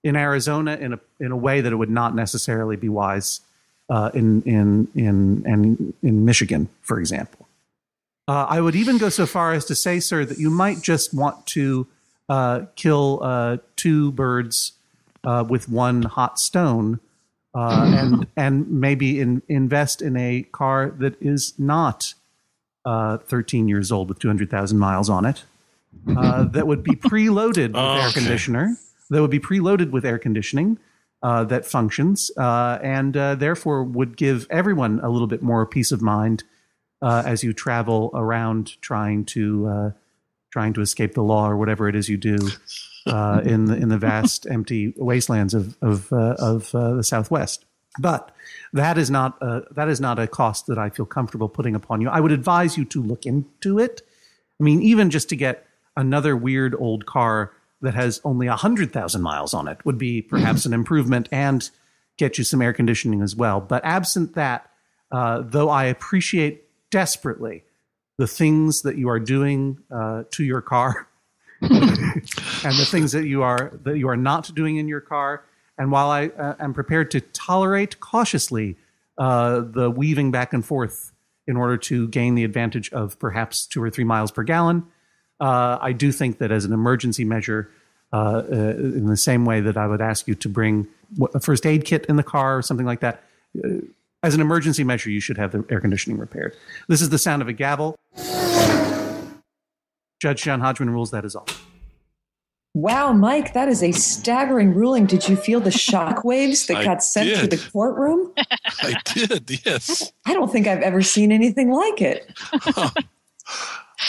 in 0.04 0.14
Arizona 0.14 0.76
in 0.76 0.92
a 0.92 1.00
in 1.18 1.32
a 1.32 1.36
way 1.36 1.60
that 1.60 1.72
it 1.72 1.76
would 1.76 1.90
not 1.90 2.14
necessarily 2.14 2.76
be 2.76 2.88
wise 2.88 3.40
uh, 3.88 4.10
in 4.14 4.42
in 4.42 4.86
in 4.94 5.42
and 5.44 5.94
in 6.02 6.24
Michigan, 6.24 6.68
for 6.82 7.00
example. 7.00 7.48
Uh, 8.28 8.46
I 8.48 8.60
would 8.60 8.74
even 8.76 8.96
go 8.98 9.08
so 9.10 9.26
far 9.26 9.52
as 9.52 9.64
to 9.66 9.74
say, 9.74 10.00
sir, 10.00 10.24
that 10.24 10.38
you 10.38 10.48
might 10.50 10.80
just 10.80 11.12
want 11.12 11.46
to 11.48 11.86
uh, 12.28 12.60
kill 12.76 13.20
uh, 13.22 13.58
two 13.76 14.12
birds 14.12 14.72
uh, 15.24 15.44
with 15.46 15.68
one 15.68 16.02
hot 16.02 16.38
stone, 16.38 17.00
uh, 17.54 17.82
and 17.98 18.26
and 18.36 18.70
maybe 18.70 19.20
in, 19.20 19.42
invest 19.48 20.00
in 20.00 20.16
a 20.16 20.42
car 20.52 20.90
that 20.98 21.20
is 21.20 21.52
not 21.58 22.14
uh, 22.86 23.18
13 23.18 23.68
years 23.68 23.90
old 23.92 24.08
with 24.10 24.18
200,000 24.18 24.78
miles 24.78 25.08
on 25.10 25.24
it. 25.24 25.44
Uh, 26.06 26.44
that 26.44 26.66
would 26.66 26.82
be 26.82 26.92
preloaded 26.92 27.68
with 27.68 27.76
Oh, 27.76 27.94
air 27.94 28.10
conditioner. 28.10 28.76
That 29.14 29.22
would 29.22 29.30
be 29.30 29.40
preloaded 29.40 29.90
with 29.90 30.04
air 30.04 30.18
conditioning 30.18 30.78
uh, 31.22 31.44
that 31.44 31.64
functions, 31.64 32.30
uh, 32.36 32.78
and 32.82 33.16
uh, 33.16 33.34
therefore 33.36 33.82
would 33.82 34.16
give 34.16 34.46
everyone 34.50 35.00
a 35.02 35.08
little 35.08 35.26
bit 35.26 35.42
more 35.42 35.64
peace 35.64 35.90
of 35.90 36.02
mind 36.02 36.44
uh, 37.00 37.22
as 37.24 37.44
you 37.44 37.52
travel 37.52 38.10
around 38.14 38.80
trying 38.82 39.24
to 39.26 39.66
uh, 39.66 39.90
trying 40.50 40.72
to 40.72 40.80
escape 40.80 41.14
the 41.14 41.22
law 41.22 41.48
or 41.48 41.56
whatever 41.56 41.88
it 41.88 41.96
is 41.96 42.08
you 42.08 42.16
do 42.16 42.36
uh, 43.06 43.40
in 43.44 43.66
the 43.66 43.76
in 43.76 43.88
the 43.88 43.98
vast 43.98 44.46
empty 44.50 44.94
wastelands 44.96 45.54
of 45.54 45.76
of 45.82 46.12
uh, 46.12 46.34
of 46.38 46.74
uh, 46.74 46.94
the 46.94 47.04
Southwest. 47.04 47.64
But 47.98 48.34
that 48.72 48.98
is 48.98 49.10
not 49.10 49.40
a, 49.40 49.62
that 49.70 49.88
is 49.88 50.00
not 50.00 50.18
a 50.18 50.26
cost 50.26 50.66
that 50.66 50.78
I 50.78 50.90
feel 50.90 51.06
comfortable 51.06 51.48
putting 51.48 51.74
upon 51.74 52.00
you. 52.00 52.08
I 52.08 52.20
would 52.20 52.32
advise 52.32 52.76
you 52.76 52.84
to 52.86 53.02
look 53.02 53.24
into 53.24 53.78
it. 53.78 54.02
I 54.60 54.64
mean, 54.64 54.82
even 54.82 55.10
just 55.10 55.28
to 55.28 55.36
get 55.36 55.66
another 55.96 56.36
weird 56.36 56.74
old 56.74 57.06
car 57.06 57.52
that 57.84 57.94
has 57.94 58.20
only 58.24 58.46
hundred 58.46 58.92
thousand 58.92 59.22
miles 59.22 59.54
on 59.54 59.68
it 59.68 59.78
would 59.84 59.98
be 59.98 60.22
perhaps 60.22 60.66
an 60.66 60.72
improvement 60.72 61.28
and 61.30 61.70
get 62.16 62.38
you 62.38 62.44
some 62.44 62.62
air 62.62 62.72
conditioning 62.72 63.22
as 63.22 63.36
well. 63.36 63.60
But 63.60 63.84
absent 63.84 64.34
that, 64.34 64.70
uh, 65.12 65.42
though 65.44 65.68
I 65.68 65.84
appreciate 65.84 66.64
desperately 66.90 67.64
the 68.18 68.26
things 68.26 68.82
that 68.82 68.96
you 68.96 69.08
are 69.08 69.20
doing 69.20 69.78
uh, 69.90 70.24
to 70.30 70.44
your 70.44 70.60
car 70.60 71.08
and 71.60 71.70
the 71.70 72.86
things 72.88 73.12
that 73.12 73.26
you 73.26 73.42
are 73.42 73.72
that 73.82 73.98
you 73.98 74.08
are 74.08 74.16
not 74.16 74.54
doing 74.54 74.76
in 74.76 74.88
your 74.88 75.00
car. 75.00 75.44
And 75.76 75.90
while 75.90 76.10
I 76.10 76.28
uh, 76.28 76.54
am 76.60 76.72
prepared 76.72 77.10
to 77.12 77.20
tolerate 77.20 78.00
cautiously 78.00 78.76
uh, 79.18 79.60
the 79.60 79.90
weaving 79.90 80.30
back 80.30 80.52
and 80.52 80.64
forth 80.64 81.12
in 81.46 81.56
order 81.56 81.76
to 81.76 82.08
gain 82.08 82.34
the 82.34 82.44
advantage 82.44 82.90
of 82.92 83.18
perhaps 83.18 83.66
two 83.66 83.82
or 83.82 83.90
three 83.90 84.04
miles 84.04 84.30
per 84.30 84.42
gallon, 84.42 84.86
uh, 85.40 85.78
I 85.80 85.92
do 85.92 86.12
think 86.12 86.38
that 86.38 86.50
as 86.50 86.64
an 86.64 86.72
emergency 86.72 87.24
measure, 87.24 87.70
uh, 88.12 88.42
uh, 88.50 88.54
in 88.76 89.06
the 89.06 89.16
same 89.16 89.44
way 89.44 89.60
that 89.60 89.76
I 89.76 89.86
would 89.86 90.00
ask 90.00 90.28
you 90.28 90.34
to 90.36 90.48
bring 90.48 90.86
a 91.34 91.40
first 91.40 91.66
aid 91.66 91.84
kit 91.84 92.06
in 92.06 92.16
the 92.16 92.22
car 92.22 92.58
or 92.58 92.62
something 92.62 92.86
like 92.86 93.00
that, 93.00 93.24
uh, 93.62 93.68
as 94.22 94.34
an 94.34 94.40
emergency 94.40 94.84
measure, 94.84 95.10
you 95.10 95.20
should 95.20 95.36
have 95.36 95.52
the 95.52 95.64
air 95.68 95.80
conditioning 95.80 96.18
repaired. 96.18 96.56
This 96.88 97.02
is 97.02 97.10
the 97.10 97.18
sound 97.18 97.42
of 97.42 97.48
a 97.48 97.52
gavel. 97.52 97.96
Judge 100.20 100.42
John 100.42 100.60
Hodgman 100.60 100.90
rules 100.90 101.10
that 101.10 101.24
is 101.24 101.36
all. 101.36 101.46
Wow, 102.72 103.12
Mike, 103.12 103.52
that 103.52 103.68
is 103.68 103.84
a 103.84 103.92
staggering 103.92 104.74
ruling. 104.74 105.06
Did 105.06 105.28
you 105.28 105.36
feel 105.36 105.60
the 105.60 105.70
shock 105.70 106.24
waves 106.24 106.66
that 106.66 106.78
I 106.78 106.84
got 106.84 107.04
sent 107.04 107.36
through 107.38 107.48
the 107.48 107.70
courtroom? 107.70 108.32
I 108.82 108.96
did, 109.04 109.64
yes. 109.64 110.12
I 110.26 110.34
don't 110.34 110.50
think 110.50 110.66
I've 110.66 110.82
ever 110.82 111.00
seen 111.00 111.30
anything 111.30 111.70
like 111.70 112.00
it. 112.02 112.32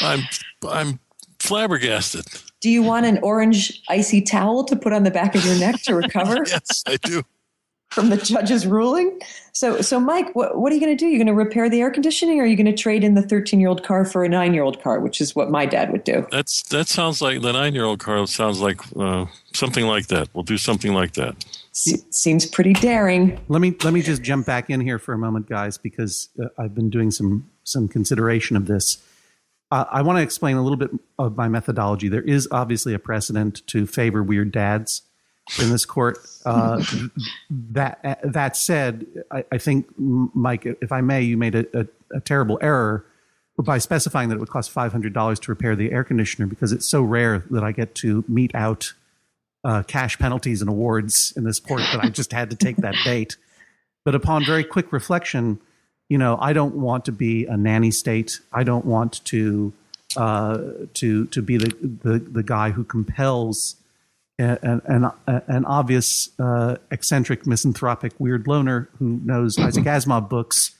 I'm 0.02 0.22
I'm 0.68 1.00
flabbergasted. 1.46 2.26
Do 2.62 2.70
you 2.70 2.82
want 2.84 3.06
an 3.06 3.20
orange 3.22 3.82
icy 3.90 4.22
towel 4.22 4.64
to 4.66 4.76
put 4.76 4.92
on 4.94 5.04
the 5.04 5.12
back 5.12 5.36
of 5.36 5.46
your 5.46 5.58
neck 5.60 5.82
to 5.84 5.96
recover 5.96 6.38
Yes, 6.48 6.84
I 6.88 6.98
do. 6.98 7.24
from 7.92 8.10
the 8.10 8.18
judge's 8.18 8.66
ruling? 8.66 9.20
So, 9.54 9.82
so 9.82 10.00
Mike, 10.00 10.36
what, 10.36 10.58
what 10.58 10.72
are 10.72 10.76
you 10.76 10.82
going 10.82 10.96
to 10.98 11.00
do? 11.00 11.08
You're 11.08 11.20
going 11.24 11.28
to 11.28 11.34
repair 11.34 11.70
the 11.70 11.80
air 11.82 11.92
conditioning, 11.92 12.40
or 12.40 12.44
are 12.44 12.46
you 12.46 12.56
going 12.56 12.66
to 12.66 12.74
trade 12.74 13.04
in 13.04 13.14
the 13.14 13.22
13 13.22 13.60
year 13.60 13.70
old 13.70 13.84
car 13.84 14.04
for 14.04 14.24
a 14.24 14.30
nine 14.30 14.54
year 14.54 14.64
old 14.64 14.82
car, 14.82 15.00
which 15.00 15.22
is 15.22 15.36
what 15.36 15.50
my 15.52 15.66
dad 15.66 15.92
would 15.92 16.04
do? 16.04 16.26
That's 16.32 16.64
that 16.70 16.88
sounds 16.88 17.22
like 17.22 17.42
the 17.42 17.54
nine 17.54 17.74
year 17.76 17.86
old 17.86 18.00
car 18.00 18.26
sounds 18.28 18.60
like 18.60 18.82
uh, 18.98 19.26
something 19.54 19.86
like 19.86 20.08
that. 20.08 20.30
We'll 20.34 20.44
do 20.44 20.58
something 20.58 20.94
like 20.94 21.14
that. 21.14 21.46
Se- 21.74 22.04
seems 22.10 22.46
pretty 22.46 22.74
daring. 22.74 23.40
Let 23.48 23.62
me 23.62 23.76
let 23.84 23.94
me 23.94 24.02
just 24.02 24.24
jump 24.24 24.46
back 24.46 24.70
in 24.70 24.82
here 24.82 24.98
for 24.98 25.14
a 25.14 25.18
moment, 25.18 25.48
guys, 25.48 25.78
because 25.78 26.30
uh, 26.42 26.48
I've 26.58 26.74
been 26.74 26.90
doing 26.90 27.12
some 27.12 27.50
some 27.64 27.88
consideration 27.88 28.58
of 28.58 28.66
this. 28.66 28.98
Uh, 29.72 29.86
I 29.92 30.02
want 30.04 30.18
to 30.18 30.24
explain 30.24 30.58
a 30.58 30.62
little 30.62 30.78
bit 30.78 30.92
of 31.18 31.36
my 31.36 31.48
methodology. 31.48 32.08
There 32.08 32.22
is 32.22 32.48
obviously 32.52 32.94
a 32.94 33.00
precedent 33.00 33.66
to 33.68 33.88
favor 33.88 34.22
weird 34.22 34.52
dads 34.52 35.02
in 35.62 35.70
this 35.70 35.86
court. 35.86 36.18
Uh, 36.46 36.84
that 37.50 38.20
that 38.24 38.56
said, 38.56 39.06
I, 39.32 39.44
I 39.52 39.58
think 39.58 39.88
Mike, 39.98 40.66
if 40.66 40.92
I 40.92 41.02
may, 41.02 41.22
you 41.22 41.38
made 41.38 41.56
a, 41.56 41.66
a, 41.80 41.88
a 42.18 42.20
terrible 42.22 42.58
error 42.62 43.06
by 43.58 43.78
specifying 43.78 44.30
that 44.30 44.36
it 44.36 44.40
would 44.40 44.50
cost 44.50 44.70
five 44.70 44.92
hundred 44.92 45.14
dollars 45.14 45.40
to 45.42 45.52
repair 45.52 45.76
the 45.76 45.92
air 45.92 46.04
conditioner 46.04 46.46
because 46.46 46.72
it's 46.72 46.88
so 46.88 47.02
rare 47.02 47.46
that 47.50 47.64
I 47.64 47.72
get 47.72 47.96
to 47.96 48.24
mete 48.28 48.54
out 48.54 48.94
uh, 49.64 49.82
cash 49.84 50.20
penalties 50.20 50.62
and 50.62 50.70
awards 50.70 51.34
in 51.36 51.44
this 51.44 51.60
court 51.60 51.82
that 51.92 52.04
I 52.04 52.10
just 52.10 52.32
had 52.32 52.50
to 52.52 52.56
take 52.56 52.78
that 52.78 52.96
bait. 53.04 53.38
But 54.04 54.14
upon 54.14 54.46
very 54.46 54.64
quick 54.64 54.92
reflection, 54.94 55.60
you 56.10 56.18
know, 56.18 56.38
I 56.40 56.54
don't 56.54 56.76
want 56.76 57.06
to 57.06 57.12
be 57.12 57.46
a 57.46 57.58
nanny 57.58 57.92
state. 57.92 58.40
I 58.54 58.64
don't 58.64 58.86
want 58.86 59.24
to 59.26 59.74
uh, 60.16 60.60
to 60.96 61.26
to 61.26 61.42
be 61.42 61.58
the, 61.58 61.76
the 62.04 62.20
the 62.20 62.44
guy 62.44 62.72
who 62.72 62.84
compels 62.84 63.76
an 64.38 64.82
an, 64.86 65.12
an 65.28 65.66
obvious 65.66 66.30
uh, 66.40 66.78
eccentric 66.92 67.46
misanthropic 67.46 68.14
weird 68.20 68.48
loner 68.48 68.90
who 69.00 69.20
knows 69.24 69.58
Isaac 69.60 69.86
Asimov 69.86 70.30
books 70.30 70.76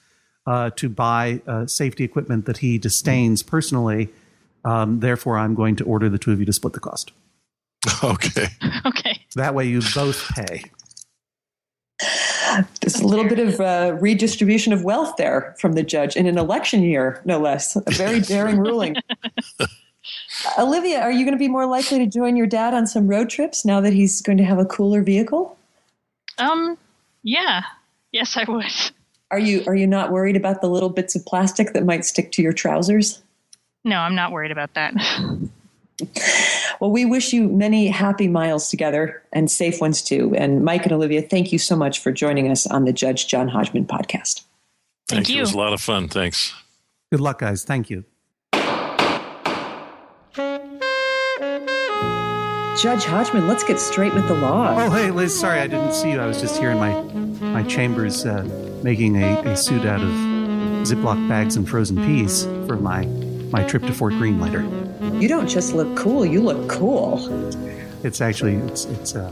uh, 0.46 0.70
to 0.72 0.90
buy 0.90 1.42
uh, 1.48 1.66
safety 1.66 2.04
equipment 2.04 2.46
that 2.46 2.58
he 2.58 2.78
disdains 2.78 3.44
personally. 3.44 4.10
Um, 4.64 5.00
therefore, 5.00 5.38
I'm 5.38 5.54
going 5.56 5.76
to 5.78 5.84
order 5.84 6.10
the 6.10 6.18
two 6.18 6.32
of 6.32 6.40
you 6.40 6.46
to 6.46 6.54
split 6.54 6.74
the 6.74 6.80
cost. 6.80 7.12
Okay. 8.04 8.48
Okay. 8.86 9.22
That 9.36 9.54
way, 9.54 9.68
you 9.68 9.82
both 9.94 10.28
pay. 10.34 10.64
There's 12.82 13.00
a 13.00 13.08
little 13.08 13.28
bit 13.28 13.40
of 13.40 13.60
uh, 13.60 13.98
redistribution 14.00 14.74
of 14.74 14.84
wealth 14.84 15.16
there 15.18 15.56
from 15.60 15.74
the 15.74 15.84
judge 15.84 16.16
in 16.16 16.26
an 16.28 16.38
election 16.38 16.84
year, 16.84 17.22
no 17.26 17.40
less. 17.40 17.76
A 17.76 17.84
very 17.92 18.20
daring 18.20 18.60
ruling. 18.60 18.96
Olivia, 20.60 21.02
are 21.02 21.12
you 21.12 21.26
going 21.26 21.34
to 21.34 21.40
be 21.40 21.48
more 21.48 21.66
likely 21.66 21.98
to 22.00 22.06
join 22.06 22.36
your 22.36 22.48
dad 22.48 22.74
on 22.74 22.86
some 22.86 23.08
road 23.08 23.30
trips 23.30 23.66
now 23.66 23.82
that 23.82 23.94
he's 23.94 24.22
going 24.22 24.38
to 24.38 24.44
have 24.44 24.60
a 24.60 24.66
cooler 24.66 25.02
vehicle? 25.02 25.58
Um. 26.38 26.78
Yeah. 27.24 27.64
Yes, 28.12 28.38
I 28.38 28.50
would. 28.50 28.66
Are 29.32 29.40
you 29.40 29.64
are 29.68 29.76
you 29.76 29.88
not 29.88 30.12
worried 30.12 30.36
about 30.36 30.62
the 30.62 30.68
little 30.68 30.90
bits 30.90 31.16
of 31.16 31.26
plastic 31.26 31.74
that 31.74 31.86
might 31.86 32.06
stick 32.06 32.32
to 32.34 32.42
your 32.42 32.54
trousers? 32.54 33.24
No, 33.84 34.00
I'm 34.00 34.16
not 34.16 34.32
worried 34.32 34.52
about 34.52 34.74
that. 34.76 34.94
Well, 36.82 36.92
we 36.92 37.06
wish 37.06 37.32
you 37.32 37.48
many 37.48 37.88
happy 37.88 38.28
miles 38.28 38.70
together 38.70 39.24
and 39.32 39.50
safe 39.50 39.80
ones 39.80 40.02
too. 40.02 40.36
And 40.36 40.64
Mike 40.64 40.84
and 40.84 40.92
Olivia, 40.92 41.22
thank 41.22 41.54
you 41.54 41.60
so 41.60 41.76
much 41.76 42.00
for 42.00 42.12
joining 42.12 42.52
us 42.52 42.68
on 42.68 42.86
the 42.86 42.94
Judge 42.94 43.28
John 43.28 43.48
Hodgman 43.48 43.86
podcast. 43.86 44.44
Thank 45.08 45.28
Thanks. 45.28 45.30
It 45.30 45.40
was 45.40 45.54
a 45.54 45.58
lot 45.58 45.74
of 45.74 45.82
fun. 45.82 46.10
Thanks. 46.10 46.54
Good 47.12 47.22
luck, 47.22 47.40
guys. 47.40 47.64
Thank 47.64 47.90
you. 47.90 48.04
Judge 52.82 53.06
Hodgman, 53.06 53.48
let's 53.48 53.64
get 53.64 53.80
straight 53.80 54.14
with 54.14 54.28
the 54.28 54.36
law. 54.36 54.76
Oh, 54.78 54.90
hey, 54.90 55.10
Liz. 55.10 55.40
Sorry, 55.40 55.60
I 55.60 55.68
didn't 55.68 55.94
see 55.94 56.12
you. 56.12 56.20
I 56.20 56.26
was 56.26 56.42
just 56.42 56.58
here 56.58 56.72
in 56.72 56.78
my 56.78 57.02
my 57.40 57.64
chambers 57.64 58.26
uh, 58.26 58.44
making 58.84 59.16
a, 59.16 59.40
a 59.44 59.56
suit 59.56 59.86
out 59.86 60.02
of 60.02 60.10
Ziploc 60.86 61.30
bags 61.30 61.56
and 61.56 61.68
frozen 61.68 61.96
peas 62.06 62.44
for 62.68 62.76
my 62.76 63.06
my 63.50 63.64
trip 63.64 63.84
to 63.84 63.94
Fort 63.94 64.14
Greene 64.14 64.42
later. 64.42 64.85
You 65.02 65.28
don't 65.28 65.48
just 65.48 65.74
look 65.74 65.96
cool, 65.98 66.26
you 66.26 66.42
look 66.42 66.70
cool. 66.70 67.20
It's 68.04 68.22
actually 68.22 68.56
it's 68.56 68.86
it's 68.86 69.16
uh, 69.16 69.32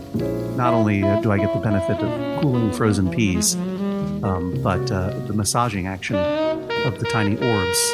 not 0.56 0.74
only 0.74 1.04
uh, 1.04 1.22
do 1.22 1.32
I 1.32 1.38
get 1.38 1.54
the 1.54 1.60
benefit 1.60 1.98
of 2.00 2.42
cooling 2.42 2.74
frozen 2.74 3.10
peas, 3.10 3.56
um, 3.56 4.60
but 4.64 4.92
uh, 4.92 5.12
the 5.28 5.34
massaging 5.34 5.88
action 5.88 6.16
of 6.16 7.00
the 7.00 7.06
tiny 7.06 7.38
orbs 7.38 7.94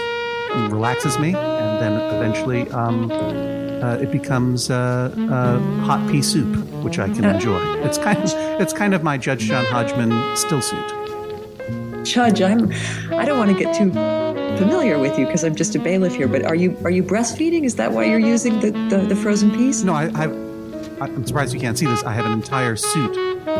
relaxes 0.72 1.20
me, 1.20 1.36
and 1.36 1.82
then 1.82 1.94
eventually 2.16 2.70
um, 2.72 3.12
uh, 3.12 3.96
it 3.96 4.12
becomes 4.12 4.70
uh, 4.70 5.14
uh, 5.30 5.60
hot 5.86 6.10
pea 6.10 6.22
soup, 6.22 6.56
which 6.84 7.00
I 7.00 7.08
can 7.08 7.26
enjoy. 7.26 7.60
It's 7.90 7.98
kind 7.98 8.18
of 8.18 8.34
it's 8.62 8.74
kind 8.74 8.94
of 8.94 9.04
my 9.04 9.18
Judge 9.18 9.42
John 9.42 9.66
Hodgman 9.66 10.36
still 10.36 10.62
suit. 10.62 10.94
Judge, 12.04 12.42
I'm 12.42 12.72
I 13.12 13.26
don't 13.26 13.38
want 13.38 13.52
to 13.52 13.64
get 13.64 13.76
too 13.76 13.92
familiar 14.60 15.00
with 15.00 15.18
you 15.18 15.26
because 15.26 15.44
I'm 15.44 15.56
just 15.56 15.74
a 15.76 15.80
bailiff 15.80 16.14
here, 16.16 16.28
but 16.28 16.44
are 16.44 16.56
you 16.56 16.78
are 16.84 16.92
you 16.92 17.02
breastfeeding? 17.04 17.64
Is 17.64 17.76
that 17.76 17.92
why 17.92 18.04
you're 18.06 18.20
using 18.20 18.60
the, 18.60 18.72
the, 18.90 18.98
the 19.08 19.16
frozen 19.16 19.50
peas? 19.52 19.84
No, 19.84 19.94
I, 19.94 20.06
I 20.14 20.26
I'm 21.02 21.26
surprised 21.26 21.54
you 21.54 21.62
can't 21.62 21.78
see 21.78 21.86
this. 21.86 22.04
I 22.04 22.12
have 22.12 22.26
an 22.26 22.34
entire 22.34 22.76
suit 22.76 23.16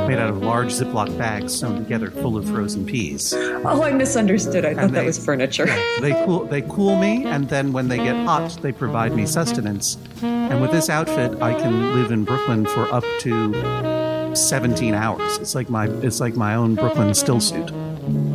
made 0.08 0.20
out 0.20 0.30
of 0.30 0.40
large 0.42 0.68
Ziploc 0.74 1.18
bags 1.18 1.58
sewn 1.58 1.78
together, 1.78 2.12
full 2.12 2.36
of 2.38 2.46
frozen 2.46 2.86
peas. 2.86 3.34
Oh, 3.34 3.82
I 3.82 3.92
misunderstood. 3.94 4.66
I 4.66 4.74
thought 4.74 4.84
And 4.86 4.94
that 4.96 5.02
they- 5.02 5.06
was 5.08 5.24
furniture. 5.24 5.68
They 6.02 6.12
cool 6.26 6.44
they 6.46 6.62
cool 6.64 6.98
me, 6.98 7.26
and 7.26 7.48
then 7.50 7.72
when 7.72 7.88
they 7.88 7.98
get 7.98 8.16
hot, 8.26 8.58
they 8.62 8.72
provide 8.74 9.16
me 9.16 9.26
sustenance. 9.26 9.98
And 10.22 10.62
with 10.62 10.72
this 10.72 10.90
outfit, 10.90 11.42
I 11.42 11.54
can 11.54 11.96
live 11.96 12.12
in 12.12 12.26
Brooklyn 12.26 12.66
for 12.66 12.92
up 12.94 13.06
to 13.22 14.36
17 14.36 14.94
hours. 14.94 15.38
It's 15.38 15.56
like 15.56 15.70
my 15.70 15.88
it's 15.88 16.20
like 16.20 16.36
my 16.36 16.56
own 16.56 16.76
Brooklyn 16.76 17.14
still 17.14 17.40
suit. 17.40 17.72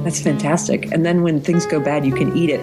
That's 0.05 0.21
fantastic. 0.21 0.93
And 0.93 1.05
then 1.05 1.23
when 1.23 1.41
things 1.41 1.67
go 1.67 1.81
bad, 1.81 2.05
you 2.05 2.15
can 2.15 2.37
eat 2.37 2.51
it. 2.51 2.61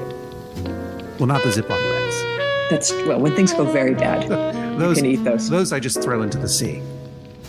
Well, 1.20 1.28
not 1.28 1.44
the 1.44 1.50
Ziploc 1.50 1.70
bags. 1.70 2.70
That's 2.70 2.92
well, 3.08 3.20
when 3.20 3.36
things 3.36 3.52
go 3.54 3.66
very 3.66 3.94
bad, 3.96 4.28
Those 4.80 4.98
can 4.98 5.06
eat 5.06 5.24
those. 5.24 5.50
Those 5.50 5.74
I 5.74 5.80
just 5.80 6.02
throw 6.02 6.22
into 6.22 6.38
the 6.38 6.48
sea. 6.48 6.82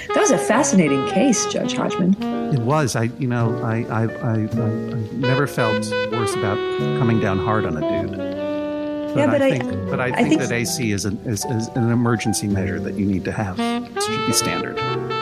that 0.08 0.16
was 0.16 0.30
a 0.32 0.38
fascinating 0.38 1.06
case, 1.08 1.46
Judge 1.46 1.74
Hodgman. 1.74 2.20
It 2.52 2.60
was. 2.60 2.96
I, 2.96 3.04
you 3.18 3.28
know, 3.28 3.56
I, 3.62 3.84
I, 3.84 4.02
I, 4.02 4.32
I, 4.32 4.34
I 4.34 4.94
never 5.14 5.46
felt 5.46 5.84
worse 6.10 6.34
about 6.34 6.56
coming 6.98 7.20
down 7.20 7.38
hard 7.38 7.64
on 7.64 7.76
a 7.76 7.80
dude. 7.80 8.16
But 8.18 9.16
Yeah, 9.16 9.26
but 9.26 9.40
I- 9.42 9.58
think, 9.58 9.90
but 9.90 10.00
I 10.00 10.06
I 10.06 10.12
think, 10.16 10.28
think- 10.30 10.40
that 10.42 10.52
AC 10.52 10.90
is 10.92 11.04
an, 11.04 11.16
is, 11.24 11.44
is 11.46 11.68
an 11.68 11.90
emergency 11.90 12.48
measure 12.48 12.80
that 12.80 12.94
you 12.94 13.06
need 13.06 13.24
to 13.26 13.32
have. 13.32 13.58
It 13.60 14.02
should 14.02 14.26
be 14.26 14.32
standard 14.32 14.76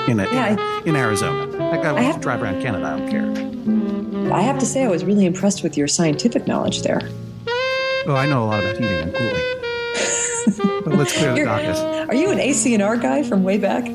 in 0.09 0.19
a, 0.19 0.25
Yeah, 0.33 0.81
in, 0.85 0.97
Arizona. 0.97 1.47
That 1.59 1.83
guy 1.83 1.93
wants 1.93 2.17
to 2.17 2.23
drive 2.23 2.43
around 2.43 2.63
Canada. 2.63 2.87
I 2.87 2.99
don't 2.99 3.11
care. 3.11 3.50
I 4.33 4.43
have 4.43 4.59
to 4.59 4.67
say, 4.67 4.85
I 4.85 4.89
was 4.89 5.05
really 5.05 5.27
impressed 5.27 5.63
with 5.63 5.77
your 5.77 5.89
scientific 5.89 6.47
knowledge 6.47 6.83
there. 6.83 7.01
Oh, 8.07 8.15
I 8.17 8.27
know 8.27 8.45
a 8.45 8.47
lot 8.47 8.63
about 8.63 8.77
heating 8.77 8.99
and 8.99 9.15
cooling. 9.15 9.45
but 10.85 10.95
let's 10.95 11.13
clear 11.17 11.35
the 11.35 11.45
docket. 11.45 12.09
Are 12.09 12.15
you 12.15 12.31
an 12.31 12.39
ACNR 12.39 13.01
guy 13.01 13.23
from 13.23 13.43
way 13.43 13.59
back? 13.59 13.89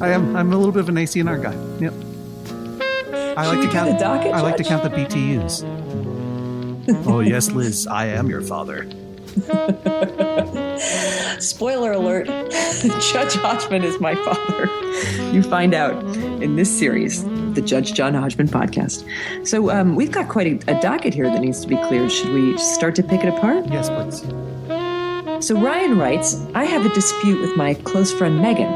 I 0.00 0.10
am. 0.10 0.36
I'm 0.36 0.52
a 0.52 0.56
little 0.56 0.72
bit 0.72 0.80
of 0.80 0.88
an 0.88 0.94
ACNR 0.96 1.42
guy. 1.42 1.54
Yep. 1.82 1.92
I 3.36 3.44
Should 3.44 3.50
like 3.50 3.58
we 3.58 3.66
to 3.66 3.72
count. 3.72 3.90
the 3.90 3.98
docket, 3.98 4.32
I 4.32 4.40
like 4.40 4.56
to 4.56 4.64
count 4.64 4.84
the 4.84 4.90
BTUs. 4.90 5.64
oh 7.06 7.20
yes, 7.20 7.50
Liz. 7.50 7.86
I 7.88 8.06
am 8.06 8.28
your 8.28 8.42
father. 8.42 8.86
Spoiler 11.40 11.90
alert 11.92 12.26
Judge 12.28 13.34
Hodgman 13.34 13.82
is 13.82 13.98
my 13.98 14.14
father. 14.14 14.66
You 15.32 15.42
find 15.42 15.74
out 15.74 16.04
in 16.16 16.54
this 16.54 16.70
series, 16.78 17.24
the 17.54 17.62
Judge 17.62 17.92
John 17.94 18.14
Hodgman 18.14 18.48
podcast. 18.48 19.04
So 19.46 19.70
um, 19.70 19.94
we've 19.96 20.10
got 20.10 20.28
quite 20.28 20.64
a, 20.68 20.76
a 20.76 20.80
docket 20.80 21.14
here 21.14 21.26
that 21.26 21.40
needs 21.40 21.60
to 21.62 21.68
be 21.68 21.76
cleared. 21.76 22.10
Should 22.10 22.32
we 22.32 22.56
start 22.58 22.94
to 22.96 23.02
pick 23.02 23.22
it 23.24 23.28
apart? 23.28 23.66
Yes, 23.68 23.88
please. 23.88 24.20
So 25.46 25.60
Ryan 25.60 25.98
writes 25.98 26.44
I 26.54 26.64
have 26.64 26.86
a 26.86 26.88
dispute 26.94 27.40
with 27.40 27.56
my 27.56 27.74
close 27.74 28.12
friend 28.12 28.40
Megan. 28.40 28.70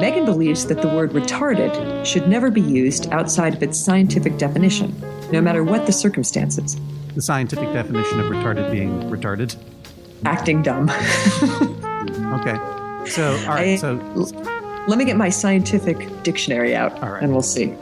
Megan 0.00 0.24
believes 0.24 0.64
that 0.66 0.80
the 0.80 0.88
word 0.88 1.10
retarded 1.12 2.06
should 2.06 2.26
never 2.28 2.50
be 2.50 2.60
used 2.62 3.10
outside 3.12 3.54
of 3.54 3.62
its 3.62 3.78
scientific 3.78 4.38
definition, 4.38 4.94
no 5.30 5.40
matter 5.42 5.62
what 5.62 5.84
the 5.86 5.92
circumstances. 5.92 6.76
The 7.14 7.20
scientific 7.20 7.70
definition 7.72 8.18
of 8.20 8.26
retarded 8.26 8.70
being 8.70 8.98
retarded. 9.10 9.56
Acting 10.24 10.62
dumb. 10.62 10.90
Okay. 12.40 12.54
So, 13.10 13.32
all 13.42 13.54
right. 13.54 13.72
I- 13.72 13.76
So, 13.76 13.98
Let 14.90 14.98
me 14.98 15.04
get 15.04 15.16
my 15.16 15.28
scientific 15.28 16.24
dictionary 16.24 16.74
out 16.74 17.00
right. 17.00 17.22
and 17.22 17.30
we'll 17.30 17.42
see. 17.42 17.72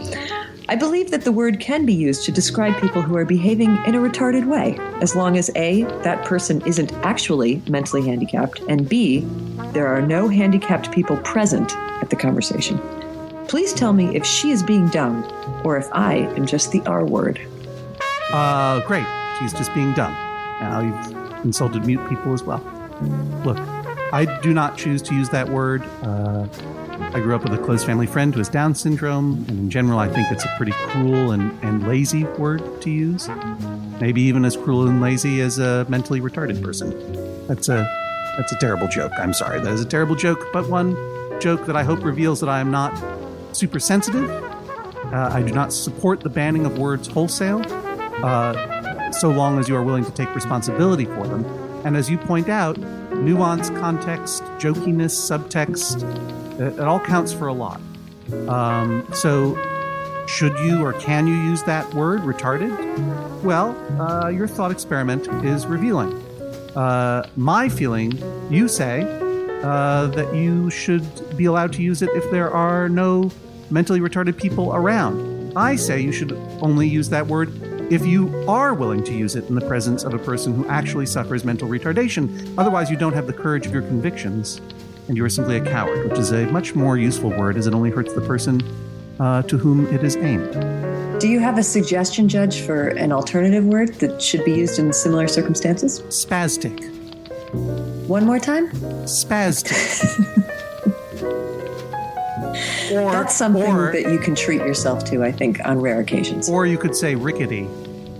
I 0.68 0.76
believe 0.76 1.10
that 1.10 1.22
the 1.22 1.32
word 1.32 1.58
can 1.58 1.86
be 1.86 1.94
used 1.94 2.26
to 2.26 2.32
describe 2.32 2.78
people 2.82 3.00
who 3.00 3.16
are 3.16 3.24
behaving 3.24 3.70
in 3.86 3.94
a 3.94 3.98
retarded 3.98 4.44
way, 4.44 4.76
as 5.00 5.16
long 5.16 5.38
as 5.38 5.50
A, 5.56 5.84
that 6.02 6.26
person 6.26 6.60
isn't 6.66 6.92
actually 6.96 7.62
mentally 7.66 8.02
handicapped, 8.02 8.60
and 8.68 8.86
B, 8.86 9.20
there 9.72 9.86
are 9.86 10.02
no 10.02 10.28
handicapped 10.28 10.92
people 10.92 11.16
present 11.22 11.74
at 12.02 12.10
the 12.10 12.16
conversation. 12.16 12.78
Please 13.46 13.72
tell 13.72 13.94
me 13.94 14.14
if 14.14 14.26
she 14.26 14.50
is 14.50 14.62
being 14.62 14.86
dumb 14.88 15.24
or 15.64 15.78
if 15.78 15.88
I 15.92 16.16
am 16.36 16.44
just 16.44 16.72
the 16.72 16.82
R 16.82 17.06
word. 17.06 17.40
uh, 18.34 18.86
great. 18.86 19.06
She's 19.38 19.54
just 19.54 19.72
being 19.72 19.94
dumb. 19.94 20.12
Now 20.60 20.80
you've 20.82 21.42
insulted 21.46 21.86
mute 21.86 22.06
people 22.10 22.34
as 22.34 22.42
well. 22.42 22.60
Look, 23.46 23.56
I 24.12 24.40
do 24.42 24.52
not 24.52 24.76
choose 24.76 25.00
to 25.02 25.14
use 25.14 25.30
that 25.30 25.48
word. 25.48 25.82
Uh, 26.02 26.46
I 27.00 27.20
grew 27.20 27.34
up 27.34 27.42
with 27.42 27.52
a 27.52 27.58
close 27.58 27.84
family 27.84 28.06
friend 28.06 28.34
who 28.34 28.40
has 28.40 28.48
Down 28.48 28.74
syndrome, 28.74 29.44
and 29.48 29.58
in 29.58 29.70
general, 29.70 29.98
I 29.98 30.08
think 30.08 30.30
it's 30.30 30.44
a 30.44 30.54
pretty 30.56 30.72
cruel 30.72 31.32
and, 31.32 31.52
and 31.62 31.86
lazy 31.86 32.24
word 32.24 32.82
to 32.82 32.90
use. 32.90 33.28
Maybe 34.00 34.22
even 34.22 34.44
as 34.44 34.56
cruel 34.56 34.88
and 34.88 35.00
lazy 35.00 35.40
as 35.40 35.58
a 35.58 35.86
mentally 35.88 36.20
retarded 36.20 36.62
person. 36.62 36.90
That's 37.46 37.68
a 37.68 37.88
that's 38.36 38.52
a 38.52 38.56
terrible 38.56 38.86
joke. 38.88 39.12
I'm 39.18 39.34
sorry. 39.34 39.60
That 39.60 39.72
is 39.72 39.80
a 39.80 39.86
terrible 39.86 40.14
joke, 40.14 40.46
but 40.52 40.68
one 40.68 40.94
joke 41.40 41.66
that 41.66 41.76
I 41.76 41.82
hope 41.82 42.04
reveals 42.04 42.40
that 42.40 42.48
I 42.48 42.60
am 42.60 42.70
not 42.70 42.92
super 43.52 43.80
sensitive. 43.80 44.30
Uh, 44.30 45.30
I 45.32 45.42
do 45.42 45.52
not 45.52 45.72
support 45.72 46.20
the 46.20 46.28
banning 46.28 46.66
of 46.66 46.78
words 46.78 47.08
wholesale, 47.08 47.62
uh, 48.24 49.10
so 49.12 49.30
long 49.30 49.58
as 49.58 49.68
you 49.68 49.74
are 49.74 49.82
willing 49.82 50.04
to 50.04 50.12
take 50.12 50.32
responsibility 50.34 51.06
for 51.06 51.26
them. 51.26 51.44
And 51.84 51.96
as 51.96 52.10
you 52.10 52.18
point 52.18 52.48
out, 52.48 52.76
nuance, 52.78 53.70
context, 53.70 54.42
jokiness, 54.58 55.14
subtext, 55.14 56.04
it, 56.58 56.80
all 56.80 57.00
counts 57.00 57.32
for 57.32 57.48
a 57.48 57.52
lot. 57.52 57.80
Um, 58.48 59.06
so, 59.12 59.56
should 60.26 60.58
you 60.58 60.84
or 60.84 60.92
can 60.92 61.26
you 61.26 61.34
use 61.34 61.62
that 61.62 61.92
word, 61.94 62.20
retarded? 62.20 63.42
Well, 63.42 63.76
uh, 64.00 64.28
your 64.28 64.46
thought 64.46 64.70
experiment 64.70 65.26
is 65.44 65.66
revealing. 65.66 66.12
Uh, 66.76 67.28
my 67.36 67.68
feeling, 67.68 68.12
you 68.50 68.68
say, 68.68 69.02
uh, 69.62 70.06
that 70.08 70.34
you 70.34 70.70
should 70.70 71.36
be 71.36 71.46
allowed 71.46 71.72
to 71.72 71.82
use 71.82 72.02
it 72.02 72.10
if 72.10 72.30
there 72.30 72.50
are 72.50 72.88
no 72.88 73.30
mentally 73.70 74.00
retarded 74.00 74.36
people 74.36 74.74
around. 74.74 75.56
I 75.56 75.76
say 75.76 76.00
you 76.00 76.12
should 76.12 76.32
only 76.60 76.86
use 76.86 77.08
that 77.08 77.26
word 77.26 77.50
if 77.90 78.06
you 78.06 78.28
are 78.46 78.74
willing 78.74 79.02
to 79.04 79.14
use 79.14 79.34
it 79.34 79.48
in 79.48 79.54
the 79.54 79.66
presence 79.66 80.04
of 80.04 80.12
a 80.12 80.18
person 80.18 80.54
who 80.54 80.68
actually 80.68 81.06
suffers 81.06 81.44
mental 81.44 81.68
retardation. 81.68 82.54
Otherwise, 82.58 82.90
you 82.90 82.96
don't 82.96 83.14
have 83.14 83.26
the 83.26 83.32
courage 83.32 83.66
of 83.66 83.72
your 83.72 83.82
convictions, 83.82 84.60
and 85.08 85.16
you 85.16 85.24
are 85.24 85.28
simply 85.28 85.56
a 85.56 85.64
coward, 85.64 86.08
which 86.08 86.18
is 86.18 86.32
a 86.32 86.46
much 86.46 86.74
more 86.74 86.96
useful 86.96 87.30
word 87.30 87.56
as 87.56 87.66
it 87.66 87.74
only 87.74 87.90
hurts 87.90 88.12
the 88.12 88.20
person 88.20 88.62
uh, 89.18 89.42
to 89.42 89.58
whom 89.58 89.86
it 89.86 90.04
is 90.04 90.16
aimed. 90.16 91.20
Do 91.20 91.28
you 91.28 91.40
have 91.40 91.58
a 91.58 91.62
suggestion, 91.62 92.28
Judge, 92.28 92.60
for 92.60 92.88
an 92.88 93.10
alternative 93.10 93.64
word 93.64 93.94
that 93.94 94.22
should 94.22 94.44
be 94.44 94.54
used 94.54 94.78
in 94.78 94.92
similar 94.92 95.26
circumstances? 95.26 96.00
Spastic. 96.02 96.84
One 98.06 98.24
more 98.24 98.38
time? 98.38 98.70
Spastic. 99.04 99.72
or, 102.92 103.10
That's 103.10 103.34
something 103.34 103.62
or, 103.62 103.92
that 103.92 104.12
you 104.12 104.18
can 104.18 104.34
treat 104.34 104.60
yourself 104.60 105.04
to, 105.06 105.24
I 105.24 105.32
think, 105.32 105.58
on 105.64 105.80
rare 105.80 105.98
occasions. 106.00 106.48
or 106.48 106.66
you 106.66 106.78
could 106.78 106.94
say 106.94 107.14
rickety, 107.14 107.68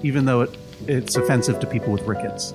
even 0.03 0.25
though 0.25 0.41
it, 0.41 0.57
it's 0.89 1.17
offensive 1.17 1.61
to 1.61 1.67
people 1.67 1.93
with 1.93 2.03
rickets. 2.03 2.53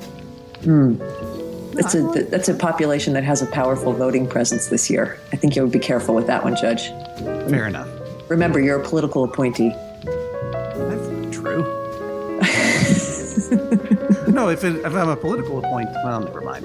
It's 1.75 1.95
a, 1.95 2.01
that's 2.29 2.49
a 2.49 2.53
population 2.53 3.13
that 3.13 3.23
has 3.23 3.41
a 3.41 3.47
powerful 3.47 3.93
voting 3.93 4.27
presence 4.27 4.67
this 4.67 4.89
year. 4.89 5.19
I 5.31 5.35
think 5.35 5.55
you 5.55 5.63
would 5.63 5.71
be 5.71 5.79
careful 5.79 6.13
with 6.13 6.27
that 6.27 6.43
one, 6.43 6.55
Judge. 6.55 6.89
Fair 7.49 7.67
enough. 7.67 7.87
Remember, 8.29 8.59
you're 8.59 8.79
a 8.79 8.83
political 8.83 9.23
appointee. 9.23 9.69
That's 9.69 11.07
not 11.07 11.33
true. 11.33 11.63
no, 14.31 14.49
if, 14.49 14.63
it, 14.63 14.75
if 14.77 14.93
I'm 14.93 15.09
a 15.09 15.15
political 15.15 15.59
appointee, 15.59 15.93
well, 16.03 16.21
never 16.21 16.41
mind. 16.41 16.63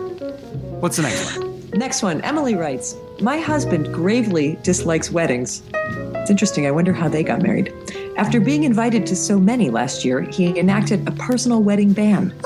What's 0.81 0.97
the 0.97 1.03
next 1.03 1.39
one? 1.39 1.71
Next 1.71 2.03
one, 2.03 2.21
Emily 2.23 2.55
writes 2.55 2.97
My 3.21 3.39
husband 3.39 3.93
gravely 3.93 4.59
dislikes 4.63 5.11
weddings. 5.11 5.63
It's 5.75 6.31
interesting. 6.31 6.67
I 6.67 6.71
wonder 6.71 6.93
how 6.93 7.09
they 7.09 7.23
got 7.23 7.43
married. 7.43 7.73
After 8.17 8.41
being 8.41 8.65
invited 8.65 9.07
to 9.07 9.17
so 9.17 9.39
many 9.39 9.71
last 9.71 10.05
year, 10.05 10.23
he 10.23 10.59
enacted 10.59 11.07
a 11.07 11.13
personal 11.13 11.63
wedding 11.63 11.93
ban. 11.93 12.35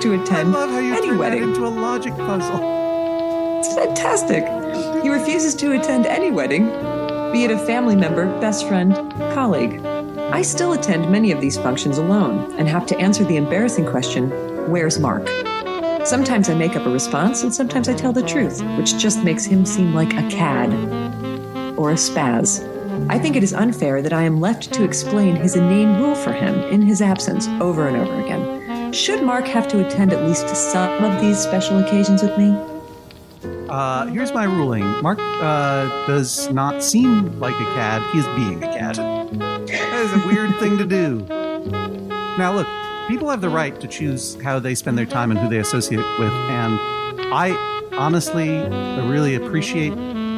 to 0.00 0.14
attend 0.14 0.52
love 0.52 0.70
how 0.70 0.78
you 0.78 0.94
any 0.94 1.12
wedding. 1.12 1.42
into 1.42 1.66
a 1.66 1.68
logic 1.68 2.16
puzzle. 2.16 3.58
It's 3.58 3.74
fantastic. 3.74 4.44
He 5.02 5.10
refuses 5.10 5.54
to 5.56 5.78
attend 5.78 6.06
any 6.06 6.30
wedding, 6.30 6.66
be 7.32 7.44
it 7.44 7.50
a 7.50 7.58
family 7.58 7.96
member, 7.96 8.26
best 8.40 8.66
friend, 8.66 8.94
colleague. 9.34 9.84
I 10.32 10.40
still 10.40 10.72
attend 10.72 11.10
many 11.10 11.32
of 11.32 11.40
these 11.40 11.58
functions 11.58 11.98
alone 11.98 12.54
and 12.58 12.66
have 12.66 12.86
to 12.86 12.98
answer 12.98 13.24
the 13.24 13.36
embarrassing 13.36 13.84
question 13.84 14.30
Where's 14.70 14.98
Mark? 14.98 15.28
Sometimes 16.06 16.48
I 16.48 16.54
make 16.54 16.76
up 16.76 16.86
a 16.86 16.90
response 16.90 17.42
and 17.42 17.54
sometimes 17.54 17.88
I 17.88 17.94
tell 17.94 18.12
the 18.12 18.22
truth, 18.22 18.62
which 18.78 18.96
just 18.96 19.22
makes 19.22 19.44
him 19.44 19.66
seem 19.66 19.92
like 19.92 20.14
a 20.14 20.28
cad 20.30 20.72
or 21.78 21.90
a 21.90 21.94
spaz. 21.94 22.66
I 23.10 23.18
think 23.18 23.36
it 23.36 23.42
is 23.42 23.52
unfair 23.52 24.00
that 24.00 24.14
I 24.14 24.22
am 24.22 24.40
left 24.40 24.72
to 24.72 24.84
explain 24.84 25.36
his 25.36 25.56
inane 25.56 26.00
rule 26.00 26.14
for 26.14 26.32
him 26.32 26.54
in 26.72 26.80
his 26.80 27.02
absence 27.02 27.48
over 27.60 27.86
and 27.86 27.96
over 27.98 28.20
again. 28.20 28.59
Should 28.92 29.22
Mark 29.22 29.46
have 29.46 29.68
to 29.68 29.86
attend 29.86 30.12
at 30.12 30.26
least 30.26 30.48
some 30.48 31.04
of 31.04 31.20
these 31.20 31.38
special 31.38 31.78
occasions 31.78 32.22
with 32.22 32.36
me? 32.36 32.56
Uh, 33.68 34.06
here's 34.06 34.32
my 34.32 34.42
ruling. 34.44 34.82
Mark 35.00 35.20
uh, 35.20 36.06
does 36.08 36.50
not 36.50 36.82
seem 36.82 37.38
like 37.38 37.54
a 37.54 37.64
cad. 37.74 38.02
He 38.12 38.18
is 38.18 38.26
being 38.34 38.64
a 38.64 38.66
cad. 38.66 38.96
That 38.96 39.94
is 39.94 40.24
a 40.24 40.26
weird 40.26 40.56
thing 40.58 40.76
to 40.78 40.84
do. 40.84 41.24
Now, 42.36 42.52
look, 42.52 42.66
people 43.06 43.30
have 43.30 43.40
the 43.40 43.48
right 43.48 43.78
to 43.80 43.86
choose 43.86 44.34
how 44.42 44.58
they 44.58 44.74
spend 44.74 44.98
their 44.98 45.06
time 45.06 45.30
and 45.30 45.38
who 45.38 45.48
they 45.48 45.58
associate 45.58 46.04
with, 46.18 46.32
and 46.32 46.80
I 47.32 47.52
honestly 47.92 48.58
really 49.08 49.36
appreciate 49.36 49.94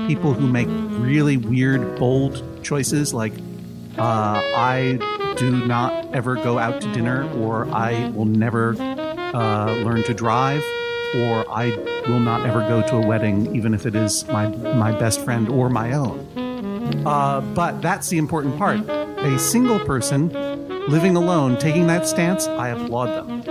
people 0.06 0.34
who 0.34 0.46
make 0.46 0.68
really 1.00 1.38
weird, 1.38 1.98
bold 1.98 2.44
choices 2.62 3.14
like 3.14 3.32
uh, 3.98 4.40
I 4.54 4.98
do 5.36 5.66
not 5.66 6.14
ever 6.14 6.36
go 6.36 6.58
out 6.58 6.80
to 6.80 6.92
dinner, 6.92 7.30
or 7.38 7.66
I 7.72 8.10
will 8.10 8.24
never 8.24 8.74
uh, 8.78 9.74
learn 9.84 10.02
to 10.04 10.14
drive, 10.14 10.62
or 11.16 11.44
I 11.50 11.70
will 12.08 12.20
not 12.20 12.46
ever 12.46 12.60
go 12.60 12.86
to 12.88 12.96
a 12.96 13.06
wedding, 13.06 13.54
even 13.54 13.74
if 13.74 13.86
it 13.86 13.94
is 13.94 14.26
my 14.28 14.46
my 14.46 14.92
best 14.98 15.20
friend 15.20 15.48
or 15.48 15.68
my 15.68 15.92
own. 15.92 16.26
Uh, 17.06 17.40
but 17.54 17.80
that's 17.80 18.08
the 18.08 18.18
important 18.18 18.58
part. 18.58 18.80
A 18.88 19.38
single 19.38 19.80
person 19.80 20.28
living 20.88 21.16
alone 21.16 21.58
taking 21.58 21.86
that 21.86 22.06
stance, 22.06 22.46
I 22.46 22.68
applaud 22.68 23.06
them, 23.06 23.42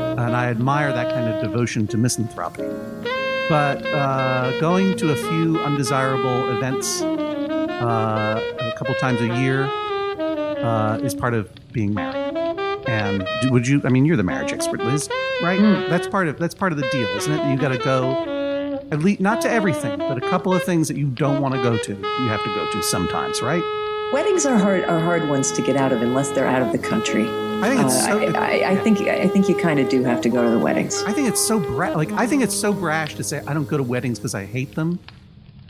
and 0.00 0.36
I 0.36 0.46
admire 0.46 0.92
that 0.92 1.14
kind 1.14 1.32
of 1.32 1.42
devotion 1.42 1.86
to 1.88 1.96
misanthropy. 1.96 2.64
But 3.48 3.84
uh, 3.86 4.58
going 4.60 4.96
to 4.96 5.12
a 5.12 5.16
few 5.16 5.58
undesirable 5.58 6.56
events 6.56 7.02
uh, 7.02 8.40
a 8.58 8.78
couple 8.78 8.94
times 8.94 9.20
a 9.20 9.26
year 9.38 9.70
uh, 10.62 10.98
is 11.02 11.14
part 11.14 11.34
of 11.34 11.50
being 11.72 11.94
married. 11.94 12.36
And 12.88 13.26
would 13.50 13.66
you? 13.66 13.80
I 13.84 13.88
mean, 13.90 14.04
you're 14.04 14.16
the 14.16 14.22
marriage 14.22 14.52
expert, 14.52 14.80
Liz, 14.80 15.08
right? 15.42 15.58
That's 15.88 16.08
part 16.08 16.28
of 16.28 16.38
that's 16.38 16.54
part 16.54 16.72
of 16.72 16.78
the 16.78 16.88
deal, 16.90 17.08
isn't 17.16 17.32
it? 17.32 17.50
You 17.50 17.56
got 17.58 17.68
to 17.68 17.78
go 17.78 18.12
at 18.90 18.98
least 19.00 19.20
not 19.20 19.40
to 19.42 19.50
everything, 19.50 19.98
but 19.98 20.18
a 20.18 20.20
couple 20.20 20.52
of 20.52 20.62
things 20.64 20.88
that 20.88 20.96
you 20.96 21.06
don't 21.06 21.40
want 21.40 21.54
to 21.54 21.62
go 21.62 21.76
to, 21.78 21.92
you 21.94 22.28
have 22.28 22.42
to 22.42 22.54
go 22.54 22.70
to 22.70 22.82
sometimes, 22.82 23.40
right? 23.40 23.62
Weddings 24.12 24.44
are 24.44 24.58
hard 24.58 24.84
are 24.84 24.98
hard 25.00 25.28
ones 25.28 25.52
to 25.52 25.62
get 25.62 25.76
out 25.76 25.92
of 25.92 26.02
unless 26.02 26.30
they're 26.30 26.46
out 26.46 26.60
of 26.62 26.72
the 26.72 26.78
country. 26.78 27.26
I 27.62 27.68
think 27.68 27.80
it's 27.82 27.94
Uh, 27.94 28.06
so. 28.06 28.38
I, 28.38 28.58
I, 28.64 28.70
I 28.72 28.76
think 28.76 29.00
I 29.02 29.28
think 29.28 29.48
you 29.48 29.54
kind 29.54 29.78
of 29.78 29.88
do 29.88 30.02
have 30.02 30.20
to 30.22 30.28
go 30.28 30.42
to 30.42 30.50
the 30.50 30.58
weddings. 30.58 31.02
I 31.04 31.12
think 31.12 31.28
it's 31.28 31.40
so 31.40 31.60
bra- 31.60 31.94
like 31.94 32.10
I 32.12 32.26
think 32.26 32.42
it's 32.42 32.54
so 32.54 32.72
brash 32.72 33.14
to 33.14 33.22
say 33.24 33.42
I 33.46 33.54
don't 33.54 33.68
go 33.68 33.76
to 33.76 33.82
weddings 33.84 34.18
because 34.18 34.34
I 34.34 34.44
hate 34.44 34.74
them. 34.74 34.98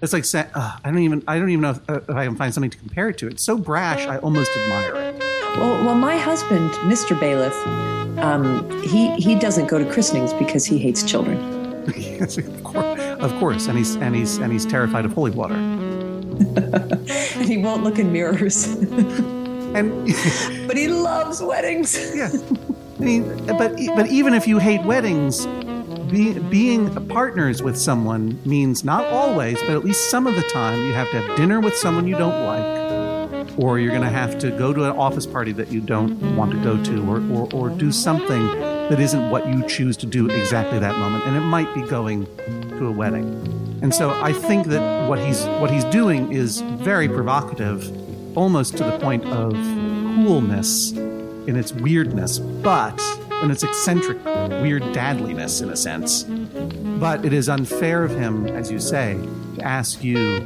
It's 0.03 0.12
like 0.12 0.24
saying 0.24 0.48
uh, 0.55 0.78
I 0.84 0.90
don't 0.90 0.98
even 0.98 1.22
I 1.28 1.38
don't 1.38 1.48
even 1.48 1.62
know 1.62 1.70
if, 1.70 1.88
uh, 1.88 2.00
if 2.09 2.11
I 2.11 2.24
can 2.26 2.34
find 2.34 2.53
something 2.53 2.70
to 2.70 2.78
compare 2.78 3.09
it 3.09 3.18
to. 3.18 3.28
It's 3.28 3.42
so 3.42 3.57
brash. 3.57 4.05
I 4.07 4.18
almost 4.18 4.50
admire 4.57 4.94
it. 4.96 5.22
Well, 5.57 5.84
well, 5.84 5.94
my 5.94 6.18
husband, 6.18 6.72
Mr. 6.90 7.18
Bailiff, 7.18 7.55
um, 8.18 8.68
he 8.82 9.14
he 9.16 9.36
doesn't 9.36 9.68
go 9.68 9.78
to 9.78 9.90
christenings 9.92 10.32
because 10.34 10.64
he 10.64 10.76
hates 10.76 11.05
children. 11.05 11.38
yes, 11.96 12.36
of 12.36 12.64
course, 12.64 13.00
of 13.00 13.32
course, 13.38 13.68
and 13.68 13.78
he's 13.78 13.94
and 13.94 14.16
he's 14.16 14.38
and 14.38 14.53
he's 14.53 14.66
terrified 14.66 15.05
of 15.05 15.12
holy 15.12 15.30
water. 15.30 15.55
And 15.55 17.48
he 17.48 17.59
won't 17.59 17.84
look 17.84 17.98
in 17.98 18.12
mirrors. 18.12 18.76
And 19.74 20.07
but 20.66 20.76
he 20.76 20.88
loves 20.88 21.40
weddings. 21.40 21.96
yeah, 22.14 22.28
I 23.00 23.03
mean, 23.03 23.46
but 23.46 23.74
but 23.96 24.07
even 24.09 24.34
if 24.34 24.46
you 24.46 24.59
hate 24.59 24.82
weddings, 24.84 25.46
be, 26.12 26.38
being 26.38 27.08
partners 27.08 27.62
with 27.62 27.76
someone 27.76 28.38
means 28.44 28.84
not 28.84 29.06
always, 29.06 29.58
but 29.62 29.70
at 29.70 29.84
least 29.84 30.10
some 30.10 30.26
of 30.26 30.36
the 30.36 30.42
time, 30.42 30.78
you 30.84 30.92
have 30.92 31.10
to 31.10 31.20
have 31.20 31.36
dinner 31.36 31.58
with 31.58 31.74
someone 31.74 32.06
you 32.06 32.16
don't 32.16 32.44
like, 32.44 33.58
or 33.58 33.78
you're 33.78 33.90
going 33.90 34.02
to 34.02 34.08
have 34.08 34.38
to 34.38 34.50
go 34.50 34.72
to 34.72 34.84
an 34.84 34.96
office 34.96 35.26
party 35.26 35.52
that 35.52 35.72
you 35.72 35.80
don't 35.80 36.36
want 36.36 36.52
to 36.52 36.58
go 36.62 36.82
to, 36.84 37.10
or, 37.10 37.20
or 37.32 37.48
or 37.52 37.70
do 37.70 37.90
something 37.90 38.46
that 38.88 39.00
isn't 39.00 39.30
what 39.30 39.46
you 39.48 39.66
choose 39.66 39.96
to 39.96 40.06
do 40.06 40.28
exactly 40.28 40.78
that 40.78 40.96
moment, 40.98 41.24
and 41.24 41.36
it 41.36 41.40
might 41.40 41.74
be 41.74 41.82
going 41.82 42.26
to 42.78 42.86
a 42.86 42.92
wedding. 42.92 43.24
And 43.82 43.94
so 43.94 44.10
I 44.10 44.32
think 44.32 44.68
that 44.68 45.08
what 45.08 45.18
he's 45.18 45.44
what 45.60 45.70
he's 45.70 45.84
doing 45.84 46.32
is 46.32 46.60
very 46.60 47.08
provocative, 47.08 47.90
almost 48.36 48.76
to 48.76 48.84
the 48.84 48.98
point 48.98 49.24
of 49.24 49.52
coolness 49.52 50.92
in 50.92 51.56
its 51.56 51.72
weirdness, 51.72 52.38
but 52.38 53.00
in 53.43 53.51
its 53.51 53.62
eccentric, 53.62 54.24
weird 54.24 54.82
dadliness 54.95 55.62
in 55.62 55.70
a 55.70 55.76
sense. 55.76 56.24
But 56.99 57.24
it 57.24 57.32
is 57.32 57.49
unfair 57.49 58.05
of 58.05 58.11
him, 58.11 58.47
as 58.47 58.70
you 58.70 58.78
say, 58.78 59.14
to 59.57 59.62
ask 59.64 60.03
you 60.03 60.40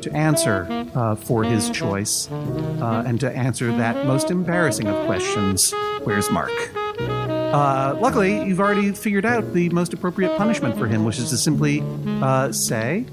to 0.00 0.12
answer 0.12 0.66
uh, 0.94 1.16
for 1.16 1.44
his 1.44 1.70
choice 1.70 2.30
uh, 2.30 3.02
and 3.06 3.18
to 3.20 3.30
answer 3.30 3.76
that 3.76 4.06
most 4.06 4.30
embarrassing 4.30 4.86
of 4.86 5.06
questions 5.06 5.72
where's 6.04 6.30
Mark? 6.30 6.52
Uh, 6.98 7.96
luckily, 7.98 8.44
you've 8.44 8.60
already 8.60 8.92
figured 8.92 9.24
out 9.24 9.52
the 9.52 9.68
most 9.70 9.92
appropriate 9.92 10.36
punishment 10.36 10.76
for 10.78 10.86
him, 10.86 11.04
which 11.04 11.18
is 11.18 11.30
to 11.30 11.36
simply 11.36 11.82
uh, 12.22 12.52
say 12.52 13.06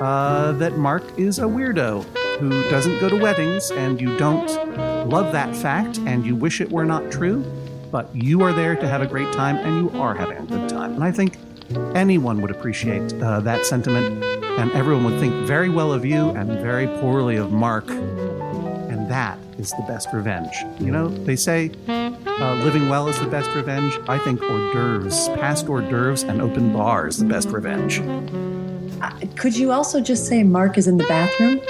uh, 0.00 0.52
that 0.52 0.76
Mark 0.76 1.04
is 1.18 1.38
a 1.38 1.44
weirdo 1.44 2.04
who 2.38 2.50
doesn't 2.68 2.98
go 2.98 3.08
to 3.08 3.16
weddings, 3.16 3.70
and 3.70 4.00
you 4.00 4.16
don't 4.18 4.48
love 5.08 5.32
that 5.32 5.54
fact, 5.56 5.98
and 5.98 6.26
you 6.26 6.36
wish 6.36 6.60
it 6.60 6.70
were 6.70 6.84
not 6.84 7.10
true, 7.10 7.44
but 7.90 8.14
you 8.14 8.42
are 8.42 8.52
there 8.52 8.76
to 8.76 8.88
have 8.88 9.02
a 9.02 9.06
great 9.06 9.32
time, 9.32 9.56
and 9.56 9.76
you 9.76 10.00
are 10.00 10.14
having 10.14 10.38
a 10.38 10.42
good 10.46 10.68
time. 10.68 10.94
And 10.94 11.04
I 11.04 11.12
think 11.12 11.38
anyone 11.94 12.40
would 12.42 12.50
appreciate 12.50 13.12
uh, 13.14 13.40
that 13.40 13.66
sentiment, 13.66 14.22
and 14.58 14.70
everyone 14.72 15.04
would 15.04 15.20
think 15.20 15.46
very 15.46 15.68
well 15.68 15.92
of 15.92 16.04
you 16.04 16.30
and 16.30 16.48
very 16.60 16.86
poorly 17.00 17.36
of 17.36 17.52
Mark. 17.52 17.88
And 17.90 19.10
that 19.10 19.38
is 19.58 19.70
the 19.70 19.84
best 19.88 20.08
revenge. 20.12 20.54
You 20.78 20.90
know, 20.90 21.08
they 21.08 21.36
say 21.36 21.70
uh, 21.88 22.54
living 22.62 22.88
well 22.88 23.08
is 23.08 23.18
the 23.18 23.26
best 23.26 23.50
revenge. 23.54 23.98
I 24.08 24.18
think 24.18 24.40
hors 24.42 24.72
d'oeuvres, 24.72 25.28
past 25.40 25.66
hors 25.68 25.82
d'oeuvres, 25.82 26.22
and 26.22 26.40
open 26.40 26.72
bar 26.72 27.08
is 27.08 27.18
the 27.18 27.24
best 27.24 27.48
revenge. 27.48 28.00
Uh, 29.00 29.10
Could 29.36 29.56
you 29.56 29.72
also 29.72 30.00
just 30.00 30.26
say 30.26 30.42
Mark 30.42 30.78
is 30.78 30.86
in 30.86 30.96
the 30.96 31.04
bathroom? 31.04 31.60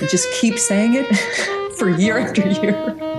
And 0.00 0.08
just 0.10 0.28
keep 0.40 0.58
saying 0.58 0.94
it 0.94 1.74
for 1.78 1.88
year 1.88 2.18
after 2.18 2.48
year. 2.48 3.11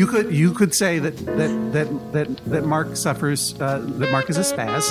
You 0.00 0.06
could 0.06 0.32
you 0.32 0.54
could 0.54 0.74
say 0.74 0.98
that 0.98 1.14
that 1.26 1.72
that 1.74 2.12
that, 2.14 2.36
that 2.46 2.64
Mark 2.64 2.96
suffers 2.96 3.54
uh, 3.60 3.84
that 4.00 4.10
Mark 4.10 4.30
is 4.30 4.38
a 4.38 4.40
spaz. 4.40 4.84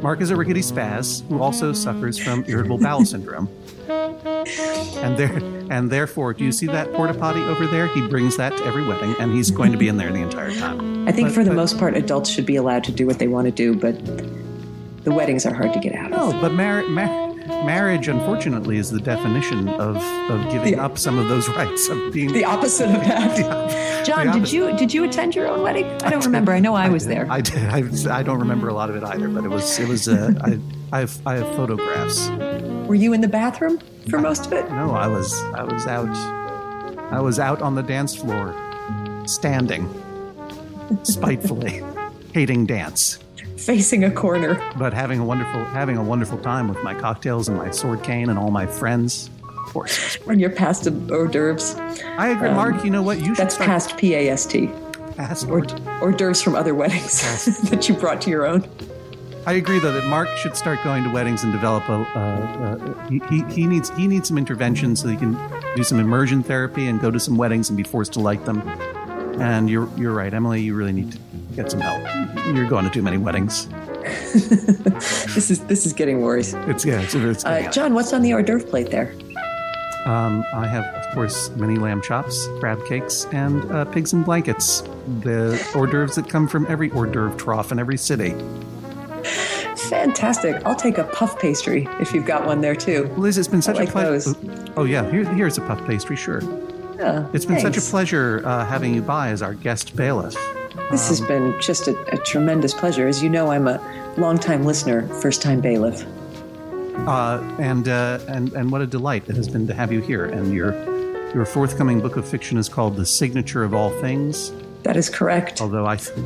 Mark 0.00 0.20
is 0.20 0.30
a 0.30 0.36
rickety 0.36 0.60
spaz 0.60 1.26
who 1.26 1.42
also 1.42 1.72
suffers 1.72 2.16
from 2.16 2.44
irritable 2.46 2.78
bowel 2.78 3.04
syndrome. 3.04 3.48
And 3.88 5.18
there 5.18 5.36
and 5.68 5.90
therefore, 5.90 6.32
do 6.32 6.44
you 6.44 6.52
see 6.52 6.66
that 6.66 6.92
porta 6.92 7.12
potty 7.12 7.40
over 7.40 7.66
there? 7.66 7.88
He 7.88 8.06
brings 8.06 8.36
that 8.36 8.56
to 8.56 8.64
every 8.64 8.86
wedding, 8.86 9.16
and 9.18 9.32
he's 9.34 9.50
going 9.50 9.72
to 9.72 9.78
be 9.78 9.88
in 9.88 9.96
there 9.96 10.12
the 10.12 10.22
entire 10.22 10.52
time. 10.54 11.08
I 11.08 11.10
think 11.10 11.26
But- 11.26 11.34
for 11.34 11.42
the 11.42 11.50
but- 11.50 11.56
most 11.56 11.76
part, 11.76 11.96
adults 11.96 12.30
should 12.30 12.46
be 12.46 12.54
allowed 12.54 12.84
to 12.84 12.92
do 12.92 13.04
what 13.04 13.18
they 13.18 13.26
want 13.26 13.46
to 13.46 13.50
do, 13.50 13.74
but 13.74 13.96
the 15.02 15.10
weddings 15.10 15.44
are 15.44 15.52
hard 15.54 15.72
to 15.72 15.80
get 15.80 15.92
out 15.96 16.12
of. 16.12 16.34
No, 16.34 16.40
but 16.40 16.52
mar- 16.52 16.86
mar- 16.86 17.27
marriage, 17.48 18.08
unfortunately, 18.08 18.76
is 18.78 18.90
the 18.90 19.00
definition 19.00 19.68
of, 19.68 19.96
of 20.30 20.50
giving 20.52 20.74
The- 20.76 20.80
up 20.82 20.98
some 20.98 21.18
of 21.18 21.28
those 21.28 21.48
rights 21.60 21.88
of 21.88 22.12
being 22.12 22.32
The 22.32 22.44
opposite 22.44 22.86
of 22.88 23.00
that. 23.02 24.04
John, 24.06 24.26
The 24.28 24.32
did 24.34 24.52
you 24.52 24.76
did 24.76 24.94
you 24.94 25.04
attend 25.04 25.34
your 25.34 25.48
own 25.48 25.62
wedding? 25.62 25.84
I 26.02 26.10
don't 26.10 26.24
remember. 26.24 26.52
I 26.52 26.60
know 26.60 26.74
I 26.74 26.88
was 26.88 27.06
there. 27.06 27.26
I 27.30 27.40
did. 27.40 27.58
I, 27.64 28.18
I 28.18 28.22
don't 28.22 28.38
remember 28.38 28.68
a 28.68 28.74
lot 28.74 28.88
of 28.90 28.96
it 28.96 29.02
either, 29.04 29.28
but 29.28 29.44
it 29.44 29.48
was 29.48 29.78
it 29.78 29.88
was. 29.88 30.08
Uh, 30.08 30.32
I 30.42 30.58
I 30.96 31.00
have 31.00 31.18
I 31.26 31.34
have 31.36 31.46
photographs. 31.56 32.28
Were 32.88 32.94
you 32.94 33.12
in 33.12 33.20
the 33.20 33.28
bathroom 33.28 33.80
for 34.08 34.18
most 34.18 34.46
of 34.46 34.52
it? 34.54 34.70
No, 34.70 34.92
I 34.92 35.06
was 35.08 35.34
I 35.54 35.64
was 35.64 35.86
out. 35.86 36.08
I 37.12 37.20
was 37.20 37.38
out 37.38 37.60
on 37.62 37.74
the 37.74 37.82
dance 37.82 38.14
floor, 38.14 38.54
standing, 39.26 39.88
spitefully, 41.02 41.82
hating 42.32 42.66
dance, 42.66 43.18
Facing 43.58 44.04
a 44.04 44.10
corner. 44.10 44.54
but 44.78 44.92
having 44.94 45.18
a 45.20 45.24
wonderful 45.24 45.64
having 45.66 45.96
a 45.96 46.02
wonderful 46.02 46.38
time 46.38 46.68
with 46.68 46.82
my 46.82 46.94
cocktails 46.94 47.48
and 47.48 47.56
my 47.56 47.70
sword 47.70 48.02
cane 48.02 48.28
and 48.30 48.38
all 48.38 48.50
my 48.50 48.66
friends. 48.66 49.30
Of 49.42 49.72
course, 49.72 50.14
When 50.24 50.38
you're 50.38 50.50
past 50.50 50.84
the 50.84 50.90
hors 51.14 51.28
d'oeuvres. 51.28 51.74
I 52.16 52.28
agree, 52.28 52.50
Mark. 52.50 52.84
You 52.84 52.90
know 52.90 53.02
what? 53.02 53.18
You 53.18 53.26
should 53.26 53.36
That's 53.36 53.54
start 53.54 53.66
past 53.68 53.96
P-A-S-T. 53.98 54.70
past 55.16 55.46
Or 55.48 55.60
hors 56.00 56.12
d'oeuvres 56.12 56.40
from 56.40 56.54
other 56.54 56.74
weddings 56.74 57.20
that 57.70 57.88
you 57.88 57.94
brought 57.94 58.22
to 58.22 58.30
your 58.30 58.46
own. 58.46 58.66
I 59.46 59.54
agree, 59.54 59.78
though, 59.78 59.92
that 59.92 60.04
Mark 60.06 60.28
should 60.36 60.56
start 60.56 60.78
going 60.84 61.04
to 61.04 61.10
weddings 61.10 61.42
and 61.42 61.52
develop 61.52 61.86
a. 61.88 61.94
Uh, 61.94 62.18
uh, 62.18 63.08
he, 63.08 63.20
he, 63.30 63.42
he 63.52 63.66
needs 63.66 63.90
he 63.90 64.06
needs 64.06 64.28
some 64.28 64.38
intervention 64.38 64.94
so 64.96 65.08
he 65.08 65.16
can 65.16 65.36
do 65.74 65.82
some 65.82 65.98
immersion 65.98 66.42
therapy 66.42 66.86
and 66.86 67.00
go 67.00 67.10
to 67.10 67.18
some 67.20 67.36
weddings 67.36 67.68
and 67.70 67.76
be 67.76 67.82
forced 67.82 68.12
to 68.14 68.20
like 68.20 68.44
them. 68.44 68.60
And 69.40 69.68
you're 69.70 69.88
you're 69.96 70.12
right, 70.12 70.32
Emily. 70.32 70.62
You 70.62 70.74
really 70.74 70.92
need 70.92 71.12
to 71.12 71.18
get 71.62 71.70
some 71.70 71.80
help. 71.80 72.00
You're 72.54 72.68
going 72.68 72.84
to 72.84 72.90
too 72.90 73.02
many 73.02 73.18
weddings. 73.18 73.68
This 75.34 75.50
is 75.50 75.60
this 75.66 75.86
is 75.86 75.92
getting 75.92 76.20
worse. 76.22 76.54
It's 76.66 76.84
yeah. 76.84 77.00
It's, 77.00 77.14
it's 77.14 77.44
Uh, 77.44 77.70
John, 77.70 77.94
what's 77.94 78.12
on 78.12 78.22
the 78.22 78.32
hors 78.32 78.42
d'oeuvre 78.42 78.66
plate 78.66 78.90
there? 78.90 79.12
um, 80.06 80.44
I 80.54 80.66
have, 80.66 80.84
of 80.86 81.14
course, 81.14 81.50
many 81.50 81.76
lamb 81.76 82.00
chops, 82.00 82.48
crab 82.60 82.78
cakes, 82.86 83.26
and 83.32 83.70
uh, 83.70 83.84
pigs 83.84 84.12
in 84.14 84.22
blankets. 84.22 84.82
The 85.20 85.62
hors 85.74 85.86
d'oeuvres 85.90 86.14
that 86.16 86.28
come 86.28 86.48
from 86.48 86.66
every 86.68 86.90
hors 86.90 87.06
d'oeuvre 87.12 87.36
trough 87.36 87.70
in 87.72 87.78
every 87.78 87.98
city. 87.98 88.30
Fantastic. 89.88 90.64
I'll 90.66 90.74
take 90.76 90.98
a 90.98 91.04
puff 91.04 91.38
pastry 91.38 91.86
if 92.00 92.12
you've 92.14 92.26
got 92.26 92.46
one 92.46 92.60
there 92.60 92.76
too. 92.76 93.04
Liz, 93.16 93.36
it's 93.38 93.48
been 93.48 93.62
such 93.62 93.76
like 93.76 93.88
a 93.88 93.92
pleasure. 93.92 94.34
Oh 94.76 94.84
yeah, 94.84 95.08
here, 95.10 95.24
here's 95.34 95.58
a 95.58 95.62
puff 95.62 95.84
pastry. 95.86 96.16
Sure. 96.16 96.40
Yeah, 96.98 97.28
It's 97.32 97.44
been 97.44 97.60
such 97.60 97.76
a 97.76 97.80
pleasure 97.80 98.42
uh, 98.44 98.64
having 98.66 98.92
you 98.94 99.02
by 99.02 99.28
as 99.28 99.40
our 99.42 99.54
guest 99.54 99.94
bailiff. 99.94 100.34
This 100.90 101.08
has 101.08 101.20
been 101.20 101.58
just 101.60 101.88
a, 101.88 101.98
a 102.12 102.18
tremendous 102.18 102.72
pleasure. 102.72 103.06
As 103.06 103.22
you 103.22 103.28
know, 103.28 103.50
I'm 103.50 103.68
a 103.68 103.78
longtime 104.16 104.64
listener, 104.64 105.06
first 105.20 105.42
time 105.42 105.60
bailiff. 105.60 106.04
Uh, 107.06 107.40
and 107.58 107.88
uh, 107.88 108.18
and 108.28 108.52
and 108.54 108.72
what 108.72 108.80
a 108.80 108.86
delight 108.86 109.28
it 109.28 109.36
has 109.36 109.48
been 109.48 109.66
to 109.66 109.74
have 109.74 109.92
you 109.92 110.00
here. 110.00 110.24
And 110.26 110.52
your 110.52 110.72
your 111.34 111.44
forthcoming 111.44 112.00
book 112.00 112.16
of 112.16 112.28
fiction 112.28 112.58
is 112.58 112.68
called 112.68 112.96
"The 112.96 113.06
Signature 113.06 113.64
of 113.64 113.74
All 113.74 113.90
Things." 114.00 114.52
That 114.82 114.96
is 114.96 115.08
correct. 115.08 115.60
Although 115.60 115.86
I, 115.86 115.96
th- 115.96 116.16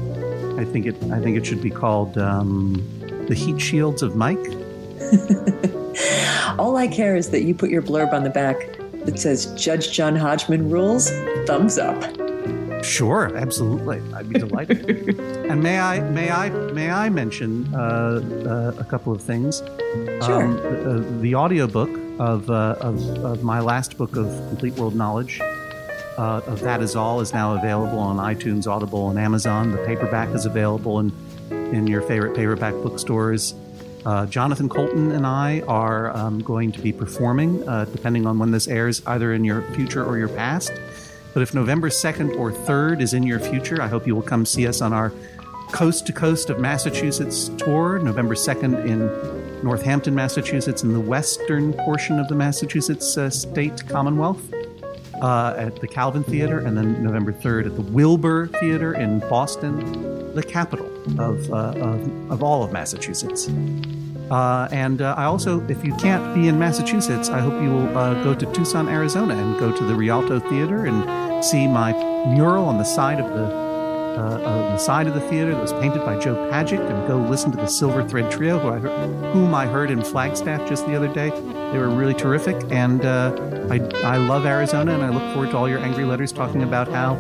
I 0.59 0.65
think 0.65 0.87
it 0.87 0.97
I 1.11 1.21
think 1.21 1.37
it 1.37 1.45
should 1.45 1.63
be 1.63 1.71
called 1.71 2.17
um, 2.19 2.75
"The 3.29 3.35
Heat 3.35 3.61
Shields 3.61 4.03
of 4.03 4.17
Mike." 4.17 4.39
All 6.59 6.77
I 6.77 6.87
care 6.87 7.17
is 7.17 7.31
that 7.31 7.43
you 7.43 7.55
put 7.55 7.71
your 7.71 7.83
blurb 7.83 8.13
on 8.13 8.25
the 8.25 8.31
back 8.31 8.79
that 9.05 9.19
says 9.19 9.47
Judge 9.55 9.93
John 9.93 10.17
Hodgman 10.17 10.71
rules, 10.71 11.11
thumbs 11.47 11.79
up. 11.79 12.03
Sure, 12.83 13.35
absolutely, 13.37 14.03
I'd 14.15 14.29
be 14.29 14.39
delighted. 14.39 15.19
and 15.51 15.63
may 15.63 15.79
I 15.79 16.01
may 16.01 16.31
I 16.31 16.49
may 16.49 16.91
I 16.91 17.09
mention 17.09 17.73
uh, 17.75 18.21
uh, 18.47 18.81
a 18.81 18.85
couple 18.85 19.13
of 19.13 19.23
things? 19.23 19.63
Sure. 20.23 20.43
Um, 20.43 20.57
uh, 20.59 21.21
the 21.21 21.35
audiobook 21.35 21.91
of, 22.19 22.51
uh, 22.51 22.77
of 22.81 23.25
of 23.25 23.43
my 23.43 23.61
last 23.61 23.97
book 23.97 24.17
of 24.17 24.27
complete 24.49 24.75
world 24.75 24.95
knowledge 24.95 25.41
uh, 26.19 26.41
of 26.47 26.61
that 26.61 26.83
is 26.83 26.97
all 26.97 27.21
is 27.21 27.33
now 27.33 27.55
available 27.55 27.99
on 27.99 28.17
iTunes, 28.17 28.67
Audible, 28.67 29.11
and 29.11 29.19
Amazon. 29.19 29.73
The 29.73 29.79
paperback 29.79 30.29
is 30.35 30.47
available 30.47 30.99
in 31.01 31.13
in 31.51 31.87
your 31.87 32.03
favorite 32.03 32.35
paperback 32.35 32.75
bookstores. 32.75 33.55
Uh, 34.05 34.27
Jonathan 34.27 34.69
Coulton 34.69 35.13
and 35.13 35.27
I 35.27 35.63
are 35.69 36.15
um, 36.17 36.41
going 36.41 36.73
to 36.73 36.81
be 36.81 36.93
performing, 36.93 37.67
uh, 37.69 37.85
depending 37.87 38.27
on 38.27 38.39
when 38.39 38.51
this 38.51 38.67
airs, 38.67 39.01
either 39.07 39.33
in 39.33 39.45
your 39.45 39.63
future 39.75 40.05
or 40.05 40.19
your 40.19 40.29
past. 40.29 40.73
But 41.35 41.43
if 41.43 41.55
November 41.55 41.89
2nd 41.89 42.37
or 42.39 42.53
3rd 42.53 43.01
is 43.01 43.15
in 43.15 43.23
your 43.23 43.41
future, 43.41 43.81
I 43.81 43.89
hope 43.89 44.07
you 44.07 44.15
will 44.15 44.23
come 44.23 44.45
see 44.45 44.67
us 44.67 44.81
on 44.81 44.93
our 44.93 45.13
Coast 45.73 46.07
to 46.07 46.13
Coast 46.13 46.51
of 46.51 46.61
Massachusetts 46.61 47.49
tour, 47.57 47.99
November 47.99 48.35
2nd 48.35 48.85
in 48.87 49.63
Northampton, 49.65 50.15
Massachusetts, 50.15 50.83
in 50.83 50.93
the 50.93 51.01
western 51.01 51.73
portion 51.73 52.19
of 52.19 52.29
the 52.29 52.35
Massachusetts 52.35 53.17
uh, 53.17 53.31
state 53.31 53.89
Commonwealth 53.89 54.53
uh, 55.23 55.55
at 55.57 55.77
the 55.77 55.89
Calvin 55.89 56.25
Theater, 56.25 56.59
and 56.59 56.77
then 56.77 57.03
November 57.03 57.33
3rd 57.33 57.67
at 57.67 57.77
the 57.77 57.83
Wilbur 57.83 58.49
Theater 58.49 58.93
in 58.95 59.21
Boston, 59.21 60.35
the 60.35 60.43
capital 60.43 60.87
of, 61.19 61.51
uh, 61.51 61.73
of, 61.79 62.31
of 62.31 62.43
all 62.43 62.63
of 62.63 62.73
Massachusetts. 62.73 63.49
Uh, 64.33 64.67
and 64.73 65.03
uh, 65.03 65.15
I 65.19 65.25
also, 65.25 65.61
if 65.69 65.85
you 65.85 65.95
can't 65.97 66.35
be 66.35 66.49
in 66.49 66.59
Massachusetts, 66.59 67.29
I 67.29 67.41
hope 67.41 67.53
you 67.63 67.69
will 67.69 67.99
uh, 67.99 68.15
go 68.25 68.35
to 68.35 68.47
Tucson, 68.55 68.89
Arizona, 68.89 69.35
and 69.35 69.59
go 69.61 69.71
to 69.77 69.85
the 69.85 69.95
Rialto 69.95 70.41
Theater 70.41 70.87
and 70.87 71.45
see 71.45 71.67
my 71.67 71.93
mural 72.33 72.65
on 72.65 72.79
the 72.79 72.85
side 72.85 73.21
of 73.21 73.29
the 73.35 73.63
uh, 74.13 74.41
on 74.43 74.73
the 74.73 74.79
side 74.79 75.07
of 75.07 75.15
the 75.15 75.21
theater 75.23 75.53
that 75.53 75.61
was 75.61 75.73
painted 75.75 76.05
by 76.05 76.19
Joe 76.19 76.35
Pagac, 76.51 76.81
and 76.81 77.09
go 77.09 77.19
listen 77.19 77.51
to 77.51 77.57
the 77.59 77.67
Silver 77.67 78.07
Thread 78.07 78.31
Trio, 78.31 78.59
who 78.59 78.69
I 78.69 78.79
heard, 78.79 79.33
whom 79.33 79.55
I 79.55 79.67
heard 79.67 79.91
in 79.91 80.03
Flagstaff 80.03 80.67
just 80.67 80.87
the 80.87 80.95
other 80.95 81.09
day. 81.09 81.31
They 81.31 81.79
were 81.79 81.89
really 81.91 82.15
terrific, 82.15 82.57
and 82.71 83.05
uh, 83.05 83.35
I 83.71 83.81
I 84.03 84.17
love 84.17 84.47
Arizona, 84.47 84.95
and 84.95 85.03
I 85.03 85.11
look 85.11 85.35
forward 85.35 85.51
to 85.51 85.59
all 85.59 85.69
your 85.69 85.79
angry 85.79 86.05
letters 86.05 86.33
talking 86.33 86.63
about 86.63 86.89
how 86.89 87.15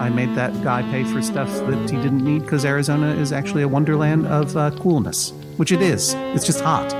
I 0.00 0.08
made 0.10 0.34
that 0.34 0.52
guy 0.64 0.82
pay 0.82 1.04
for 1.04 1.22
stuff 1.22 1.48
that 1.48 1.90
he 1.90 1.96
didn't 1.96 2.24
need 2.24 2.42
because 2.42 2.64
Arizona 2.64 3.14
is 3.14 3.32
actually 3.32 3.62
a 3.62 3.68
wonderland 3.68 4.26
of 4.26 4.56
uh, 4.56 4.70
coolness, 4.72 5.32
which 5.56 5.72
it 5.72 5.82
is. 5.82 6.14
It's 6.34 6.44
just 6.46 6.60
hot, 6.60 6.92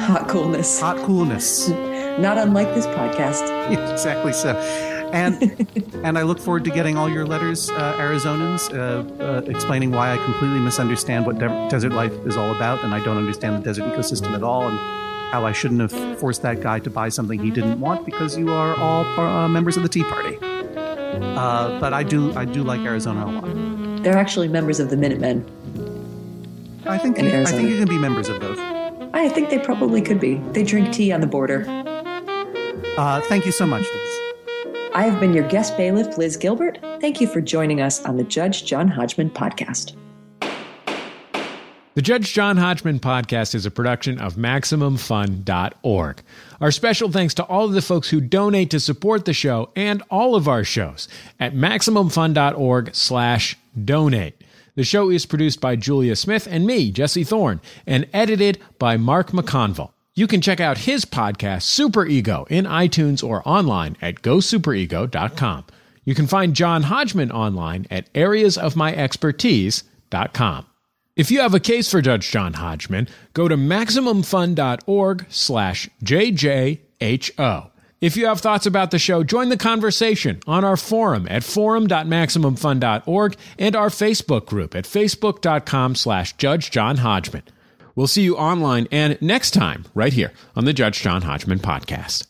Hot 0.00 0.28
coolness. 0.28 0.80
hot 0.80 0.96
coolness. 0.98 1.68
Not 2.18 2.36
unlike 2.38 2.74
this 2.74 2.86
podcast. 2.86 3.42
exactly 3.92 4.32
so. 4.32 4.54
And 5.12 5.66
and 6.04 6.18
I 6.18 6.22
look 6.22 6.38
forward 6.38 6.64
to 6.64 6.70
getting 6.70 6.96
all 6.96 7.08
your 7.08 7.24
letters, 7.26 7.70
uh, 7.70 7.94
Arizonans, 7.94 8.68
uh, 8.72 9.22
uh, 9.22 9.42
explaining 9.46 9.92
why 9.92 10.12
I 10.12 10.16
completely 10.24 10.60
misunderstand 10.60 11.24
what 11.26 11.38
de- 11.38 11.68
desert 11.70 11.92
life 11.92 12.12
is 12.26 12.36
all 12.36 12.54
about, 12.54 12.82
and 12.84 12.92
I 12.94 13.02
don't 13.04 13.16
understand 13.16 13.56
the 13.56 13.64
desert 13.64 13.84
ecosystem 13.84 14.34
at 14.34 14.42
all, 14.42 14.66
and 14.68 14.76
how 15.32 15.46
I 15.46 15.52
shouldn't 15.52 15.80
have 15.80 16.18
forced 16.18 16.42
that 16.42 16.60
guy 16.60 16.80
to 16.80 16.90
buy 16.90 17.08
something 17.08 17.38
he 17.40 17.50
didn't 17.50 17.80
want 17.80 18.04
because 18.04 18.36
you 18.36 18.50
are 18.52 18.74
all 18.76 19.04
uh, 19.18 19.48
members 19.48 19.76
of 19.76 19.82
the 19.84 19.88
Tea 19.88 20.04
Party. 20.04 20.36
Uh, 20.42 21.78
but 21.80 21.92
I 21.92 22.02
do 22.02 22.34
I 22.36 22.44
do 22.44 22.62
like 22.64 22.80
Arizona 22.80 23.24
a 23.24 23.30
lot. 23.30 24.02
They're 24.02 24.16
actually 24.18 24.48
members 24.48 24.80
of 24.80 24.90
the 24.90 24.96
Minutemen. 24.96 25.44
I 26.86 26.98
think 26.98 27.18
In 27.18 27.26
you, 27.26 27.42
I 27.42 27.44
think 27.46 27.68
you 27.68 27.78
can 27.78 27.88
be 27.88 27.98
members 27.98 28.28
of 28.28 28.40
both. 28.40 28.58
I 29.14 29.28
think 29.28 29.48
they 29.48 29.58
probably 29.58 30.02
could 30.02 30.20
be. 30.20 30.34
They 30.52 30.64
drink 30.64 30.92
tea 30.92 31.12
on 31.12 31.20
the 31.20 31.26
border. 31.26 31.64
Uh, 32.98 33.20
thank 33.22 33.46
you 33.46 33.52
so 33.52 33.66
much. 33.66 33.82
Liz. 33.82 34.34
I 34.94 35.04
have 35.04 35.18
been 35.18 35.32
your 35.32 35.48
guest 35.48 35.76
bailiff, 35.76 36.18
Liz 36.18 36.36
Gilbert. 36.36 36.78
Thank 37.00 37.20
you 37.20 37.26
for 37.26 37.40
joining 37.40 37.80
us 37.80 38.04
on 38.04 38.16
the 38.16 38.24
Judge 38.24 38.64
John 38.64 38.88
Hodgman 38.88 39.30
podcast. 39.30 39.96
The 41.94 42.02
Judge 42.02 42.32
John 42.32 42.56
Hodgman 42.56 42.98
podcast 42.98 43.54
is 43.54 43.66
a 43.66 43.70
production 43.70 44.20
of 44.20 44.34
MaximumFun.org. 44.34 46.22
Our 46.60 46.70
special 46.70 47.10
thanks 47.10 47.34
to 47.34 47.44
all 47.44 47.64
of 47.66 47.72
the 47.72 47.82
folks 47.82 48.10
who 48.10 48.20
donate 48.20 48.70
to 48.70 48.80
support 48.80 49.24
the 49.24 49.32
show 49.32 49.70
and 49.76 50.02
all 50.10 50.34
of 50.34 50.48
our 50.48 50.64
shows 50.64 51.08
at 51.38 51.54
MaximumFun.org 51.54 52.94
slash 52.94 53.56
donate. 53.84 54.42
The 54.76 54.84
show 54.84 55.10
is 55.10 55.26
produced 55.26 55.60
by 55.60 55.76
Julia 55.76 56.16
Smith 56.16 56.48
and 56.50 56.66
me, 56.66 56.90
Jesse 56.90 57.22
Thorne, 57.24 57.60
and 57.86 58.08
edited 58.12 58.58
by 58.78 58.96
Mark 58.96 59.30
McConville. 59.30 59.92
You 60.14 60.26
can 60.26 60.40
check 60.40 60.60
out 60.60 60.78
his 60.78 61.04
podcast, 61.04 61.62
Super 61.62 62.06
Ego, 62.06 62.46
in 62.48 62.64
iTunes 62.66 63.22
or 63.22 63.46
online 63.48 63.96
at 64.00 64.22
gosuperego.com. 64.22 65.64
You 66.04 66.14
can 66.14 66.26
find 66.26 66.54
John 66.54 66.84
Hodgman 66.84 67.30
online 67.32 67.86
at 67.90 68.10
areasofmyexpertise.com. 68.14 70.66
If 71.16 71.30
you 71.30 71.40
have 71.40 71.54
a 71.54 71.60
case 71.60 71.90
for 71.90 72.02
Judge 72.02 72.30
John 72.30 72.54
Hodgman, 72.54 73.08
go 73.34 73.46
to 73.48 73.56
MaximumFun.org 73.56 75.26
slash 75.28 75.88
JJHO. 76.04 77.70
If 78.04 78.18
you 78.18 78.26
have 78.26 78.42
thoughts 78.42 78.66
about 78.66 78.90
the 78.90 78.98
show, 78.98 79.24
join 79.24 79.48
the 79.48 79.56
conversation 79.56 80.38
on 80.46 80.62
our 80.62 80.76
forum 80.76 81.26
at 81.30 81.42
forum.maximumfun.org 81.42 83.36
and 83.58 83.74
our 83.74 83.88
Facebook 83.88 84.44
group 84.44 84.74
at 84.74 84.84
facebook.com 84.84 85.94
slash 85.94 86.36
Judge 86.36 86.70
John 86.70 86.98
Hodgman. 86.98 87.44
We'll 87.94 88.06
see 88.06 88.20
you 88.20 88.36
online 88.36 88.88
and 88.92 89.16
next 89.22 89.52
time 89.52 89.86
right 89.94 90.12
here 90.12 90.34
on 90.54 90.66
the 90.66 90.74
Judge 90.74 91.00
John 91.00 91.22
Hodgman 91.22 91.60
podcast. 91.60 92.26